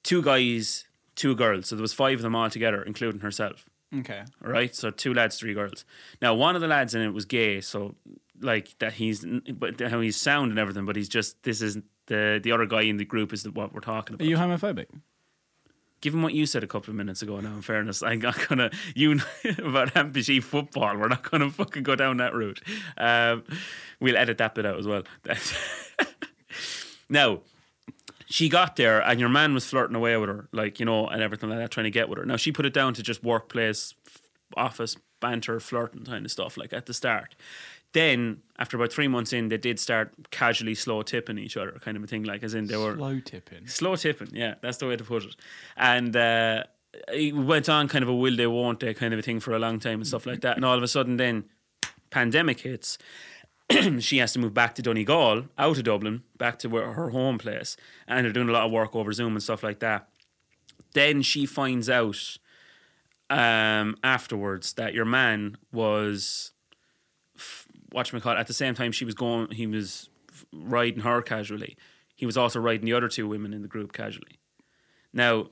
two 0.03 0.21
guys, 0.21 0.85
two 1.15 1.33
girls. 1.33 1.67
So 1.67 1.75
there 1.75 1.81
was 1.81 1.93
five 1.93 2.19
of 2.19 2.23
them 2.23 2.35
all 2.35 2.49
together, 2.49 2.83
including 2.83 3.21
herself 3.21 3.69
Okay. 3.93 4.23
right? 4.41 4.75
So 4.75 4.91
two 4.91 5.13
lads, 5.13 5.37
three 5.37 5.53
girls. 5.53 5.85
Now 6.21 6.33
one 6.33 6.55
of 6.55 6.61
the 6.61 6.67
lads 6.67 6.95
in 6.95 7.01
it 7.01 7.13
was 7.13 7.25
gay, 7.25 7.61
so 7.61 7.95
like 8.41 8.77
that 8.79 8.93
he's 8.93 9.25
but 9.53 9.79
how 9.79 9.99
he's 10.01 10.17
sound 10.17 10.51
and 10.51 10.59
everything, 10.59 10.85
but 10.85 10.95
he's 10.95 11.09
just 11.09 11.41
this 11.43 11.61
is 11.61 11.77
the 12.07 12.39
the 12.43 12.51
other 12.51 12.65
guy 12.65 12.81
in 12.81 12.97
the 12.97 13.05
group 13.05 13.33
is 13.33 13.43
the, 13.43 13.51
what 13.51 13.73
we're 13.73 13.79
talking 13.79 14.15
about. 14.15 14.25
Are 14.25 14.29
you 14.29 14.37
homophobic? 14.37 14.87
Given 16.01 16.21
what 16.21 16.33
you 16.33 16.45
said 16.45 16.63
a 16.63 16.67
couple 16.67 16.91
of 16.91 16.97
minutes 16.97 17.21
ago, 17.21 17.39
now 17.39 17.53
in 17.53 17.61
fairness, 17.61 18.03
I'm 18.03 18.19
not 18.19 18.47
gonna 18.47 18.69
you 18.95 19.15
know 19.15 19.23
about 19.63 19.93
MPG 19.93 20.43
football. 20.43 20.97
We're 20.97 21.07
not 21.07 21.29
gonna 21.29 21.49
fucking 21.49 21.83
go 21.83 21.95
down 21.95 22.17
that 22.17 22.33
route. 22.33 22.61
Um, 22.97 23.43
we'll 23.99 24.17
edit 24.17 24.37
that 24.39 24.55
bit 24.55 24.65
out 24.65 24.77
as 24.77 24.85
well. 24.87 25.03
now 27.09 27.41
she 28.27 28.49
got 28.49 28.75
there 28.75 29.01
and 29.01 29.19
your 29.19 29.29
man 29.29 29.53
was 29.53 29.65
flirting 29.65 29.95
away 29.95 30.17
with 30.17 30.29
her, 30.29 30.47
like, 30.51 30.79
you 30.79 30.85
know, 30.85 31.07
and 31.07 31.21
everything 31.21 31.49
like 31.49 31.59
that, 31.59 31.71
trying 31.71 31.85
to 31.85 31.91
get 31.91 32.09
with 32.09 32.17
her. 32.19 32.25
Now, 32.25 32.37
she 32.37 32.51
put 32.51 32.65
it 32.65 32.73
down 32.73 32.93
to 32.95 33.03
just 33.03 33.23
workplace, 33.23 33.93
office, 34.55 34.97
banter, 35.19 35.59
flirting 35.59 36.05
kind 36.05 36.25
of 36.25 36.31
stuff, 36.31 36.57
like 36.57 36.73
at 36.73 36.85
the 36.85 36.93
start. 36.93 37.35
Then, 37.93 38.41
after 38.59 38.75
about 38.75 38.91
three 38.91 39.07
months 39.07 39.31
in, 39.31 39.47
they 39.47 39.57
did 39.57 39.79
start 39.79 40.13
casually 40.29 40.75
slow 40.75 41.01
tipping 41.01 41.37
each 41.37 41.55
other, 41.55 41.71
kind 41.79 41.95
of 41.95 42.03
a 42.03 42.07
thing, 42.07 42.23
like, 42.23 42.43
as 42.43 42.53
in 42.53 42.67
they 42.67 42.75
were 42.75 42.95
Slow 42.95 43.19
tipping. 43.19 43.67
slow 43.67 43.95
tipping, 43.95 44.29
yeah, 44.33 44.55
that's 44.61 44.77
the 44.77 44.87
way 44.87 44.97
to 44.97 45.03
put 45.03 45.23
it. 45.23 45.35
And 45.77 46.13
uh, 46.15 46.63
it 47.13 47.33
went 47.33 47.69
on 47.69 47.87
kind 47.87 48.03
of 48.03 48.09
a 48.09 48.13
will 48.15 48.35
they, 48.35 48.47
won't 48.47 48.81
they 48.81 48.93
kind 48.93 49.13
of 49.13 49.19
a 49.19 49.23
thing 49.23 49.39
for 49.39 49.53
a 49.53 49.59
long 49.59 49.79
time 49.79 49.99
and 49.99 50.07
stuff 50.07 50.25
like 50.25 50.41
that. 50.41 50.57
And 50.57 50.65
all 50.65 50.75
of 50.75 50.83
a 50.83 50.87
sudden, 50.89 51.15
then 51.17 51.45
pandemic 52.09 52.59
hits. 52.61 52.97
she 53.99 54.17
has 54.17 54.33
to 54.33 54.39
move 54.39 54.53
back 54.53 54.75
to 54.75 54.81
Donegal, 54.81 55.45
out 55.57 55.77
of 55.77 55.83
Dublin, 55.83 56.23
back 56.37 56.59
to 56.59 56.69
where 56.69 56.93
her 56.93 57.09
home 57.09 57.37
place, 57.37 57.75
and 58.07 58.25
they're 58.25 58.33
doing 58.33 58.49
a 58.49 58.51
lot 58.51 58.65
of 58.65 58.71
work 58.71 58.95
over 58.95 59.11
Zoom 59.11 59.33
and 59.33 59.43
stuff 59.43 59.63
like 59.63 59.79
that. 59.79 60.07
Then 60.93 61.21
she 61.21 61.45
finds 61.45 61.89
out 61.89 62.37
um, 63.29 63.97
afterwards 64.03 64.73
that 64.73 64.93
your 64.93 65.05
man 65.05 65.57
was, 65.71 66.51
watch 67.91 68.13
me 68.13 68.19
call 68.19 68.33
it, 68.33 68.39
at 68.39 68.47
the 68.47 68.53
same 68.53 68.75
time 68.75 68.91
she 68.91 69.05
was 69.05 69.15
going, 69.15 69.51
he 69.51 69.67
was 69.67 70.09
f- 70.29 70.45
riding 70.53 71.01
her 71.01 71.21
casually. 71.21 71.75
He 72.15 72.25
was 72.25 72.37
also 72.37 72.59
riding 72.59 72.85
the 72.85 72.93
other 72.93 73.09
two 73.09 73.27
women 73.27 73.53
in 73.53 73.61
the 73.61 73.67
group 73.67 73.91
casually. 73.93 74.39
Now, 75.11 75.47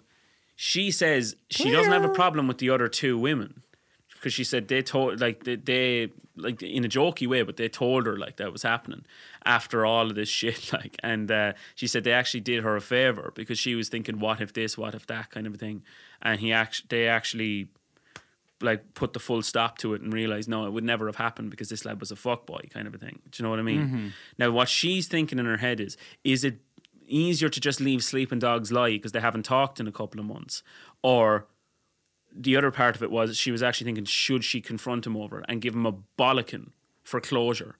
she 0.56 0.91
says 0.91 1.36
she 1.49 1.71
doesn't 1.71 1.91
have 1.91 2.06
a 2.06 2.13
problem 2.13 2.47
with 2.47 2.60
the 2.60 2.69
other 2.69 2.88
two 2.88 3.17
women 3.17 3.62
because 4.24 4.34
she 4.34 4.46
said 4.46 4.70
they 4.70 4.82
told 4.82 5.20
like 5.20 5.44
they, 5.44 5.58
they 5.58 6.10
like 6.38 6.64
in 6.64 6.86
a 6.86 6.88
jokey 6.88 7.28
way, 7.28 7.42
but 7.42 7.58
they 7.58 7.68
told 7.68 8.06
her 8.06 8.18
like 8.18 8.38
that 8.38 8.54
was 8.54 8.64
happening 8.64 9.04
after 9.44 9.86
all 9.86 10.10
of 10.10 10.16
this 10.16 10.30
shit. 10.40 10.72
Like, 10.72 10.96
and 11.04 11.30
uh, 11.30 11.54
she 11.76 11.88
said 11.88 12.06
they 12.06 12.14
actually 12.14 12.40
did 12.40 12.64
her 12.64 12.78
a 12.78 12.82
favor 12.82 13.34
because 13.36 13.60
she 13.60 13.76
was 13.76 13.90
thinking, 13.90 14.22
what 14.22 14.40
if 14.40 14.54
this, 14.54 14.78
what 14.78 14.96
if 14.96 15.06
that 15.08 15.30
kind 15.30 15.46
of 15.46 15.56
a 15.56 15.58
thing, 15.58 15.84
and 16.22 16.40
he 16.40 16.54
actually 16.54 16.86
they 16.88 17.08
actually 17.10 17.68
like 18.62 18.94
put 18.94 19.12
the 19.12 19.20
full 19.20 19.42
stop 19.42 19.78
to 19.80 19.94
it 19.94 20.02
and 20.02 20.14
realized 20.14 20.48
no, 20.48 20.66
it 20.66 20.72
would 20.72 20.86
never 20.86 21.08
have 21.08 21.18
happened 21.18 21.52
because 21.52 21.68
this 21.68 21.84
lad 21.84 22.00
was 22.00 22.10
a 22.10 22.16
fuckboy 22.16 22.72
kind 22.72 22.88
of 22.88 22.96
a 22.96 22.98
thing. 22.98 23.20
Do 23.30 23.42
you 23.42 23.44
know 23.44 23.50
what 23.50 23.60
I 23.60 23.64
mean? 23.64 24.14
Now, 24.38 24.52
what 24.52 24.70
she's 24.70 25.10
thinking 25.10 25.38
in 25.38 25.46
her 25.46 25.58
head 25.58 25.82
is, 25.82 25.98
is 26.24 26.46
it 26.46 26.60
easier 27.06 27.50
to 27.50 27.60
just 27.60 27.82
leave 27.82 28.06
sleeping 28.06 28.40
dogs 28.40 28.72
lie 28.72 28.92
because 28.92 29.12
they 29.12 29.20
haven't 29.20 29.44
talked 29.44 29.82
in 29.82 29.88
a 29.90 29.92
couple 29.92 30.22
of 30.22 30.26
months, 30.26 30.64
or 31.02 31.46
the 32.36 32.56
other 32.56 32.72
part 32.72 32.96
of 32.96 33.04
it 33.04 33.12
was 33.12 33.38
she 33.38 33.52
was 33.52 33.63
actually 33.63 33.86
thinking, 33.86 34.06
should 34.06 34.43
she 34.43 34.62
confront 34.62 35.06
him 35.06 35.15
over 35.15 35.43
and 35.48 35.62
give 35.62 35.76
him 35.76 35.86
a 35.86 35.93
bollocking 36.17 36.72
for 37.04 37.19
closure? 37.22 37.76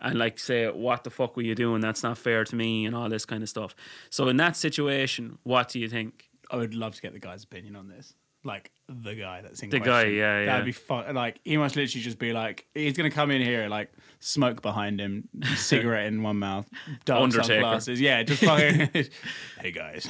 And 0.00 0.18
like 0.18 0.38
say, 0.38 0.68
what 0.68 1.04
the 1.04 1.10
fuck 1.10 1.36
were 1.36 1.42
you 1.42 1.54
doing? 1.54 1.80
That's 1.80 2.02
not 2.02 2.18
fair 2.18 2.44
to 2.44 2.56
me, 2.56 2.84
and 2.84 2.94
all 2.94 3.08
this 3.08 3.24
kind 3.24 3.42
of 3.42 3.48
stuff. 3.48 3.74
So 4.10 4.28
in 4.28 4.36
that 4.38 4.56
situation, 4.56 5.38
what 5.44 5.68
do 5.68 5.78
you 5.78 5.88
think? 5.88 6.30
I 6.50 6.56
would 6.56 6.74
love 6.74 6.94
to 6.96 7.02
get 7.02 7.12
the 7.12 7.18
guy's 7.18 7.44
opinion 7.44 7.76
on 7.76 7.88
this. 7.88 8.14
Like 8.46 8.70
the 8.88 9.14
guy 9.14 9.40
that's 9.40 9.62
in 9.62 9.70
The 9.70 9.78
question. 9.80 9.92
guy, 9.92 10.04
yeah, 10.10 10.40
yeah. 10.40 10.44
That'd 10.46 10.66
be 10.66 10.72
fun. 10.72 11.14
Like 11.14 11.40
he 11.44 11.56
must 11.56 11.76
literally 11.76 12.02
just 12.02 12.18
be 12.18 12.34
like, 12.34 12.66
he's 12.74 12.94
gonna 12.94 13.10
come 13.10 13.30
in 13.30 13.40
here, 13.40 13.68
like 13.68 13.90
smoke 14.20 14.60
behind 14.60 15.00
him, 15.00 15.28
cigarette 15.56 16.06
in 16.08 16.22
one 16.22 16.38
mouth, 16.38 16.68
dark 17.06 17.22
Undertaker. 17.22 17.46
sunglasses. 17.54 18.00
Yeah, 18.02 18.22
just 18.22 18.44
fucking. 18.44 18.90
hey 19.60 19.70
guys. 19.72 20.06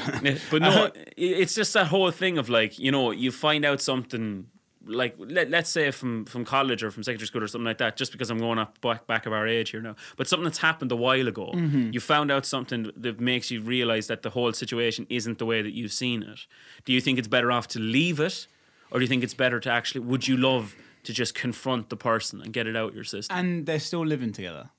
But 0.50 0.62
no, 0.62 0.86
i- 0.86 0.92
it's 1.16 1.54
just 1.54 1.72
that 1.74 1.86
whole 1.86 2.10
thing 2.10 2.36
of 2.36 2.48
like, 2.48 2.76
you 2.78 2.90
know, 2.90 3.12
you 3.12 3.30
find 3.30 3.64
out 3.64 3.80
something 3.80 4.46
like 4.86 5.14
let, 5.18 5.50
let's 5.50 5.70
say 5.70 5.90
from 5.90 6.24
from 6.24 6.44
college 6.44 6.82
or 6.82 6.90
from 6.90 7.02
secondary 7.02 7.26
school 7.26 7.42
or 7.42 7.48
something 7.48 7.66
like 7.66 7.78
that 7.78 7.96
just 7.96 8.12
because 8.12 8.30
i'm 8.30 8.38
going 8.38 8.58
up 8.58 8.80
back, 8.80 9.06
back 9.06 9.26
of 9.26 9.32
our 9.32 9.46
age 9.46 9.70
here 9.70 9.80
now. 9.80 9.96
But 10.16 10.28
something 10.28 10.44
that's 10.44 10.58
happened 10.58 10.92
a 10.92 10.96
while 10.96 11.28
ago 11.28 11.52
mm-hmm. 11.54 11.90
you 11.92 12.00
found 12.00 12.30
out 12.30 12.46
something 12.46 12.90
that 12.96 13.20
makes 13.20 13.50
you 13.50 13.60
realize 13.60 14.06
that 14.06 14.22
the 14.22 14.30
whole 14.30 14.52
situation 14.52 15.06
isn't 15.08 15.38
the 15.38 15.46
way 15.46 15.62
that 15.62 15.72
you've 15.72 15.92
seen 15.92 16.22
it. 16.22 16.46
Do 16.84 16.92
you 16.92 17.00
think 17.00 17.18
it's 17.18 17.28
better 17.28 17.50
off 17.50 17.68
to 17.68 17.78
leave 17.78 18.20
it 18.20 18.46
or 18.90 18.98
do 18.98 19.04
you 19.04 19.08
think 19.08 19.24
it's 19.24 19.34
better 19.34 19.60
to 19.60 19.70
actually 19.70 20.00
would 20.00 20.26
you 20.28 20.36
love 20.36 20.74
to 21.04 21.12
just 21.12 21.34
confront 21.34 21.90
the 21.90 21.96
person 21.96 22.40
and 22.40 22.52
get 22.52 22.66
it 22.66 22.76
out 22.76 22.94
your 22.94 23.04
system? 23.04 23.36
And 23.36 23.66
they're 23.66 23.80
still 23.80 24.06
living 24.06 24.32
together. 24.32 24.70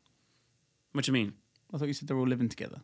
what 0.93 1.05
do 1.05 1.09
you 1.09 1.13
mean? 1.13 1.33
I 1.73 1.77
thought 1.77 1.87
you 1.87 1.93
said 1.93 2.07
they're 2.07 2.17
all 2.17 2.27
living 2.27 2.49
together. 2.49 2.81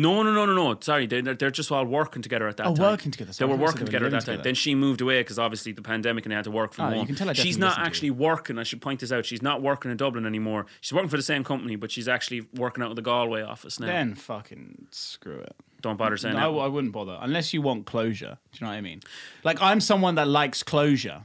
No, 0.00 0.22
no, 0.22 0.32
no, 0.32 0.46
no, 0.46 0.52
no. 0.54 0.78
Sorry, 0.80 1.06
they, 1.06 1.20
they're, 1.20 1.34
they're 1.34 1.50
just 1.50 1.72
all 1.72 1.84
working 1.84 2.22
together 2.22 2.46
at 2.46 2.56
that 2.58 2.66
Oh, 2.66 2.74
time. 2.74 2.90
working 2.92 3.10
together. 3.10 3.32
They 3.32 3.44
were 3.44 3.54
you 3.54 3.60
working 3.60 3.84
together 3.86 4.06
at 4.06 4.12
that 4.12 4.26
living 4.26 4.36
time. 4.36 4.44
Then 4.44 4.54
she 4.54 4.74
moved 4.74 5.00
away 5.00 5.20
because 5.20 5.38
obviously 5.38 5.72
the 5.72 5.82
pandemic 5.82 6.24
and 6.24 6.30
they 6.32 6.36
had 6.36 6.44
to 6.44 6.50
work 6.50 6.72
from 6.72 6.84
ah, 6.86 6.90
you 6.90 6.96
home. 6.96 7.06
can 7.06 7.16
tell 7.16 7.28
I 7.30 7.32
she's 7.32 7.58
not 7.58 7.78
actually 7.78 8.10
working. 8.10 8.58
I 8.58 8.62
should 8.62 8.80
point 8.80 9.00
this 9.00 9.10
out. 9.10 9.26
She's 9.26 9.42
not 9.42 9.60
working 9.62 9.90
in 9.90 9.96
Dublin 9.96 10.24
anymore. 10.26 10.66
She's 10.80 10.92
working 10.92 11.08
for 11.08 11.16
the 11.16 11.22
same 11.22 11.42
company, 11.44 11.76
but 11.76 11.90
she's 11.90 12.06
actually 12.08 12.46
working 12.54 12.84
out 12.84 12.90
of 12.90 12.96
the 12.96 13.02
Galway 13.02 13.42
office 13.42 13.80
now. 13.80 13.86
Then 13.86 14.14
fucking 14.14 14.86
screw 14.90 15.40
it. 15.40 15.54
Don't 15.80 15.96
bother 15.96 16.16
saying 16.16 16.34
No, 16.36 16.54
that. 16.54 16.60
I 16.60 16.66
wouldn't 16.68 16.92
bother 16.92 17.18
unless 17.20 17.52
you 17.52 17.62
want 17.62 17.86
closure. 17.86 18.38
Do 18.52 18.58
you 18.58 18.64
know 18.66 18.70
what 18.72 18.78
I 18.78 18.80
mean? 18.80 19.00
Like 19.44 19.60
I'm 19.60 19.80
someone 19.80 20.14
that 20.16 20.28
likes 20.28 20.62
closure. 20.62 21.22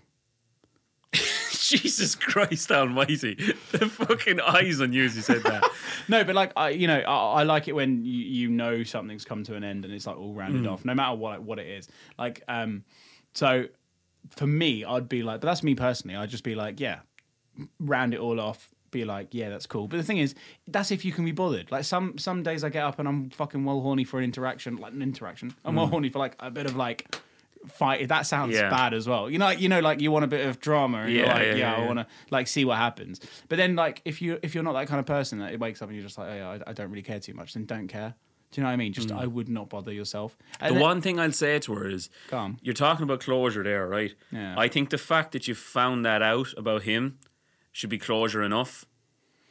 Jesus 1.70 2.16
Christ 2.16 2.72
Almighty! 2.72 3.36
The 3.72 3.88
fucking 3.90 4.42
eyes 4.42 4.82
on 4.82 4.92
you 4.92 5.06
as 5.06 5.16
you 5.16 5.22
said 5.22 5.44
that. 5.44 5.70
No, 6.10 6.26
but 6.26 6.36
like 6.36 6.52
I, 6.58 6.70
you 6.70 6.88
know, 6.88 7.00
I, 7.00 7.40
I 7.40 7.44
like 7.44 7.70
it 7.70 7.74
when 7.74 8.04
you, 8.04 8.12
you 8.12 8.50
know 8.50 8.84
something's 8.84 9.24
come 9.24 9.44
to 9.46 9.56
an 9.56 9.64
end 9.64 9.86
and 9.86 9.94
it's 9.94 10.06
like 10.06 10.18
all 10.18 10.34
rounded 10.34 10.68
off, 10.68 10.84
no 10.84 10.94
matter 10.94 11.16
what 11.16 11.42
what 11.42 11.60
it 11.60 11.68
is. 11.68 11.88
Like, 12.20 12.44
um, 12.50 12.84
so 13.34 13.68
for 14.30 14.46
me, 14.46 14.84
I'd 14.84 15.08
be 15.08 15.24
like, 15.24 15.40
but 15.40 15.48
that's 15.48 15.64
me 15.64 15.76
personally. 15.76 16.18
I'd 16.18 16.30
just 16.30 16.44
be 16.44 16.56
like, 16.56 16.82
yeah, 16.82 17.00
round 17.80 18.14
it 18.14 18.20
all 18.20 18.40
off. 18.42 18.74
Be 18.92 19.06
like, 19.06 19.30
yeah, 19.32 19.50
that's 19.50 19.66
cool. 19.66 19.88
But 19.88 19.98
the 19.98 20.04
thing 20.04 20.18
is, 20.18 20.36
that's 20.68 20.92
if 20.92 21.06
you 21.06 21.14
can 21.14 21.24
be 21.24 21.32
bothered. 21.32 21.72
Like 21.72 21.86
some 21.86 22.18
some 22.18 22.44
days 22.44 22.66
I 22.66 22.70
get 22.70 22.84
up 22.84 23.00
and 23.00 23.08
I'm 23.08 23.30
fucking 23.30 23.64
well 23.64 23.80
horny 23.80 24.04
for 24.04 24.18
an 24.18 24.26
interaction, 24.26 24.76
like 24.76 24.92
an 24.92 25.02
interaction. 25.02 25.56
I'm 25.64 25.76
well 25.76 25.88
horny 25.88 26.10
for 26.10 26.20
like 26.20 26.36
a 26.40 26.52
bit 26.52 26.66
of 26.66 26.76
like 26.76 27.16
fight. 27.68 28.08
That 28.10 28.24
sounds 28.26 28.54
Yeah. 28.56 28.70
bad 28.70 28.94
as 28.94 29.08
well. 29.08 29.30
You 29.30 29.38
know, 29.40 29.46
like, 29.46 29.60
you 29.62 29.70
know, 29.70 29.80
like 29.80 30.02
you 30.02 30.12
want 30.12 30.26
a 30.26 30.28
bit 30.28 30.46
of 30.48 30.60
drama, 30.60 31.00
and 31.04 31.12
you're 31.14 31.26
Yeah, 31.26 31.34
like, 31.34 31.46
yeah, 31.48 31.56
yeah, 31.56 31.76
I 31.76 31.86
want 31.86 32.00
to 32.00 32.08
like 32.32 32.48
see 32.48 32.66
what 32.66 32.78
happens. 32.78 33.20
But 33.50 33.58
then, 33.58 33.76
like, 33.76 34.02
if 34.06 34.22
you 34.22 34.40
if 34.44 34.54
you're 34.56 34.64
not 34.64 34.74
that 34.74 34.88
kind 34.88 35.00
of 35.00 35.06
person 35.06 35.40
that 35.40 35.54
it 35.54 35.60
wakes 35.60 35.82
up 35.82 35.90
and 35.90 35.96
you're 35.96 36.06
just 36.06 36.18
like, 36.18 36.30
oh, 36.30 36.36
yeah, 36.36 36.50
I, 36.66 36.70
I 36.72 36.74
don't 36.74 36.90
really 36.90 37.02
care 37.04 37.20
too 37.20 37.34
much, 37.34 37.54
then 37.54 37.66
don't 37.66 37.88
care. 37.88 38.16
Do 38.52 38.62
you 38.62 38.64
know 38.64 38.70
what 38.70 38.74
I 38.74 38.78
mean? 38.78 38.94
Just 38.94 39.10
mm. 39.10 39.18
I 39.20 39.26
would 39.26 39.50
not 39.50 39.70
bother 39.70 39.92
yourself. 39.92 40.38
And 40.60 40.70
The 40.70 40.74
then- 40.76 40.82
one 40.84 41.02
thing 41.02 41.20
I'll 41.20 41.32
say 41.32 41.58
to 41.58 41.74
her 41.74 41.88
is, 41.90 42.10
on. 42.32 42.60
you're 42.62 42.76
talking 42.76 43.04
about 43.04 43.20
closure 43.22 43.64
there, 43.64 43.88
right? 43.88 44.14
Yeah. 44.32 44.54
I 44.56 44.68
think 44.68 44.92
the 44.92 45.00
fact 45.00 45.32
that 45.32 45.48
you 45.48 45.56
found 45.56 46.06
that 46.06 46.22
out 46.22 46.54
about 46.56 46.84
him 46.84 47.18
should 47.72 47.90
be 47.90 47.98
closure 47.98 48.44
enough. 48.44 48.86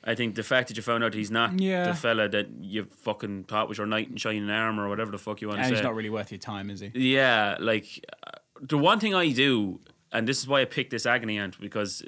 I 0.04 0.14
think 0.16 0.34
the 0.34 0.42
fact 0.42 0.68
that 0.68 0.76
you 0.76 0.82
found 0.82 1.04
out 1.04 1.14
he's 1.14 1.30
not 1.30 1.60
Yeah. 1.60 1.84
the 1.86 1.94
fella 1.94 2.28
that 2.28 2.48
you 2.60 2.84
fucking 2.84 3.44
thought 3.44 3.68
was 3.68 3.78
your 3.78 3.86
knight 3.86 4.08
in 4.10 4.16
shining 4.16 4.50
armor 4.50 4.86
or 4.86 4.88
whatever 4.88 5.10
the 5.12 5.18
fuck 5.18 5.40
you 5.40 5.48
want 5.48 5.58
to 5.60 5.64
say. 5.64 5.68
and 5.68 5.76
he's 5.76 5.84
not 5.84 5.94
really 5.94 6.10
worth 6.10 6.32
your 6.32 6.38
time, 6.38 6.70
is 6.70 6.80
he? 6.80 6.90
Yeah, 6.94 7.56
like 7.60 8.04
uh, 8.26 8.30
the 8.60 8.78
one 8.78 8.98
thing 8.98 9.14
I 9.14 9.30
do, 9.30 9.80
and 10.10 10.26
this 10.28 10.38
is 10.40 10.48
why 10.48 10.60
I 10.60 10.64
picked 10.64 10.90
this 10.90 11.06
agony 11.06 11.38
aunt 11.38 11.60
because 11.60 12.02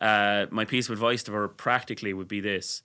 uh, 0.00 0.46
my 0.50 0.64
piece 0.64 0.88
of 0.88 0.92
advice 0.92 1.22
to 1.24 1.32
her 1.32 1.48
practically 1.48 2.12
would 2.14 2.28
be 2.28 2.40
this: 2.40 2.82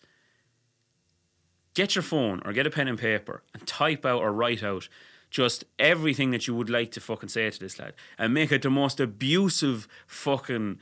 get 1.74 1.96
your 1.96 2.04
phone 2.04 2.42
or 2.46 2.54
get 2.54 2.68
a 2.68 2.70
pen 2.70 2.88
and 2.88 3.00
paper 3.00 3.44
and 3.54 3.66
type 3.68 4.06
out 4.06 4.22
or 4.22 4.32
write 4.32 4.64
out 4.64 4.90
just 5.32 5.64
everything 5.80 6.30
that 6.30 6.48
you 6.48 6.54
would 6.54 6.70
like 6.70 6.92
to 6.92 7.00
fucking 7.02 7.28
say 7.30 7.50
to 7.50 7.60
this 7.60 7.80
lad 7.80 7.94
and 8.20 8.34
make 8.36 8.52
it 8.52 8.62
the 8.62 8.70
most 8.70 9.00
abusive, 9.00 9.88
fucking 10.06 10.78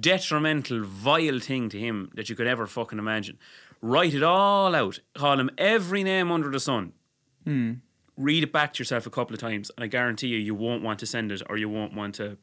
detrimental, 0.00 0.82
vile 0.84 1.40
thing 1.40 1.68
to 1.70 1.78
him 1.78 2.10
that 2.14 2.28
you 2.28 2.36
could 2.36 2.46
ever 2.46 2.66
fucking 2.66 2.98
imagine. 2.98 3.38
Write 3.80 4.14
it 4.14 4.22
all 4.22 4.74
out. 4.74 5.00
Call 5.14 5.40
him 5.40 5.50
every 5.58 6.04
name 6.04 6.30
under 6.30 6.50
the 6.50 6.60
sun 6.60 6.92
hmm. 7.44 7.72
read 8.16 8.42
it 8.42 8.52
back 8.52 8.72
to 8.74 8.80
yourself 8.80 9.06
a 9.06 9.10
couple 9.10 9.34
of 9.34 9.40
times, 9.40 9.70
and 9.76 9.84
I 9.84 9.86
guarantee 9.86 10.28
you, 10.28 10.38
you 10.38 10.54
won't 10.54 10.82
want 10.82 10.98
to 11.00 11.06
send 11.06 11.32
it 11.32 11.42
or 11.48 11.56
you 11.56 11.68
won't 11.68 11.94
want 11.94 12.14
to 12.16 12.38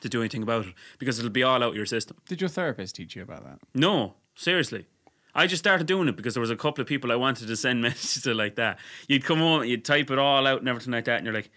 to 0.00 0.08
do 0.08 0.20
anything 0.20 0.42
about 0.42 0.66
it 0.66 0.74
because 0.98 1.18
it'll 1.18 1.30
be 1.30 1.42
all 1.42 1.62
out 1.62 1.74
your 1.74 1.86
system. 1.86 2.16
Did 2.26 2.42
your 2.42 2.50
therapist 2.50 2.94
teach 2.94 3.16
you 3.16 3.22
about 3.22 3.42
that? 3.44 3.58
No, 3.74 4.14
seriously. 4.34 4.86
I 5.34 5.46
just 5.46 5.62
started 5.62 5.86
doing 5.86 6.08
it 6.08 6.16
because 6.16 6.34
there 6.34 6.42
was 6.42 6.50
a 6.50 6.56
couple 6.56 6.82
of 6.82 6.88
people 6.88 7.10
I 7.10 7.16
wanted 7.16 7.48
to 7.48 7.56
send 7.56 7.80
messages 7.82 8.22
to 8.24 8.34
like 8.34 8.56
that. 8.56 8.78
You'd 9.08 9.24
come 9.24 9.38
home, 9.38 9.64
you'd 9.64 9.86
type 9.86 10.10
it 10.10 10.18
all 10.18 10.46
out 10.46 10.60
and 10.60 10.68
everything 10.68 10.92
like 10.92 11.06
that, 11.06 11.16
and 11.16 11.24
you're 11.24 11.34
like, 11.34 11.50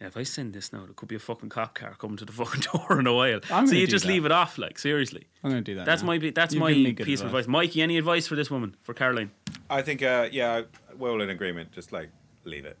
yeah, 0.00 0.08
if 0.08 0.16
I 0.16 0.24
send 0.24 0.52
this 0.52 0.72
now, 0.72 0.84
there 0.84 0.92
could 0.94 1.08
be 1.08 1.14
a 1.16 1.18
fucking 1.18 1.48
cop 1.48 1.74
car 1.74 1.94
coming 1.98 2.16
to 2.18 2.24
the 2.24 2.32
fucking 2.32 2.60
door 2.72 3.00
in 3.00 3.06
a 3.06 3.14
while. 3.14 3.40
I'm 3.50 3.66
so 3.66 3.74
you 3.74 3.86
just 3.86 4.04
that. 4.04 4.12
leave 4.12 4.24
it 4.26 4.32
off, 4.32 4.58
like 4.58 4.78
seriously. 4.78 5.26
I'm 5.42 5.50
going 5.50 5.64
to 5.64 5.70
do 5.72 5.76
that. 5.76 5.86
That's 5.86 6.02
now. 6.02 6.08
my 6.08 6.30
that's 6.34 6.52
You've 6.54 6.60
my 6.60 6.68
given 6.72 6.82
me 6.84 6.92
piece 6.94 7.20
of 7.20 7.26
advice. 7.28 7.44
advice. 7.44 7.52
Mikey, 7.52 7.82
any 7.82 7.96
advice 7.96 8.26
for 8.26 8.36
this 8.36 8.50
woman, 8.50 8.76
for 8.82 8.92
Caroline? 8.94 9.30
I 9.70 9.82
think, 9.82 10.02
uh, 10.02 10.28
yeah, 10.30 10.62
we're 10.98 11.10
all 11.10 11.22
in 11.22 11.30
agreement. 11.30 11.72
Just 11.72 11.92
like 11.92 12.10
leave 12.44 12.66
it. 12.66 12.76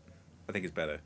I 0.48 0.52
think 0.52 0.64
it's 0.64 0.74
better. 0.74 1.00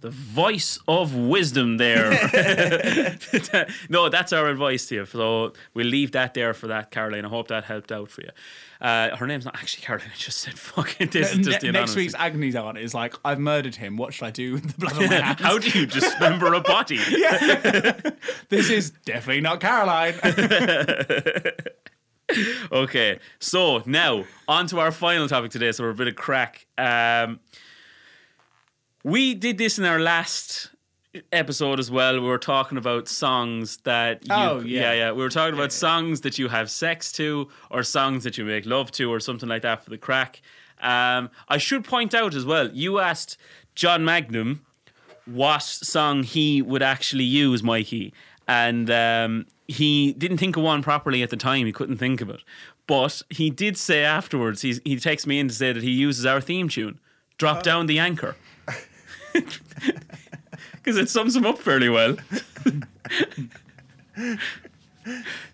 The 0.00 0.10
voice 0.10 0.78
of 0.86 1.14
wisdom 1.14 1.78
there. 1.78 2.10
no, 3.88 4.08
that's 4.08 4.32
our 4.32 4.48
advice 4.48 4.86
to 4.86 4.96
you. 4.96 5.06
So 5.06 5.52
we'll 5.72 5.86
leave 5.86 6.12
that 6.12 6.34
there 6.34 6.52
for 6.52 6.66
that, 6.66 6.90
Caroline. 6.90 7.24
I 7.24 7.28
hope 7.28 7.48
that 7.48 7.64
helped 7.64 7.90
out 7.90 8.10
for 8.10 8.22
you. 8.22 8.30
Uh, 8.80 9.16
her 9.16 9.26
name's 9.26 9.46
not 9.46 9.54
actually 9.56 9.82
Caroline. 9.82 10.10
I 10.12 10.16
just 10.18 10.40
said 10.40 10.58
fucking 10.58 11.08
this. 11.08 11.32
is 11.32 11.38
Ne- 11.38 11.44
just 11.44 11.60
the 11.60 11.72
next 11.72 11.96
week's 11.96 12.14
agony's 12.14 12.54
aunt 12.54 12.76
is 12.76 12.92
like, 12.92 13.14
I've 13.24 13.38
murdered 13.38 13.76
him. 13.76 13.96
What 13.96 14.12
should 14.12 14.26
I 14.26 14.30
do 14.30 14.52
with 14.54 14.72
the 14.72 14.78
blood 14.78 14.92
on 14.94 15.08
my 15.08 15.14
hands? 15.14 15.40
How 15.40 15.58
do 15.58 15.78
you 15.78 15.86
dismember 15.86 16.52
a 16.52 16.60
body? 16.60 16.96
this 18.50 18.68
is 18.70 18.90
definitely 18.90 19.40
not 19.40 19.60
Caroline. 19.60 20.14
Okay, 22.72 23.18
so 23.38 23.82
now 23.86 24.24
on 24.48 24.66
to 24.68 24.80
our 24.80 24.90
final 24.90 25.28
topic 25.28 25.50
today. 25.50 25.72
So 25.72 25.84
we're 25.84 25.90
a 25.90 25.94
bit 25.94 26.08
of 26.08 26.16
crack. 26.16 26.66
Um, 26.76 27.40
we 29.04 29.34
did 29.34 29.58
this 29.58 29.78
in 29.78 29.84
our 29.84 30.00
last 30.00 30.70
episode 31.32 31.78
as 31.78 31.90
well. 31.90 32.14
We 32.14 32.26
were 32.26 32.38
talking 32.38 32.76
about 32.78 33.06
songs 33.06 33.76
that 33.84 34.26
you, 34.26 34.34
Oh, 34.34 34.60
yeah. 34.64 34.80
yeah, 34.80 34.92
yeah. 34.92 35.12
We 35.12 35.22
were 35.22 35.28
talking 35.28 35.54
about 35.54 35.72
songs 35.72 36.22
that 36.22 36.38
you 36.38 36.48
have 36.48 36.70
sex 36.70 37.12
to, 37.12 37.48
or 37.70 37.82
songs 37.82 38.24
that 38.24 38.36
you 38.36 38.44
make 38.44 38.66
love 38.66 38.90
to, 38.92 39.12
or 39.12 39.20
something 39.20 39.48
like 39.48 39.62
that 39.62 39.84
for 39.84 39.90
the 39.90 39.98
crack. 39.98 40.40
Um, 40.80 41.30
I 41.48 41.58
should 41.58 41.84
point 41.84 42.14
out 42.14 42.34
as 42.34 42.44
well. 42.44 42.68
You 42.72 42.98
asked 42.98 43.36
John 43.74 44.04
Magnum 44.04 44.64
what 45.26 45.62
song 45.62 46.22
he 46.24 46.62
would 46.62 46.82
actually 46.82 47.24
use, 47.24 47.62
Mikey. 47.62 48.12
And 48.48 48.90
um, 48.90 49.46
he 49.68 50.12
didn't 50.14 50.38
think 50.38 50.56
of 50.56 50.62
one 50.64 50.82
properly 50.82 51.22
at 51.22 51.30
the 51.30 51.36
time. 51.36 51.64
He 51.66 51.72
couldn't 51.72 51.98
think 51.98 52.20
of 52.20 52.28
it. 52.28 52.40
But 52.86 53.22
he 53.30 53.48
did 53.50 53.78
say 53.78 54.02
afterwards, 54.04 54.60
he's, 54.62 54.80
he 54.84 54.96
texted 54.96 55.26
me 55.28 55.38
in 55.38 55.48
to 55.48 55.54
say 55.54 55.72
that 55.72 55.82
he 55.82 55.90
uses 55.90 56.26
our 56.26 56.40
theme 56.40 56.68
tune, 56.68 56.98
Drop 57.38 57.62
Down 57.62 57.86
the 57.86 57.98
Anchor. 57.98 58.36
Because 59.34 60.96
it 60.96 61.08
sums 61.08 61.34
him 61.34 61.44
up 61.46 61.58
fairly 61.58 61.88
well. 61.88 62.16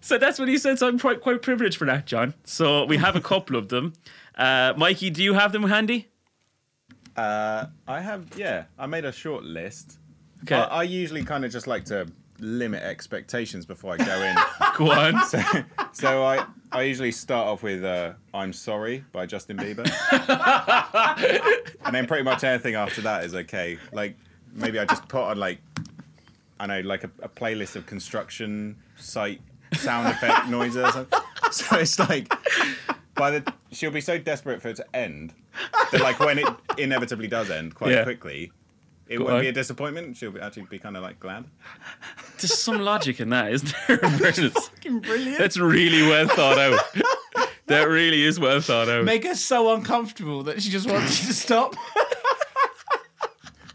so 0.00 0.18
that's 0.18 0.38
what 0.38 0.48
he 0.48 0.58
said. 0.58 0.78
So 0.78 0.88
I'm 0.88 0.98
quite, 0.98 1.20
quite 1.20 1.42
privileged 1.42 1.76
for 1.76 1.86
that, 1.86 2.06
John. 2.06 2.34
So 2.44 2.84
we 2.84 2.96
have 2.96 3.16
a 3.16 3.20
couple 3.20 3.56
of 3.56 3.68
them. 3.68 3.94
Uh, 4.36 4.74
Mikey, 4.76 5.10
do 5.10 5.22
you 5.22 5.34
have 5.34 5.52
them 5.52 5.64
handy? 5.64 6.08
Uh, 7.16 7.66
I 7.86 8.00
have, 8.00 8.26
yeah, 8.36 8.64
I 8.78 8.86
made 8.86 9.04
a 9.04 9.12
short 9.12 9.44
list. 9.44 9.98
Okay. 10.42 10.56
I, 10.56 10.64
I 10.64 10.82
usually 10.84 11.24
kind 11.24 11.44
of 11.44 11.52
just 11.52 11.66
like 11.66 11.84
to 11.86 12.06
limit 12.40 12.83
expectations 12.83 13.66
before 13.66 13.94
I 13.94 13.96
go 13.98 14.22
in. 14.22 14.37
Go 14.76 14.90
on. 14.92 15.22
so, 15.26 15.40
so 15.92 16.22
I, 16.24 16.44
I 16.72 16.83
usually 16.83 17.12
start 17.12 17.46
off 17.48 17.62
with 17.62 17.85
uh, 17.85 18.12
"I'm 18.33 18.53
Sorry" 18.53 19.05
by 19.12 19.26
Justin 19.26 19.57
Bieber, 19.59 19.87
and 21.85 21.94
then 21.94 22.07
pretty 22.07 22.24
much 22.24 22.44
anything 22.44 22.74
after 22.74 23.00
that 23.03 23.24
is 23.24 23.35
okay. 23.35 23.79
Like 23.92 24.16
maybe 24.55 24.79
I 24.79 24.85
just 24.85 25.07
put 25.09 25.22
on 25.22 25.38
like 25.38 25.59
I 26.59 26.66
know 26.66 26.81
like 26.81 27.05
a, 27.05 27.11
a 27.22 27.29
playlist 27.29 27.76
of 27.76 27.87
construction 27.87 28.76
site 28.96 29.40
sound 29.72 30.09
effect 30.09 30.48
noises. 30.48 30.85
or 30.85 30.90
something. 30.92 31.20
So 31.53 31.76
it's 31.79 31.98
like 31.98 32.33
by 33.14 33.31
the 33.33 33.53
she'll 33.72 33.90
be 33.90 34.00
so 34.00 34.18
desperate 34.18 34.62
for 34.62 34.68
it 34.68 34.76
to 34.76 34.96
end 34.96 35.35
that 35.92 36.00
like 36.00 36.20
when 36.20 36.38
it 36.38 36.46
inevitably 36.79 37.29
does 37.29 37.50
end 37.50 37.74
quite 37.74 37.92
Yeah. 37.92 38.05
quickly. 38.05 38.53
It 39.10 39.18
Go 39.18 39.24
won't 39.24 39.36
on. 39.36 39.40
be 39.42 39.48
a 39.48 39.52
disappointment. 39.52 40.16
She'll 40.16 40.30
be, 40.30 40.40
actually 40.40 40.66
be 40.70 40.78
kind 40.78 40.96
of 40.96 41.02
like 41.02 41.18
glad. 41.18 41.44
There's 42.38 42.56
some 42.56 42.80
logic 42.80 43.18
in 43.20 43.30
that, 43.30 43.52
isn't 43.52 43.74
there? 43.88 43.96
Brendan? 44.18 44.52
Brilliant. 45.00 45.36
That's 45.38 45.56
really 45.58 46.02
well 46.02 46.28
thought 46.28 46.58
out. 46.58 46.78
That 47.66 47.88
really 47.88 48.22
is 48.22 48.38
well 48.38 48.60
thought 48.60 48.88
out. 48.88 49.04
Make 49.04 49.24
her 49.24 49.34
so 49.34 49.74
uncomfortable 49.74 50.44
that 50.44 50.62
she 50.62 50.70
just 50.70 50.88
wants 50.88 51.20
you 51.22 51.26
to 51.28 51.34
stop. 51.34 51.74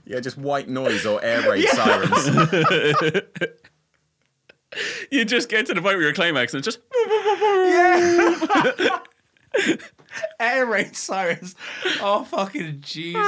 Yeah, 0.06 0.22
just 0.22 0.38
white 0.38 0.70
noise 0.70 1.06
or 1.06 1.22
air 1.24 1.42
raid 1.52 1.68
sirens. 1.68 2.30
You 5.10 5.24
just 5.24 5.48
get 5.48 5.66
to 5.68 5.74
the 5.74 5.82
point 5.82 5.96
where 5.96 6.02
you're 6.02 6.14
climax 6.14 6.54
and 6.54 6.66
it's 6.66 6.76
just 6.76 6.80
Air 10.40 10.66
raid 10.66 10.96
sirens. 10.96 11.56
Oh, 12.02 12.24
fucking 12.26 12.82
Jesus. 12.82 13.22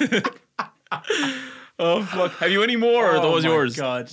oh 1.78 2.02
fuck. 2.04 2.32
Have 2.32 2.50
you 2.50 2.62
any 2.62 2.76
more? 2.76 3.06
Or 3.06 3.10
are 3.12 3.16
oh 3.16 3.22
those 3.22 3.44
my 3.44 3.50
yours? 3.50 3.76
God. 3.76 4.10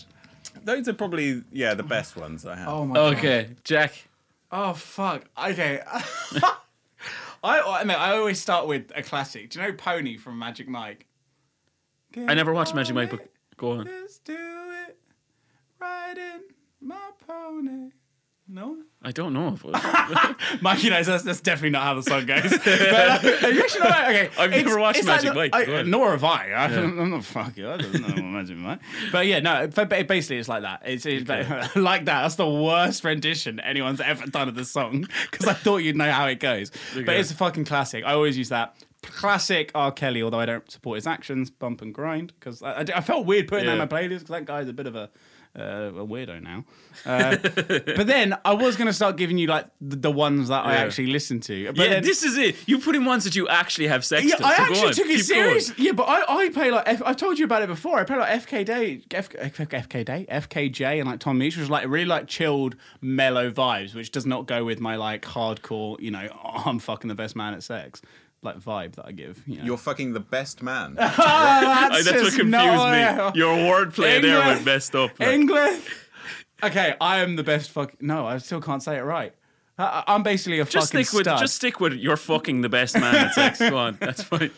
Those 0.64 0.88
are 0.88 0.94
probably 0.94 1.44
yeah 1.52 1.74
the 1.74 1.84
best 1.84 2.16
ones 2.16 2.46
I 2.46 2.56
have. 2.56 2.68
Oh, 2.68 2.86
my 2.86 2.96
God. 2.96 3.18
Okay, 3.18 3.50
Jack. 3.64 4.08
Oh, 4.52 4.74
fuck. 4.74 5.26
Okay. 5.38 5.82
I, 7.44 7.62
I 7.62 7.84
mean, 7.84 7.98
I 7.98 8.12
always 8.16 8.40
start 8.40 8.68
with 8.68 8.92
a 8.96 9.04
classic. 9.04 9.52
Do 9.52 9.60
you 9.60 9.68
know 9.68 9.74
Pony 9.74 10.18
from 10.18 10.40
Magic 10.40 10.68
Mike? 10.68 11.06
I 12.18 12.34
never 12.34 12.54
watched 12.54 12.74
Magic 12.74 12.96
Mike, 12.96 13.12
but 13.12 13.30
go 13.58 13.72
on. 13.72 13.86
Let's 13.86 14.20
do 14.20 14.34
it. 14.88 14.98
Riding 15.80 16.42
my 16.82 17.12
pony. 17.28 17.92
No? 18.48 18.78
I 19.02 19.12
don't 19.12 19.34
know. 19.34 19.58
Mikey 20.62 20.90
knows 20.92 21.08
that's, 21.08 21.24
that's 21.24 21.42
definitely 21.42 21.72
not 21.72 21.84
how 21.84 21.94
the 21.96 22.04
song 22.04 22.26
goes. 22.28 22.44
but, 22.52 22.64
uh, 22.64 23.48
you 23.48 23.62
actually 23.64 23.82
know? 23.82 23.90
Okay, 23.90 24.30
I've 24.38 24.52
never 24.52 24.80
watched 24.80 25.04
Magic 25.04 25.30
the- 25.30 25.36
Mike, 25.36 25.52
I- 25.54 25.82
nor 25.84 26.12
have 26.12 26.24
I. 26.24 26.52
I 26.52 26.66
am 26.72 27.10
not 27.12 27.24
fucking. 27.24 27.66
I 27.66 27.78
don't 27.78 27.94
know 27.94 28.08
what 28.08 28.24
Magic 28.24 28.58
Mike. 28.58 28.80
But 29.12 29.26
yeah, 29.26 29.40
no. 29.40 29.68
But 29.68 29.90
basically, 30.08 30.38
it's 30.38 30.48
like 30.50 30.62
that. 30.62 30.84
It's, 30.86 31.06
it's 31.08 31.28
like 31.76 32.06
that. 32.06 32.22
That's 32.22 32.36
the 32.36 32.50
worst 32.50 33.04
rendition 33.04 33.60
anyone's 33.60 34.00
ever 34.02 34.28
done 34.28 34.48
of 34.48 34.56
the 34.56 34.66
song 34.66 35.08
because 35.32 35.48
I 35.48 35.54
thought 35.54 35.78
you'd 35.78 35.96
know 35.96 36.12
how 36.12 36.28
it 36.28 36.40
goes. 36.40 36.72
But 36.94 37.10
it's 37.16 37.32
a 37.32 37.36
fucking 37.36 37.66
classic. 37.66 38.04
I 38.06 38.14
always 38.14 38.38
use 38.38 38.50
that. 38.50 38.76
Classic 39.02 39.72
R. 39.76 39.92
Kelly, 39.92 40.24
although 40.24 40.40
I 40.40 40.46
don't 40.48 40.70
support 40.72 40.96
his 40.98 41.06
actions, 41.08 41.52
bump 41.52 41.82
and 41.84 41.94
grind, 41.94 42.34
because 42.40 42.64
I, 42.64 42.72
I, 42.82 42.86
I 42.96 43.02
felt 43.02 43.26
weird 43.28 43.48
putting 43.48 43.68
that 43.68 43.74
in 43.74 43.78
my 43.78 43.86
playlist 43.88 44.10
because 44.20 44.30
that 44.30 44.46
guy's 44.46 44.68
a 44.68 44.74
bit 44.74 44.88
of 44.88 44.96
a 44.96 45.12
uh, 45.58 45.92
a 45.96 46.06
weirdo 46.06 46.42
now. 46.42 46.66
Uh, 47.06 47.38
but 47.96 48.08
then 48.08 48.38
I 48.44 48.54
was 48.54 48.76
going 48.76 48.88
to 48.88 48.94
start 48.94 49.18
giving 49.18 49.38
you 49.38 49.48
like 49.48 49.68
the, 49.82 49.96
the 49.96 50.12
ones 50.12 50.50
that 50.50 50.66
I 50.66 50.76
actually 50.76 51.08
listen 51.08 51.40
to. 51.42 51.68
But 51.68 51.78
yeah, 51.78 51.90
then, 51.90 52.04
this 52.04 52.24
is 52.24 52.38
it. 52.38 52.56
You 52.68 52.80
put 52.80 52.96
in 52.96 53.06
ones 53.06 53.24
that 53.24 53.36
you 53.36 53.48
actually 53.48 53.88
have 53.88 54.04
sex 54.06 54.26
yeah, 54.26 54.36
to. 54.36 54.46
I 54.46 54.56
so 54.56 54.64
actually 54.64 54.88
on, 54.88 54.94
took 54.94 55.08
it 55.08 55.26
serious. 55.26 55.72
going. 55.72 55.86
Yeah, 55.86 55.92
but 55.94 56.04
I, 56.04 56.46
I 56.46 56.50
play 56.50 56.72
like 56.72 56.88
F, 56.88 57.02
I've 57.06 57.18
told 57.18 57.40
you 57.40 57.46
about 57.46 57.62
it 57.62 57.68
before. 57.68 58.00
I 58.00 58.04
play 58.04 58.18
like 58.18 58.42
FK 58.46 58.66
Day, 58.66 59.02
F, 59.12 59.30
F, 59.38 59.58
FK 59.58 60.06
Day, 60.06 60.26
FKJ, 60.30 61.00
and 61.00 61.10
like 61.10 61.20
Tom 61.20 61.40
Misch, 61.40 61.46
which 61.46 61.58
was 61.58 61.70
like 61.70 61.88
really 61.88 62.06
like 62.06 62.28
chilled, 62.28 62.76
mellow 63.02 63.52
vibes, 63.52 63.96
which 63.96 64.12
does 64.12 64.26
not 64.26 64.48
go 64.48 64.64
with 64.64 64.80
my 64.80 64.96
like 64.96 65.24
hardcore, 65.24 66.00
you 66.00 66.12
know, 66.12 66.28
I'm 66.66 66.80
fucking 66.80 67.08
the 67.08 67.16
best 67.16 67.36
man 67.36 67.54
at 67.54 67.64
sex, 67.64 68.02
like 68.46 68.60
vibe 68.60 68.96
that 68.96 69.06
I 69.08 69.12
give. 69.12 69.42
You 69.46 69.58
know. 69.58 69.64
You're 69.66 69.78
fucking 69.78 70.14
the 70.14 70.20
best 70.22 70.64
man. 70.64 70.96
Oh, 71.00 71.04
Aye, 71.18 71.90
that's 72.04 72.06
what 72.06 72.24
just 72.24 72.38
confused 72.38 72.52
not- 72.52 73.34
me. 73.36 73.40
Your 73.40 73.58
wordplay 73.58 74.22
there 74.22 74.38
English. 74.40 74.58
was 74.58 74.66
messed 74.66 74.96
up. 74.96 75.20
like. 75.20 75.30
English. 75.30 75.82
Okay, 76.64 76.96
I 77.02 77.18
am 77.20 77.36
the 77.36 77.44
best 77.44 77.72
fuck. 77.72 78.02
No, 78.02 78.26
I 78.26 78.38
still 78.38 78.62
can't 78.62 78.82
say 78.82 78.98
it 78.98 79.02
right. 79.04 79.34
I'm 79.78 80.24
basically 80.24 80.60
a 80.60 80.66
Just 80.66 80.92
fucking 80.94 81.06
stick 81.06 81.18
with 81.18 81.26
stud. 81.26 81.40
just 81.40 81.56
stick 81.56 81.80
with 81.82 81.94
you're 81.94 82.16
fucking 82.18 82.62
the 82.62 82.70
best 82.70 82.96
man 82.96 83.14
at 83.16 83.34
sex. 83.34 83.60
Go 83.60 83.78
on, 83.78 83.98
that's 84.00 84.24
fine. 84.24 84.52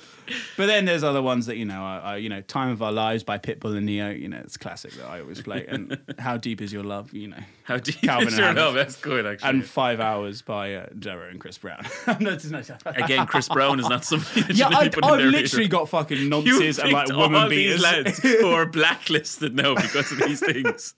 But 0.57 0.65
then 0.65 0.83
there's 0.85 1.03
other 1.05 1.21
ones 1.21 1.45
that 1.45 1.55
you 1.55 1.63
know, 1.65 1.79
are, 1.79 2.01
are, 2.01 2.17
you 2.19 2.27
know, 2.29 2.41
"Time 2.41 2.69
of 2.69 2.83
Our 2.83 2.91
Lives" 2.91 3.23
by 3.23 3.37
Pitbull 3.37 3.77
and 3.77 3.85
Ne-Yo. 3.85 4.09
You 4.09 4.27
know, 4.27 4.37
it's 4.43 4.57
classic 4.57 4.91
that 4.93 5.05
I 5.07 5.21
always 5.21 5.41
play. 5.41 5.65
And 5.67 5.97
"How 6.19 6.37
Deep 6.37 6.61
Is 6.61 6.71
Your 6.71 6.83
Love?" 6.83 7.13
You 7.13 7.29
know, 7.29 7.37
How 7.63 7.77
deep 7.77 8.01
Calvin 8.01 8.27
is 8.27 8.37
your 8.37 8.53
love? 8.53 8.75
That's 8.75 8.97
good 8.97 9.25
actually. 9.25 9.49
and 9.49 9.65
Five 9.65 9.99
Hours 9.99 10.41
by 10.43 10.75
uh, 10.75 10.87
Deorro 10.89 11.31
and 11.31 11.39
Chris 11.39 11.57
Brown. 11.57 11.83
no, 12.19 12.37
Again, 12.85 13.25
Chris 13.25 13.47
Brown 13.49 13.79
is 13.79 13.89
not 13.89 14.05
somebody 14.05 14.41
that 14.41 14.55
yeah, 14.55 14.67
I, 14.67 14.81
I've 15.01 15.19
literally 15.21 15.65
either. 15.65 15.67
got 15.67 15.89
fucking 15.89 16.29
nonces 16.29 16.77
and 16.77 16.91
like 16.91 17.07
woman 17.07 17.49
beaters. 17.49 17.81
lads 17.81 18.19
who 18.19 18.49
are 18.49 18.65
blacklisted 18.65 19.55
now 19.55 19.73
because 19.75 20.11
of 20.11 20.19
these 20.19 20.41
things. 20.41 20.93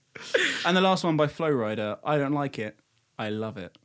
and 0.66 0.76
the 0.76 0.80
last 0.82 1.04
one 1.04 1.16
by 1.16 1.28
Flo 1.28 1.50
Rida. 1.50 1.98
I 2.04 2.18
don't 2.18 2.32
like 2.34 2.58
it. 2.58 2.76
I 3.18 3.30
love 3.30 3.56
it. 3.56 3.76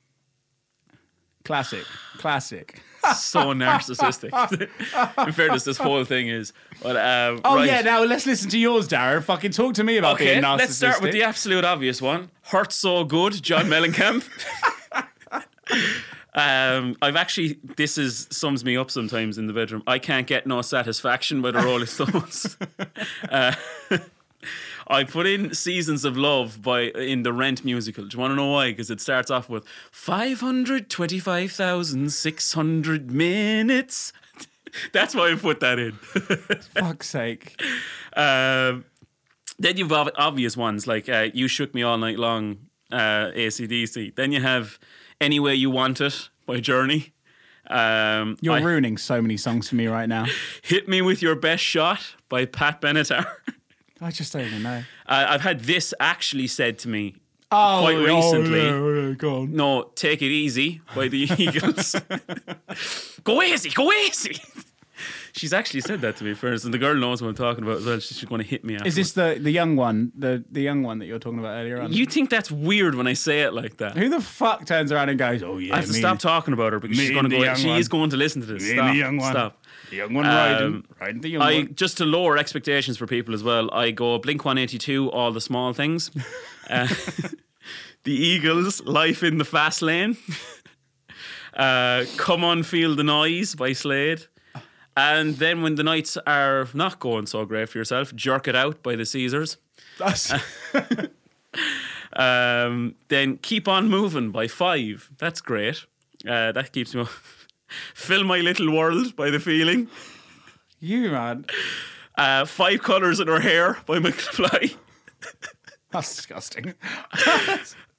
Classic, 1.45 1.85
classic. 2.17 2.81
So 3.15 3.53
narcissistic. 3.53 4.31
in 5.27 5.31
fairness, 5.31 5.63
this 5.63 5.77
whole 5.77 6.03
thing 6.05 6.27
is. 6.27 6.53
But, 6.81 6.95
um, 6.97 7.39
Oh 7.45 7.57
right. 7.57 7.67
yeah, 7.67 7.81
now 7.81 8.03
let's 8.03 8.25
listen 8.25 8.49
to 8.49 8.57
yours, 8.57 8.87
Darren. 8.89 9.21
Fucking 9.23 9.51
talk 9.51 9.75
to 9.75 9.83
me 9.83 9.97
about 9.97 10.15
Okay, 10.15 10.31
being 10.33 10.43
narcissistic. 10.43 10.57
let's 10.57 10.75
start 10.75 11.01
with 11.03 11.11
the 11.11 11.21
absolute 11.21 11.63
obvious 11.63 12.01
one. 12.01 12.31
Hurt 12.45 12.73
so 12.73 13.03
good, 13.03 13.33
John 13.43 13.65
Mellencamp. 13.65 14.27
um, 16.33 16.95
I've 17.01 17.15
actually 17.15 17.59
this 17.77 17.99
is 17.99 18.27
sums 18.31 18.65
me 18.65 18.75
up 18.75 18.89
sometimes 18.89 19.37
in 19.37 19.45
the 19.45 19.53
bedroom. 19.53 19.83
I 19.85 19.99
can't 19.99 20.25
get 20.25 20.47
no 20.47 20.63
satisfaction 20.63 21.43
by 21.43 21.51
the 21.51 21.59
Rolling 21.61 21.85
Stones. 21.85 22.57
uh, 23.29 23.53
I 24.87 25.03
put 25.03 25.25
in 25.25 25.53
"Seasons 25.53 26.05
of 26.05 26.15
Love" 26.17 26.61
by 26.61 26.81
in 26.83 27.23
the 27.23 27.33
Rent 27.33 27.65
musical. 27.65 28.05
Do 28.05 28.15
you 28.15 28.21
want 28.21 28.31
to 28.31 28.35
know 28.35 28.51
why? 28.51 28.71
Because 28.71 28.89
it 28.91 29.01
starts 29.01 29.31
off 29.31 29.49
with 29.49 29.65
five 29.91 30.39
hundred 30.41 30.89
twenty-five 30.89 31.51
thousand 31.51 32.11
six 32.13 32.53
hundred 32.53 33.09
minutes. 33.11 34.13
That's 34.93 35.15
why 35.15 35.31
I 35.31 35.35
put 35.35 35.59
that 35.61 35.79
in. 35.79 35.93
fuck's 36.75 37.09
sake. 37.09 37.59
Um, 38.15 38.85
then 39.57 39.77
you've 39.77 39.91
ob- 39.93 40.11
obvious 40.17 40.55
ones 40.57 40.85
like 40.85 41.07
uh, 41.09 41.29
"You 41.33 41.47
Shook 41.47 41.73
Me 41.73 41.81
All 41.83 41.97
Night 41.97 42.19
Long," 42.19 42.57
uh, 42.91 43.31
ACDC. 43.33 44.15
Then 44.15 44.31
you 44.31 44.41
have 44.41 44.77
"Any 45.19 45.39
Way 45.39 45.55
You 45.55 45.69
Want 45.71 46.01
It" 46.01 46.29
by 46.45 46.59
Journey. 46.59 47.13
Um, 47.67 48.37
You're 48.41 48.55
I- 48.55 48.61
ruining 48.61 48.97
so 48.97 49.21
many 49.21 49.37
songs 49.37 49.69
for 49.69 49.75
me 49.75 49.87
right 49.87 50.07
now. 50.09 50.25
"Hit 50.61 50.87
Me 50.87 51.01
with 51.01 51.21
Your 51.21 51.35
Best 51.35 51.63
Shot" 51.63 52.01
by 52.29 52.45
Pat 52.45 52.81
Benatar. 52.81 53.25
I 54.01 54.11
just 54.11 54.33
don't 54.33 54.45
even 54.45 54.63
know. 54.63 54.83
uh, 55.07 55.25
I've 55.29 55.41
had 55.41 55.61
this 55.61 55.93
actually 55.99 56.47
said 56.47 56.77
to 56.79 56.89
me 56.89 57.15
Oh, 57.51 57.79
quite 57.81 57.97
recently. 57.97 58.59
Oh, 58.61 58.93
yeah, 59.09 59.13
go 59.13 59.41
on. 59.41 59.55
No, 59.55 59.83
take 59.95 60.21
it 60.21 60.31
easy 60.31 60.81
by 60.95 61.07
the 61.07 61.19
Eagles. 61.37 61.95
go 63.23 63.41
easy, 63.41 63.69
go 63.69 63.91
easy. 63.91 64.35
She's 65.33 65.51
actually 65.51 65.81
said 65.81 65.99
that 66.01 66.15
to 66.17 66.23
me 66.23 66.33
first, 66.33 66.63
and 66.63 66.73
the 66.73 66.77
girl 66.77 66.95
knows 66.95 67.21
what 67.21 67.27
I'm 67.27 67.35
talking 67.35 67.63
about 67.63 67.77
as 67.79 67.85
well. 67.85 67.99
She's 67.99 68.23
going 68.23 68.41
to 68.41 68.47
hit 68.47 68.63
me. 68.63 68.77
Is 68.85 68.95
this 68.95 69.11
the 69.11 69.37
the 69.39 69.51
young 69.51 69.75
one, 69.75 70.13
the 70.17 70.43
the 70.49 70.61
young 70.61 70.81
one 70.81 70.99
that 70.99 71.05
you 71.07 71.13
were 71.13 71.19
talking 71.19 71.39
about 71.39 71.57
earlier 71.57 71.81
on? 71.81 71.91
You 71.91 72.05
think 72.05 72.29
that's 72.29 72.49
weird 72.49 72.95
when 72.95 73.05
I 73.05 73.13
say 73.13 73.41
it 73.41 73.53
like 73.53 73.77
that? 73.77 73.97
Who 73.97 74.07
the 74.09 74.21
fuck 74.21 74.65
turns 74.65 74.93
around 74.93 75.09
and 75.09 75.19
goes, 75.19 75.43
"Oh 75.43 75.57
yeah"? 75.57 75.73
I 75.73 75.77
have 75.77 75.87
to 75.87 75.93
stop 75.93 76.19
talking 76.19 76.53
about 76.53 76.71
her 76.71 76.79
because 76.79 76.97
she's 76.97 77.11
going 77.11 77.29
to 77.29 77.37
go. 77.37 77.53
She 77.55 77.67
one. 77.67 77.79
is 77.79 77.89
going 77.89 78.09
to 78.11 78.17
listen 78.17 78.41
to 78.41 78.47
this. 78.47 78.63
me 78.63 78.73
Stop. 78.73 78.91
the 78.91 78.97
young 78.97 79.17
one. 79.17 79.31
Stop. 79.31 79.61
The 79.89 79.97
young 79.97 80.13
one 80.13 80.25
riding, 80.25 80.67
Um, 80.67 80.85
riding 80.99 81.21
the 81.21 81.29
young 81.29 81.41
I 81.41 81.53
one. 81.55 81.75
just 81.75 81.97
to 81.97 82.05
lower 82.05 82.37
expectations 82.37 82.97
for 82.97 83.07
people 83.07 83.33
as 83.33 83.43
well. 83.43 83.69
I 83.73 83.91
go 83.91 84.17
Blink 84.19 84.43
One 84.45 84.57
Eighty 84.57 84.77
Two, 84.77 85.09
all 85.11 85.31
the 85.31 85.41
small 85.41 85.73
things. 85.73 86.11
uh, 86.69 86.87
the 88.03 88.13
Eagles, 88.13 88.81
Life 88.83 89.23
in 89.23 89.37
the 89.37 89.45
Fast 89.45 89.81
Lane. 89.81 90.17
Uh, 91.57 92.03
Come 92.17 92.43
on, 92.43 92.63
feel 92.63 92.95
the 92.97 93.03
noise 93.03 93.55
by 93.55 93.71
Slade. 93.71 94.25
And 94.97 95.37
then 95.37 95.61
when 95.61 95.75
the 95.75 95.83
nights 95.83 96.17
are 96.27 96.67
not 96.73 96.99
going 96.99 97.27
so 97.27 97.45
great 97.45 97.69
for 97.69 97.77
yourself, 97.77 98.13
Jerk 98.13 98.49
It 98.49 98.57
Out 98.57 98.83
by 98.83 98.97
the 98.97 99.05
Caesars. 99.05 99.55
That's, 99.97 100.33
Um, 102.13 102.95
then 103.07 103.37
Keep 103.37 103.69
On 103.69 103.89
Moving 103.89 104.31
by 104.31 104.47
Five. 104.49 105.09
That's 105.17 105.39
great. 105.41 105.85
Uh, 106.27 106.51
that 106.51 106.71
keeps 106.73 106.93
me. 106.93 107.05
Fill 107.93 108.23
My 108.23 108.39
Little 108.39 108.71
World 108.75 109.15
by 109.15 109.29
The 109.29 109.39
Feeling. 109.39 109.89
you 110.79 111.09
man, 111.11 111.45
Uh, 112.17 112.45
Five 112.45 112.81
Colors 112.83 113.19
in 113.19 113.27
Her 113.27 113.39
Hair 113.39 113.77
by 113.85 113.99
McFly. 113.99 114.75
that's 115.91 116.15
disgusting. 116.15 116.73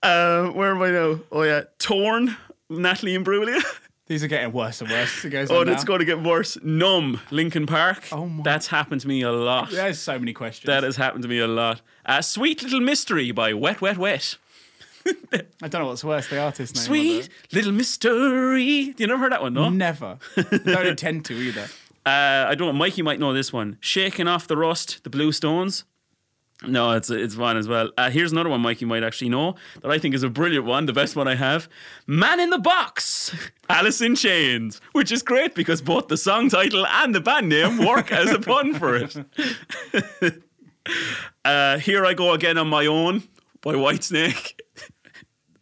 Uh, 0.02 0.48
where 0.50 0.70
am 0.72 0.82
I 0.82 0.90
now? 0.90 1.18
Oh 1.32 1.42
yeah, 1.42 1.62
Torn, 1.78 2.36
Natalie 2.68 3.16
Imbruglia. 3.16 3.60
These 4.06 4.22
are 4.22 4.28
getting 4.28 4.52
worse 4.52 4.80
and 4.80 4.88
worse. 4.90 5.24
It 5.24 5.30
goes 5.30 5.50
Oh, 5.50 5.62
and 5.62 5.70
it's 5.70 5.82
going 5.82 5.98
to 5.98 6.04
get 6.04 6.22
worse. 6.22 6.56
Numb, 6.62 7.18
Linkin 7.32 7.66
Park. 7.66 8.04
Oh 8.12 8.26
my- 8.26 8.42
That's 8.44 8.68
happened 8.68 9.00
to 9.00 9.08
me 9.08 9.22
a 9.22 9.32
lot. 9.32 9.70
There's 9.70 9.98
so 9.98 10.16
many 10.16 10.32
questions. 10.32 10.66
That 10.66 10.84
has 10.84 10.94
happened 10.96 11.22
to 11.24 11.28
me 11.28 11.40
a 11.40 11.48
lot. 11.48 11.80
Uh, 12.04 12.22
Sweet 12.22 12.62
Little 12.62 12.78
Mystery 12.80 13.32
by 13.32 13.52
Wet 13.52 13.80
Wet 13.80 13.96
Wet. 13.98 14.36
I 15.62 15.68
don't 15.68 15.82
know 15.82 15.86
what's 15.88 16.04
worse, 16.04 16.28
the 16.28 16.38
artist 16.40 16.74
name. 16.74 16.84
Sweet 16.84 17.28
Little 17.52 17.72
Mystery. 17.72 18.94
You 18.96 19.06
never 19.06 19.18
heard 19.18 19.32
that 19.32 19.42
one, 19.42 19.54
no? 19.54 19.68
Never. 19.68 20.18
don't 20.36 20.86
intend 20.86 21.24
to 21.26 21.34
either. 21.34 21.66
Uh, 22.04 22.46
I 22.48 22.54
don't 22.54 22.68
know. 22.68 22.72
Mikey 22.72 23.02
might 23.02 23.18
know 23.18 23.32
this 23.32 23.52
one. 23.52 23.78
Shaking 23.80 24.28
Off 24.28 24.46
the 24.46 24.56
Rust, 24.56 25.02
the 25.04 25.10
Blue 25.10 25.32
Stones. 25.32 25.84
No, 26.66 26.92
it's 26.92 27.10
it's 27.10 27.36
one 27.36 27.58
as 27.58 27.68
well. 27.68 27.90
Uh, 27.98 28.08
here's 28.10 28.32
another 28.32 28.48
one 28.48 28.62
Mikey 28.62 28.86
might 28.86 29.02
actually 29.02 29.28
know 29.28 29.56
that 29.82 29.90
I 29.90 29.98
think 29.98 30.14
is 30.14 30.22
a 30.22 30.30
brilliant 30.30 30.64
one, 30.64 30.86
the 30.86 30.92
best 30.94 31.14
one 31.14 31.28
I 31.28 31.34
have. 31.34 31.68
Man 32.06 32.40
in 32.40 32.48
the 32.48 32.58
Box, 32.58 33.34
Alice 33.68 34.00
in 34.00 34.14
Chains, 34.16 34.80
which 34.92 35.12
is 35.12 35.22
great 35.22 35.54
because 35.54 35.82
both 35.82 36.08
the 36.08 36.16
song 36.16 36.48
title 36.48 36.86
and 36.86 37.14
the 37.14 37.20
band 37.20 37.50
name 37.50 37.84
work 37.84 38.10
as 38.10 38.30
a 38.30 38.38
pun 38.38 38.72
for 38.72 38.96
it. 38.96 40.42
uh, 41.44 41.78
Here 41.78 42.06
I 42.06 42.14
Go 42.14 42.32
Again 42.32 42.56
on 42.56 42.68
My 42.68 42.86
Own 42.86 43.24
by 43.60 43.74
Whitesnake. 43.74 44.54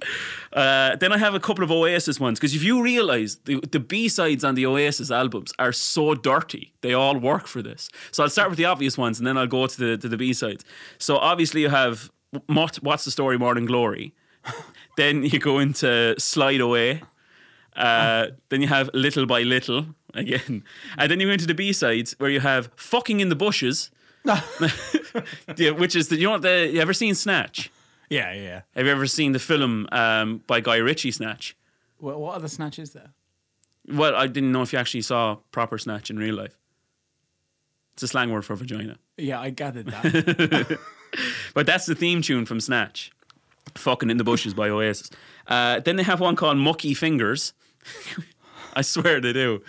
Uh, 0.55 0.95
then 0.95 1.13
I 1.13 1.19
have 1.19 1.35
a 1.35 1.41
couple 1.41 1.65
of 1.65 1.73
Oasis 1.73 2.21
ones 2.21 2.39
because 2.39 2.55
if 2.55 2.63
you 2.63 2.81
realize 2.81 3.39
the, 3.45 3.59
the 3.73 3.81
B 3.81 4.09
sides 4.09 4.45
on 4.45 4.55
the 4.55 4.67
Oasis 4.67 5.11
albums 5.11 5.53
are 5.59 5.73
so 5.73 6.15
dirty, 6.15 6.73
they 6.81 6.95
all 6.95 7.19
work 7.19 7.49
for 7.49 7.61
this. 7.61 7.89
So 8.13 8.23
I'll 8.23 8.31
start 8.31 8.51
with 8.51 8.59
the 8.59 8.65
obvious 8.67 8.97
ones 8.97 9.19
and 9.19 9.27
then 9.27 9.37
I'll 9.37 9.49
go 9.49 9.67
to 9.67 9.77
the 9.77 9.97
to 9.99 10.09
the 10.09 10.17
B 10.17 10.33
sides. 10.33 10.65
So 10.99 11.17
obviously 11.17 11.63
you 11.63 11.71
have 11.71 12.09
What's 12.47 13.05
the 13.05 13.11
Story, 13.11 13.37
Morning 13.37 13.65
Glory. 13.65 14.15
then 14.97 15.25
you 15.25 15.39
go 15.39 15.59
into 15.59 16.15
Slide 16.19 16.61
Away. 16.61 17.03
Uh, 17.75 18.29
then 18.51 18.63
you 18.63 18.69
have 18.69 18.89
Little 18.95 19.27
by 19.27 19.43
Little 19.43 19.87
again, 20.15 20.63
and 20.97 21.11
then 21.11 21.19
you 21.19 21.27
go 21.27 21.33
into 21.33 21.47
the 21.47 21.55
B 21.55 21.73
sides 21.73 22.15
where 22.19 22.31
you 22.31 22.39
have 22.39 22.71
Fucking 22.77 23.19
in 23.19 23.29
the 23.29 23.35
Bushes. 23.35 23.91
yeah, 25.57 25.71
which 25.71 25.97
is 25.97 26.09
the 26.09 26.17
you 26.17 26.25
know 26.25 26.31
what 26.33 26.43
the 26.43 26.71
you 26.73 26.81
ever 26.81 26.93
seen 26.93 27.15
Snatch? 27.15 27.71
Yeah, 28.11 28.33
yeah. 28.33 28.63
Have 28.75 28.87
you 28.87 28.93
ever 28.93 29.07
seen 29.07 29.33
the 29.33 29.39
film 29.39 29.89
um, 29.93 30.43
by 30.47 30.61
Guy 30.61 30.77
Ritchie, 30.77 31.11
Snatch? 31.11 31.57
What, 31.99 32.19
what 32.21 32.35
other 32.35 32.49
snatch 32.49 32.79
is 32.79 32.93
there? 32.93 33.11
Well, 33.89 34.15
I 34.15 34.27
didn't 34.27 34.53
know 34.53 34.63
if 34.63 34.73
you 34.73 34.79
actually 34.79 35.03
saw 35.03 35.37
proper 35.53 35.79
Snatch 35.79 36.11
in 36.11 36.19
real 36.19 36.35
life. 36.35 36.59
It's 37.95 38.03
a 38.03 38.09
slang 38.09 38.33
word 38.33 38.45
for 38.45 38.57
vagina. 38.57 38.97
Yeah, 39.17 39.41
I 39.41 39.51
gathered 39.51 39.87
that. 39.87 40.79
But 41.55 41.67
that's 41.67 41.87
the 41.87 41.95
theme 41.95 42.23
tune 42.23 42.45
from 42.45 42.61
Snatch. 42.61 43.13
Fucking 43.77 44.11
in 44.11 44.17
the 44.17 44.25
Bushes 44.25 44.55
by 44.55 44.69
Oasis. 44.69 45.11
Uh, 45.47 45.81
then 45.81 45.97
they 45.97 46.03
have 46.03 46.21
one 46.21 46.37
called 46.37 46.59
Mucky 46.59 46.95
Fingers. 46.95 47.53
I 48.75 48.83
swear 48.83 49.21
they 49.21 49.33
do. 49.33 49.63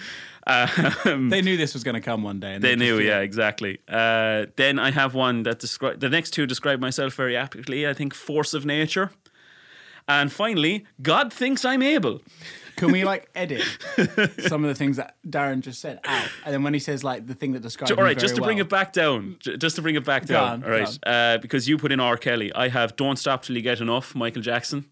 Um, 0.48 1.30
they 1.30 1.41
knew 1.41 1.58
this 1.58 1.74
was 1.74 1.84
going 1.84 1.96
to 1.96 2.02
come 2.02 2.22
one 2.22 2.39
day. 2.39 2.54
And 2.54 2.64
They 2.64 2.76
just- 2.76 2.80
knew, 2.80 3.00
yeah, 3.00 3.20
exactly. 3.22 3.80
Uh, 3.88 4.46
then 4.58 4.78
I 4.78 4.91
have 4.91 5.14
one 5.16 5.41
that 5.43 5.58
describe 5.60 6.00
the 6.00 6.10
next 6.10 6.32
two 6.32 6.46
describe 6.46 6.80
myself 6.80 7.16
very 7.16 7.36
aptly. 7.36 7.88
I 7.88 7.93
think 7.93 8.14
force 8.14 8.54
of 8.54 8.64
nature, 8.66 9.12
and 10.08 10.32
finally, 10.32 10.86
God 11.02 11.34
thinks 11.34 11.66
I'm 11.66 11.82
able. 11.82 12.22
Can 12.76 12.91
we 12.91 13.06
like 13.06 13.30
edit 13.36 13.64
some 14.48 14.64
of 14.64 14.68
the 14.68 14.76
things 14.76 14.98
that 14.98 15.16
Darren 15.28 15.62
just 15.62 15.80
said 15.82 16.00
out, 16.04 16.30
and 16.46 16.54
then 16.54 16.62
when 16.62 16.74
he 16.74 16.80
says 16.80 17.04
like 17.04 17.26
the 17.26 17.34
thing 17.34 17.54
that 17.54 17.62
describes 17.62 17.91
All 17.91 18.04
right, 18.04 18.18
just 18.20 18.36
to 18.36 18.41
bring 18.41 18.58
it 18.60 18.70
back 18.70 18.91
down, 18.93 19.38
just 19.39 19.78
to 19.78 19.82
bring 19.82 19.96
it 19.96 20.04
back 20.06 20.26
down. 20.26 20.62
on, 20.62 20.64
all 20.64 20.70
right, 20.70 21.00
uh, 21.08 21.38
because 21.41 21.68
you 21.70 21.78
put 21.78 21.91
in 21.91 22.00
R. 22.00 22.18
Kelly, 22.18 22.54
I 22.54 22.68
have 22.68 22.96
"Don't 22.98 23.18
Stop 23.18 23.43
Till 23.43 23.56
You 23.56 23.62
Get 23.64 23.80
Enough," 23.82 24.14
Michael 24.14 24.41
Jackson. 24.41 24.86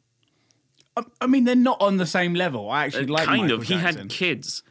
I, 0.96 1.04
I 1.22 1.28
mean, 1.28 1.44
they're 1.44 1.56
not 1.56 1.82
on 1.82 1.98
the 1.98 2.06
same 2.06 2.34
level. 2.34 2.70
I 2.72 2.86
actually 2.86 3.08
like 3.08 3.24
Uh, 3.28 3.32
kind 3.32 3.42
Michael 3.44 3.58
of. 3.62 3.64
He 3.68 3.74
had 3.76 4.10
kids, 4.10 4.64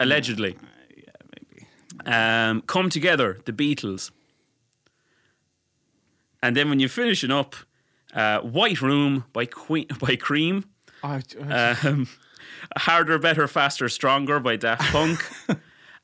allegedly. 0.00 0.56
yeah, 0.96 1.04
maybe. 1.34 1.66
Um, 2.06 2.62
Come 2.62 2.90
Together, 2.90 3.38
the 3.44 3.52
Beatles. 3.52 4.10
And 6.42 6.56
then 6.56 6.68
when 6.68 6.80
you're 6.80 6.88
finishing 6.88 7.30
up, 7.30 7.54
uh, 8.14 8.40
White 8.40 8.80
Room 8.80 9.24
by 9.32 9.46
Queen 9.46 9.86
by 10.00 10.16
Cream. 10.16 10.64
I, 11.02 11.22
I- 11.48 11.76
um, 11.84 12.08
Harder, 12.76 13.18
Better, 13.18 13.46
Faster, 13.46 13.88
Stronger 13.88 14.40
by 14.40 14.56
Daft 14.56 14.82
Punk. 14.92 15.20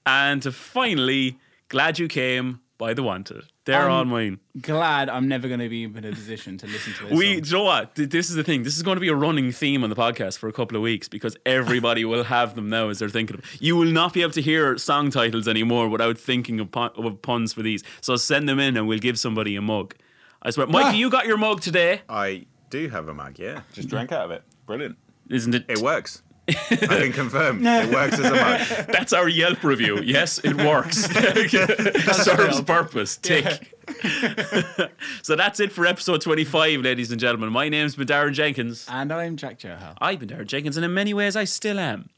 and 0.06 0.42
finally, 0.54 1.38
Glad 1.68 1.98
You 1.98 2.08
Came 2.08 2.60
by 2.78 2.92
the 2.94 3.02
Wanted. 3.02 3.44
They're 3.64 3.82
I'm 3.82 3.90
all 3.90 4.04
mine. 4.04 4.40
Glad 4.60 5.08
I'm 5.08 5.28
never 5.28 5.46
going 5.46 5.60
to 5.60 5.68
be 5.68 5.84
in 5.84 6.04
a 6.04 6.10
position 6.10 6.58
to 6.58 6.66
listen 6.66 6.94
to 6.94 7.04
this. 7.04 7.12
We, 7.12 7.34
song. 7.34 7.42
do 7.42 7.48
you 7.48 7.56
know 7.56 7.62
what? 7.62 7.94
This 7.94 8.28
is 8.28 8.34
the 8.34 8.42
thing. 8.42 8.64
This 8.64 8.76
is 8.76 8.82
going 8.82 8.96
to 8.96 9.00
be 9.00 9.08
a 9.08 9.14
running 9.14 9.52
theme 9.52 9.84
on 9.84 9.90
the 9.90 9.96
podcast 9.96 10.38
for 10.38 10.48
a 10.48 10.52
couple 10.52 10.76
of 10.76 10.82
weeks 10.82 11.06
because 11.08 11.36
everybody 11.46 12.04
will 12.04 12.24
have 12.24 12.56
them 12.56 12.68
now 12.68 12.88
as 12.88 12.98
they're 12.98 13.08
thinking 13.08 13.38
of. 13.38 13.62
You 13.62 13.76
will 13.76 13.90
not 13.90 14.14
be 14.14 14.22
able 14.22 14.32
to 14.32 14.42
hear 14.42 14.76
song 14.78 15.10
titles 15.10 15.46
anymore 15.46 15.88
without 15.88 16.18
thinking 16.18 16.58
of, 16.58 16.72
pun- 16.72 16.90
of 16.96 17.22
puns 17.22 17.52
for 17.52 17.62
these. 17.62 17.84
So 18.00 18.16
send 18.16 18.48
them 18.48 18.58
in 18.58 18.76
and 18.76 18.88
we'll 18.88 18.98
give 18.98 19.18
somebody 19.18 19.54
a 19.54 19.62
mug. 19.62 19.94
I 20.42 20.50
swear, 20.50 20.66
Mikey, 20.66 20.88
ah. 20.88 20.92
you 20.92 21.08
got 21.08 21.26
your 21.26 21.36
mug 21.36 21.60
today, 21.60 22.02
I 22.08 22.46
do 22.70 22.88
have 22.88 23.06
a 23.06 23.14
mug, 23.14 23.38
yeah. 23.38 23.60
Just 23.72 23.88
drank 23.88 24.10
out 24.10 24.24
of 24.24 24.30
it. 24.32 24.42
Brilliant. 24.66 24.96
isn't 25.30 25.54
it? 25.54 25.64
It 25.68 25.78
works. 25.78 26.22
I 26.70 26.76
can 26.86 27.12
confirm. 27.12 27.62
No. 27.62 27.82
It 27.82 27.90
works 27.92 28.18
as 28.18 28.26
a 28.26 28.30
mug. 28.30 28.86
That's 28.92 29.12
our 29.12 29.28
Yelp 29.28 29.62
review. 29.64 30.00
Yes, 30.02 30.38
it 30.44 30.54
works. 30.56 30.98
Serves 32.24 32.60
purpose. 32.62 33.16
Tick. 33.16 33.76
so 35.22 35.34
that's 35.36 35.58
it 35.60 35.72
for 35.72 35.84
episode 35.86 36.20
25, 36.22 36.80
ladies 36.80 37.10
and 37.10 37.20
gentlemen. 37.20 37.50
My 37.52 37.68
name's 37.68 37.96
been 37.96 38.06
Darren 38.06 38.32
Jenkins. 38.32 38.86
and 38.88 39.12
I'm 39.12 39.36
Jack 39.36 39.58
Joha. 39.58 39.96
I've 40.00 40.20
been 40.20 40.28
Darren 40.28 40.46
Jenkins, 40.46 40.76
and 40.76 40.84
in 40.84 40.94
many 40.94 41.12
ways, 41.12 41.36
I 41.36 41.44
still 41.44 41.78
am. 41.78 42.08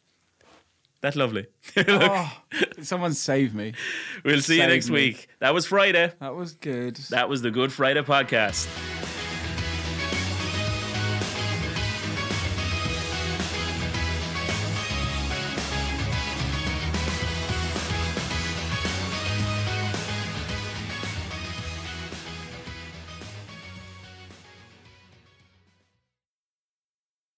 That's 1.00 1.16
lovely. 1.16 1.46
Oh, 1.76 2.32
someone 2.82 3.12
save 3.12 3.54
me. 3.54 3.74
we'll 4.24 4.40
see 4.40 4.60
you 4.60 4.66
next 4.66 4.88
me. 4.88 4.94
week. 4.94 5.28
That 5.40 5.52
was 5.52 5.66
Friday. 5.66 6.12
That 6.20 6.34
was 6.34 6.54
good. 6.54 6.96
That 7.10 7.28
was 7.28 7.42
the 7.42 7.50
Good 7.50 7.72
Friday 7.72 8.02
podcast. 8.02 8.66